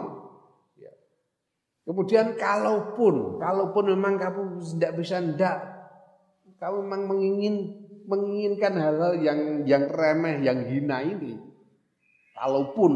Kemudian 1.87 2.35
kalaupun 2.35 3.39
kalaupun 3.39 3.95
memang 3.95 4.19
kamu 4.19 4.59
tidak 4.75 4.91
bisa 4.99 5.23
ndak. 5.23 5.57
Kamu 6.59 6.83
memang 6.83 7.07
mengingin 7.07 7.86
menginginkan 8.07 8.73
hal-hal 8.79 9.13
yang 9.19 9.39
yang 9.67 9.83
remeh 9.91 10.39
yang 10.41 10.63
hina 10.63 11.03
ini. 11.03 11.35
Kalaupun 12.33 12.91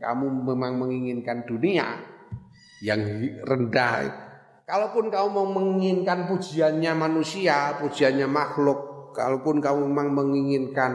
kamu 0.00 0.26
memang 0.48 0.72
menginginkan 0.80 1.44
dunia 1.44 2.00
yang 2.80 3.02
rendah, 3.44 4.08
kalaupun 4.64 5.12
kamu 5.12 5.28
mau 5.28 5.46
menginginkan 5.46 6.30
pujiannya 6.30 6.92
manusia, 6.96 7.76
pujiannya 7.76 8.24
makhluk, 8.30 9.12
kalaupun 9.12 9.60
kamu 9.60 9.80
memang 9.84 10.08
menginginkan 10.14 10.92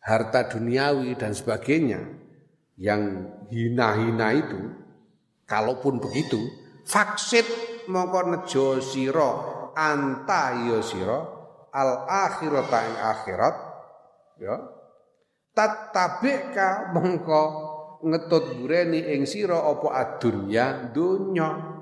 harta 0.00 0.48
duniawi 0.48 1.18
dan 1.18 1.36
sebagainya 1.36 2.00
yang 2.80 3.28
hina-hina 3.50 4.28
itu, 4.32 4.60
kalaupun 5.44 5.98
begitu, 5.98 6.38
faksit 6.86 7.44
mongko 7.90 8.20
nejo 8.30 8.78
sira 8.78 9.30
anta 9.74 10.54
ya 10.70 10.78
sira 10.78 11.39
al 11.70 12.06
akhirat 12.06 12.68
ing 12.68 12.96
akhirat 12.98 13.56
ya 14.42 14.56
tatabika 15.54 16.90
mongko 16.94 17.42
ngetut 18.06 18.56
bureni 18.58 19.00
ing 19.14 19.28
sira 19.28 19.60
apa 19.60 19.88
adunya 19.92 20.90
dunya 20.90 21.80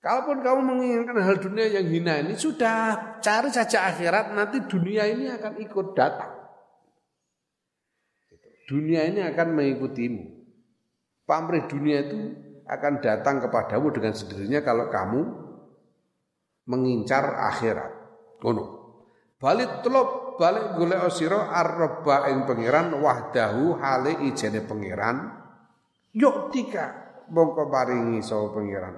Kalaupun 0.00 0.40
kamu 0.40 0.60
menginginkan 0.64 1.20
hal 1.20 1.36
dunia 1.36 1.76
yang 1.76 1.84
hina 1.84 2.24
ini 2.24 2.32
sudah 2.32 3.20
cari 3.20 3.52
saja 3.52 3.84
akhirat 3.92 4.32
nanti 4.32 4.64
dunia 4.64 5.04
ini 5.04 5.28
akan 5.28 5.60
ikut 5.60 5.92
datang. 5.92 6.40
Dunia 8.64 9.04
ini 9.12 9.20
akan 9.20 9.60
mengikutimu. 9.60 10.24
Pamrih 11.28 11.68
dunia 11.68 12.00
itu 12.00 12.16
akan 12.70 13.02
datang 13.02 13.42
kepadamu 13.42 13.90
dengan 13.90 14.14
sendirinya 14.14 14.62
kalau 14.62 14.86
kamu 14.86 15.20
mengincar 16.70 17.50
akhirat. 17.50 17.92
Ngono. 18.38 18.64
Balik 19.40 19.82
telop 19.82 20.30
balik 20.40 20.72
golek 20.80 21.04
sira 21.12 21.52
arba 21.52 22.32
ing 22.32 22.48
pangeran 22.48 22.96
wahdahu 22.96 23.76
hale 23.76 24.24
ijene 24.24 24.64
pangeran 24.64 25.36
yuk 26.16 26.48
tika 26.48 27.12
mongko 27.28 27.68
paringi 27.68 28.24
sapa 28.24 28.56
pangeran 28.56 28.96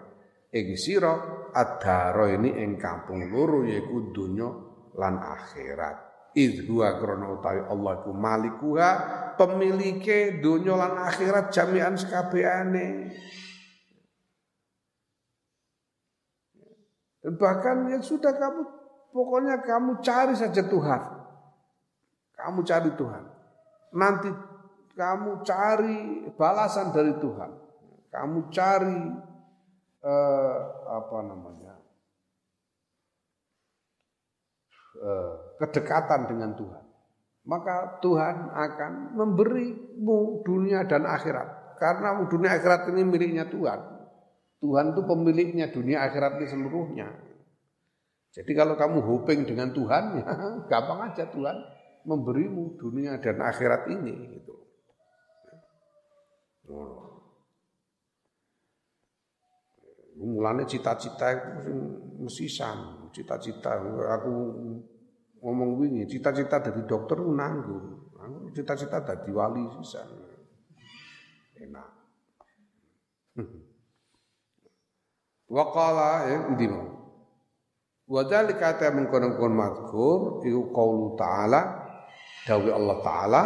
ing 0.54 0.78
sira 0.78 1.18
adaro 1.50 2.30
ini 2.30 2.62
ing 2.62 2.78
kampung 2.78 3.26
loro 3.26 3.66
yaiku 3.66 4.14
donya 4.14 4.54
lan 4.94 5.18
akhirat 5.18 6.30
id 6.38 6.62
huwa 6.70 6.94
krana 7.02 7.26
utawi 7.34 7.60
Allah 7.66 7.94
ku 8.06 8.14
malikuha 8.14 8.90
pemilike 9.34 10.38
donya 10.38 10.78
lan 10.78 10.94
akhirat 11.10 11.50
jami'an 11.50 11.98
sekabehane 11.98 13.10
bahkan 17.22 17.86
yang 17.86 18.02
sudah 18.02 18.34
kamu 18.34 18.82
Pokoknya 19.12 19.60
kamu 19.60 20.00
cari 20.00 20.32
saja 20.32 20.64
Tuhan. 20.64 21.02
Kamu 22.32 22.64
cari 22.64 22.90
Tuhan. 22.96 23.24
Nanti 23.92 24.32
kamu 24.96 25.44
cari 25.44 25.98
balasan 26.32 26.96
dari 26.96 27.12
Tuhan. 27.20 27.50
Kamu 28.08 28.48
cari 28.48 29.00
eh, 30.00 30.58
apa 30.88 31.18
namanya? 31.20 31.76
Eh, 34.96 35.32
kedekatan 35.60 36.32
dengan 36.32 36.56
Tuhan. 36.56 36.84
Maka 37.44 38.00
Tuhan 38.00 38.48
akan 38.48 38.92
memberimu 39.12 40.40
dunia 40.40 40.88
dan 40.88 41.04
akhirat. 41.04 41.76
Karena 41.76 42.16
dunia 42.24 42.56
akhirat 42.56 42.88
ini 42.88 43.04
miliknya 43.04 43.44
Tuhan. 43.44 44.01
Tuhan 44.62 44.94
itu 44.94 45.02
pemiliknya 45.02 45.74
dunia 45.74 46.06
akhirat 46.06 46.38
ini 46.38 46.46
seluruhnya. 46.46 47.10
Jadi 48.30 48.52
kalau 48.54 48.78
kamu 48.78 49.02
hoping 49.02 49.42
dengan 49.42 49.74
Tuhan, 49.74 50.22
ya 50.22 50.24
gampang 50.70 51.10
aja 51.10 51.26
Tuhan 51.26 51.58
memberimu 52.06 52.78
dunia 52.78 53.18
dan 53.18 53.42
akhirat 53.42 53.90
ini 53.90 54.38
gitu. 54.38 54.54
Oh. 56.70 57.10
Mulanya 60.22 60.62
cita-cita 60.62 61.58
itu 61.58 61.74
mesisan, 62.22 63.10
cita-cita 63.10 63.82
aku 64.14 64.34
ngomong 65.42 65.70
wingi, 65.82 66.06
cita-cita 66.06 66.62
dari 66.62 66.86
dokter 66.86 67.18
nanggung. 67.18 68.14
Cita-cita 68.54 69.02
dari 69.02 69.32
wali 69.34 69.64
sisan. 69.74 70.06
Enak. 71.58 71.90
Wakala 75.52 76.32
ya 76.32 76.38
ndi 76.48 76.64
Wa 78.08 78.24
dzalika 78.24 78.80
ta 78.80 78.88
mengkono-kono 78.88 79.52
mazkur 79.52 80.20
iku 80.48 80.72
qaulu 80.72 81.16
ta'ala 81.16 81.60
dawuh 82.48 82.72
Allah 82.72 82.98
taala 83.04 83.42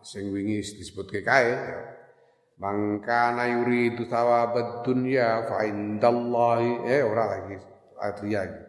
sing 0.00 0.30
wingi 0.30 0.62
disebutke 0.62 1.26
kae 1.26 1.46
ya. 1.50 1.78
Mangkana 2.54 3.50
yuridu 3.50 4.06
thawabad 4.06 4.86
dunya 4.86 5.42
fa 5.50 5.66
indallahi 5.66 6.86
eh 6.86 7.02
ora 7.02 7.24
lagi 7.26 7.58
ayat 7.98 8.18
lagi. 8.22 8.62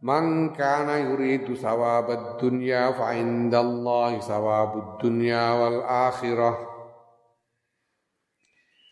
Man 0.00 0.52
kana 0.56 1.00
yuridu 1.04 1.52
thawabad 1.56 2.40
dunya 2.40 2.92
fa 2.96 3.12
indallahi 3.12 4.20
thawabud 4.24 4.96
dunya 4.96 5.44
wal 5.60 5.80
akhirah. 5.84 6.73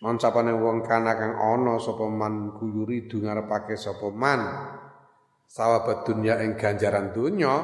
Man 0.03 0.19
sapane 0.19 0.51
wong 0.51 0.83
kana 0.83 1.15
kang 1.15 1.39
ana 1.39 1.79
sapa 1.79 2.11
man 2.11 2.59
kuyuridu 2.59 3.23
ngarepake 3.23 3.79
sapa 3.79 4.11
man. 4.11 4.43
Sawabat 5.47 6.03
dunya 6.03 6.43
ing 6.43 6.59
ganjaran 6.59 7.15
dunya 7.15 7.55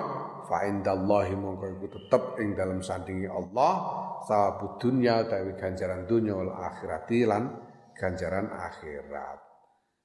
fa 0.47 0.62
indallahi 0.70 1.34
mongko 1.34 1.66
iku 1.66 1.86
tetep 1.99 2.39
ing 2.39 2.55
dalam 2.55 2.78
sandingi 2.78 3.26
Allah 3.26 3.74
sawabud 4.22 4.78
dunya 4.78 5.26
utawi 5.26 5.59
ganjaran 5.59 6.07
dunya 6.07 6.36
wal 6.39 6.55
akhirati 6.55 7.26
lan 7.26 7.59
ganjaran 7.99 8.47
akhirat. 8.55 9.39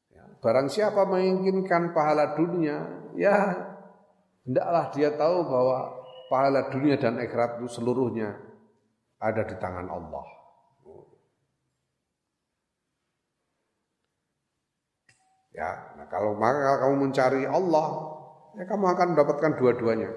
Ya, 0.09 0.23
barang 0.41 0.73
siapa 0.73 1.05
menginginkan 1.05 1.93
pahala 1.93 2.33
dunia 2.33 2.81
ya 3.13 3.61
hendaklah 4.41 4.89
dia 4.89 5.13
tahu 5.13 5.37
bahwa 5.45 6.01
pahala 6.33 6.73
dunia 6.73 6.97
dan 6.97 7.21
akhirat 7.21 7.61
itu 7.61 7.69
seluruhnya 7.69 8.41
ada 9.21 9.45
di 9.45 9.53
tangan 9.61 9.85
Allah 9.85 10.42
Ya, 15.53 15.93
nah 15.95 16.09
kalau 16.09 16.33
maka 16.33 16.81
kamu 16.81 16.95
mencari 17.09 17.45
Allah, 17.45 17.85
ya 18.57 18.65
kamu 18.65 18.85
akan 18.89 19.07
mendapatkan 19.13 19.51
dua-duanya. 19.61 20.09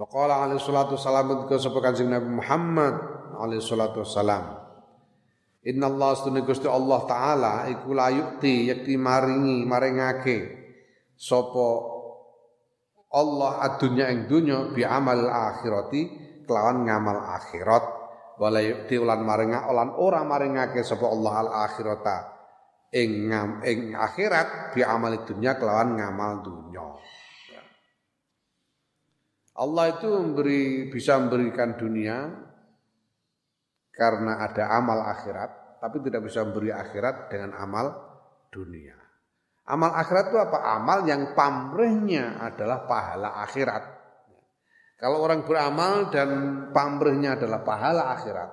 Wa 0.00 0.08
qala 0.08 0.48
alaihi 0.48 0.64
salatu 0.64 0.96
salam 0.96 1.44
ke 1.44 1.60
Kanjeng 1.60 2.08
Nabi 2.08 2.40
Muhammad 2.40 2.94
alaihi 3.36 3.60
salatu 3.60 4.00
salam. 4.08 4.62
Inna 5.62 5.86
Allah 5.86 6.18
astune 6.18 6.42
Gusti 6.42 6.66
Allah 6.66 7.06
taala 7.06 7.52
iku 7.70 7.94
la 7.94 8.10
yukti 8.10 8.66
yakti 8.66 8.98
maringi 8.98 9.62
maringake 9.62 10.38
sapa 11.14 11.68
Allah 13.14 13.62
adunya 13.70 14.10
ing 14.10 14.26
dunya 14.26 14.74
bi 14.74 14.82
amal 14.82 15.22
akhirati 15.22 16.02
kelawan 16.50 16.82
ngamal 16.82 17.14
akhirat 17.14 17.84
wala 18.42 18.58
yukti 18.58 18.98
ulan 18.98 19.22
maringa 19.22 19.70
ulan 19.70 19.94
ora 20.02 20.26
maringake 20.26 20.82
sapa 20.82 21.06
Allah 21.06 21.46
al 21.46 21.50
akhirata 21.70 22.16
ing 22.92 23.32
ing 23.64 23.80
akhirat 23.96 24.76
bi 24.76 24.84
amal 24.84 25.24
dunya 25.24 25.56
kelawan 25.56 25.96
ngamal 25.96 26.44
dunya. 26.44 26.84
Allah 29.52 29.84
itu 29.92 30.08
memberi 30.08 30.88
bisa 30.88 31.20
memberikan 31.20 31.76
dunia 31.76 32.24
karena 33.92 34.40
ada 34.40 34.72
amal 34.80 35.04
akhirat, 35.04 35.80
tapi 35.80 36.00
tidak 36.00 36.24
bisa 36.24 36.40
memberi 36.44 36.72
akhirat 36.72 37.28
dengan 37.28 37.52
amal 37.60 37.92
dunia. 38.48 38.96
Amal 39.68 39.92
akhirat 39.92 40.32
itu 40.32 40.38
apa? 40.40 40.58
Amal 40.80 41.04
yang 41.04 41.36
pamrihnya 41.36 42.40
adalah 42.40 42.88
pahala 42.88 43.44
akhirat. 43.44 43.84
Kalau 44.96 45.20
orang 45.20 45.44
beramal 45.44 46.08
dan 46.08 46.30
pamrihnya 46.72 47.36
adalah 47.36 47.60
pahala 47.60 48.14
akhirat, 48.16 48.50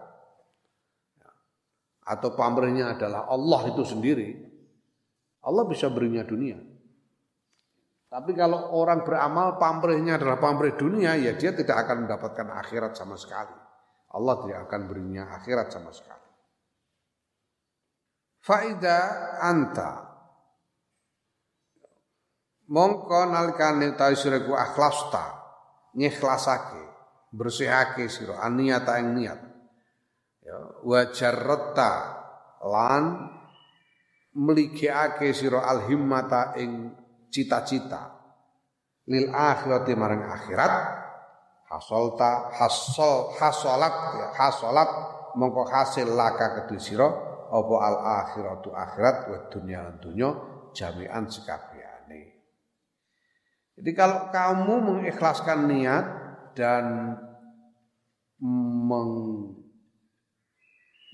atau 2.09 2.33
pamrihnya 2.33 2.97
adalah 2.97 3.29
Allah 3.29 3.69
itu 3.69 3.85
sendiri, 3.85 4.33
Allah 5.45 5.63
bisa 5.69 5.93
berinya 5.93 6.25
dunia. 6.25 6.57
Tapi 8.09 8.33
kalau 8.33 8.73
orang 8.73 9.05
beramal 9.05 9.61
pamrihnya 9.61 10.17
adalah 10.17 10.41
pamrih 10.41 10.73
dunia, 10.73 11.13
ya 11.13 11.37
dia 11.37 11.53
tidak 11.53 11.85
akan 11.85 12.09
mendapatkan 12.09 12.49
akhirat 12.57 12.97
sama 12.97 13.13
sekali. 13.13 13.53
Allah 14.09 14.35
tidak 14.41 14.59
akan 14.65 14.81
berinya 14.89 15.29
akhirat 15.37 15.69
sama 15.69 15.93
sekali. 15.93 16.25
Faida 18.41 18.97
anta 19.37 20.09
mongko 22.73 23.29
nalikane 23.29 23.93
ta 23.93 24.09
sira 24.17 24.41
akhlasta 24.41 25.25
ngikhlasake 25.93 26.81
bersihake 27.29 28.09
sira 28.09 28.41
aniyata 28.41 28.97
ing 28.97 29.13
niat 29.13 29.48
wa 30.83 31.03
lan 32.59 33.03
mligiake 34.35 35.33
sira 35.33 35.65
alhimmata 35.65 36.55
ing 36.59 36.93
cita-cita. 37.29 38.17
Lil 39.09 39.33
akhirati 39.33 39.93
marang 39.97 40.21
akhirat 40.21 40.73
hasolta 41.69 42.49
hasol 42.53 43.37
hasolat 43.37 43.95
ya, 44.17 44.27
hasolat 44.37 44.89
mongko 45.37 45.69
hasil 45.69 46.09
laka 46.17 46.61
kedue 46.61 46.81
sira 46.81 47.05
apa 47.49 47.75
al 47.77 47.97
akhiratu 48.25 48.73
akhirat 48.73 49.15
wa 49.29 49.37
dunya 49.53 49.79
lan 49.85 49.95
dunya 50.01 50.29
jami'an 50.73 51.29
sekabehane 51.29 52.21
jadi 53.77 53.91
kalau 53.93 54.33
kamu 54.33 54.73
mengikhlaskan 54.81 55.69
niat 55.69 56.05
dan 56.57 57.15
meng, 58.41 59.28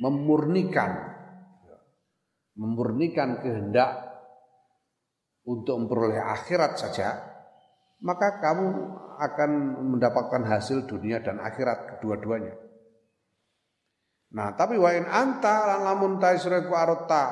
memurnikan 0.06 1.16
memurnikan 2.56 3.43
kehendak 3.43 4.16
untuk 5.45 5.76
memperoleh 5.86 6.18
akhirat 6.18 6.80
saja, 6.80 7.10
maka 8.01 8.41
kamu 8.41 8.66
akan 9.16 9.51
mendapatkan 9.95 10.43
hasil 10.47 10.89
dunia 10.89 11.22
dan 11.22 11.39
akhirat 11.43 11.97
kedua-duanya. 11.97 12.56
Nah, 14.36 14.51
tapi 14.58 14.76
wa 14.76 14.91
in 14.91 15.06
anta 15.08 15.70
lan 15.70 15.82
lamun 15.86 16.20
ta 16.20 16.36
sira 16.36 16.66
ku 16.66 16.74
arota 16.76 17.24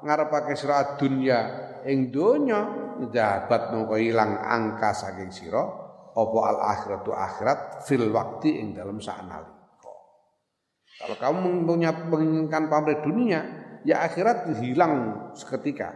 ngarepake 0.00 0.54
sira 0.56 0.96
dunya 0.96 1.40
ing 1.84 2.08
donya 2.08 2.60
jabat 3.12 3.76
mongko 3.76 4.00
ilang 4.00 4.40
angka 4.40 4.96
saking 4.96 5.28
sira 5.28 5.60
apa 6.16 6.38
al 6.48 6.58
akhiratu 6.64 7.12
akhirat 7.12 7.84
fil 7.84 8.08
waktu 8.08 8.56
ing 8.56 8.72
dalam 8.72 8.96
saat 9.04 9.55
Kalau 10.96 11.16
kamu 11.20 11.68
menginginkan 12.08 12.72
pamrih 12.72 13.04
dunia, 13.04 13.44
ya 13.84 14.00
akhirat 14.02 14.48
hilang 14.56 15.28
seketika. 15.36 15.92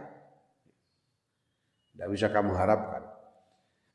Tidak 1.91 2.07
bisa 2.07 2.29
kamu 2.29 2.53
harapkan. 2.53 3.03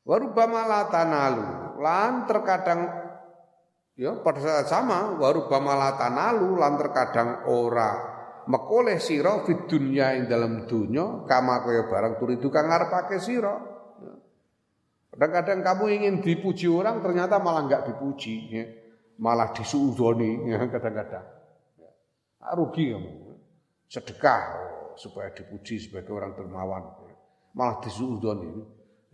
Warubama 0.03 0.67
la 0.67 0.81
tanalu. 0.87 1.47
Lan 1.79 2.27
terkadang 2.27 2.79
ya 3.97 4.19
pada 4.23 4.39
saat 4.39 4.67
sama 4.69 5.17
warubama 5.19 5.73
la 5.75 5.91
tanalu 5.99 6.55
lan 6.55 6.79
terkadang 6.79 7.49
ora 7.49 7.91
mekoleh 8.47 8.97
sira 9.03 9.43
fid 9.43 9.67
dunya 9.67 10.15
ing 10.15 10.31
dalam 10.31 10.63
dunya 10.63 11.27
kama 11.27 11.61
kaya 11.67 11.91
barang 11.91 12.13
turidu 12.21 12.47
kang 12.47 12.71
ngarepake 12.71 13.19
sira. 13.19 13.59
Kadang-kadang 15.11 15.59
kamu 15.65 15.85
ingin 15.97 16.15
dipuji 16.21 16.69
orang 16.69 17.01
ternyata 17.01 17.41
malah 17.41 17.65
enggak 17.65 17.89
dipuji 17.89 18.35
ya. 18.53 18.65
Malah 19.17 19.49
disuudoni 19.53 20.45
ya 20.49 20.61
kadang-kadang. 20.73 21.25
Ya. 21.77 21.89
Rugi 22.53 22.93
kamu. 22.93 23.13
Sedekah 23.87 24.41
oh, 24.51 24.93
supaya 24.99 25.31
dipuji 25.31 25.79
sebagai 25.79 26.11
orang 26.11 26.35
dermawan 26.35 27.07
malah 27.57 27.81
disuudon 27.81 28.39
ini. 28.45 28.63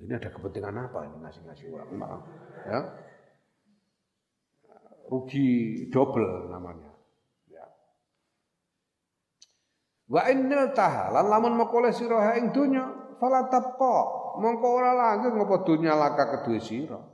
Ada 0.04 0.36
kepentingan 0.36 0.92
apa 0.92 1.08
ini 1.08 1.16
ngasih-ngasih 1.24 1.66
orang 1.72 1.90
malah 1.96 2.22
ya. 2.68 2.80
Rugi 5.08 5.48
double 5.88 6.52
namanya. 6.52 6.92
Ya. 7.48 7.66
Wa 10.12 10.28
innal 10.28 10.76
tahalan 10.76 11.26
lamun 11.32 11.56
makole 11.56 11.96
sira 11.96 12.36
ing 12.36 12.52
fala 13.22 13.48
tabqa 13.48 13.96
mongko 14.42 14.68
ora 14.68 14.92
langgeng 14.92 15.40
apa 15.40 15.56
donya 15.64 15.96
laka 15.96 16.24
kedue 16.36 16.60
sira. 16.60 17.13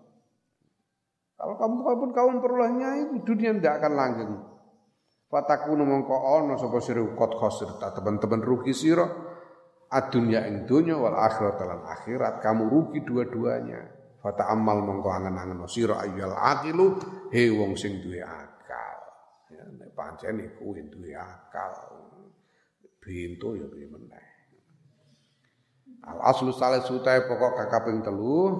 Kalau 1.39 1.55
kamu 1.55 1.75
pun 2.03 2.11
kaum 2.11 2.35
perolehnya 2.43 2.99
itu 2.99 3.23
dunia 3.23 3.55
tidak 3.55 3.79
akan 3.79 3.93
langgeng. 3.95 4.33
Fatakunu 5.31 5.87
mongko 5.87 6.11
ono 6.11 6.59
sapa 6.59 6.83
sira 6.83 6.99
kot 7.15 7.31
khosir 7.39 7.79
teman-teman 7.79 8.43
rugi 8.43 8.75
sira. 8.75 9.07
Adunya 9.89 10.43
ing 10.45 10.67
wal 10.69 11.15
akhirat 11.15 11.63
lan 11.63 11.81
akhirat 11.87 12.43
kamu 12.43 12.67
rugi 12.67 13.07
dua-duanya. 13.07 13.79
Fata 14.19 14.51
amal 14.51 14.83
mongko 14.83 15.07
angen-angen 15.15 15.63
sira 15.71 16.03
ayyul 16.03 16.35
aqilu 16.35 16.99
he 17.31 17.47
wong 17.55 17.79
sing 17.79 18.03
duwe 18.03 18.19
akal. 18.19 18.99
Ya 19.47 19.63
nek 19.63 19.95
pancen 19.95 20.43
iku 20.43 20.75
duwe 20.75 21.15
akal. 21.15 21.71
Bintu 22.99 23.55
ya 23.55 23.65
piye 23.71 23.87
al 26.03 26.19
aslu 26.31 26.51
salih 26.55 26.83
sutai 26.83 27.27
pokok 27.27 27.59
kakaping 27.59 27.99
telu 28.03 28.55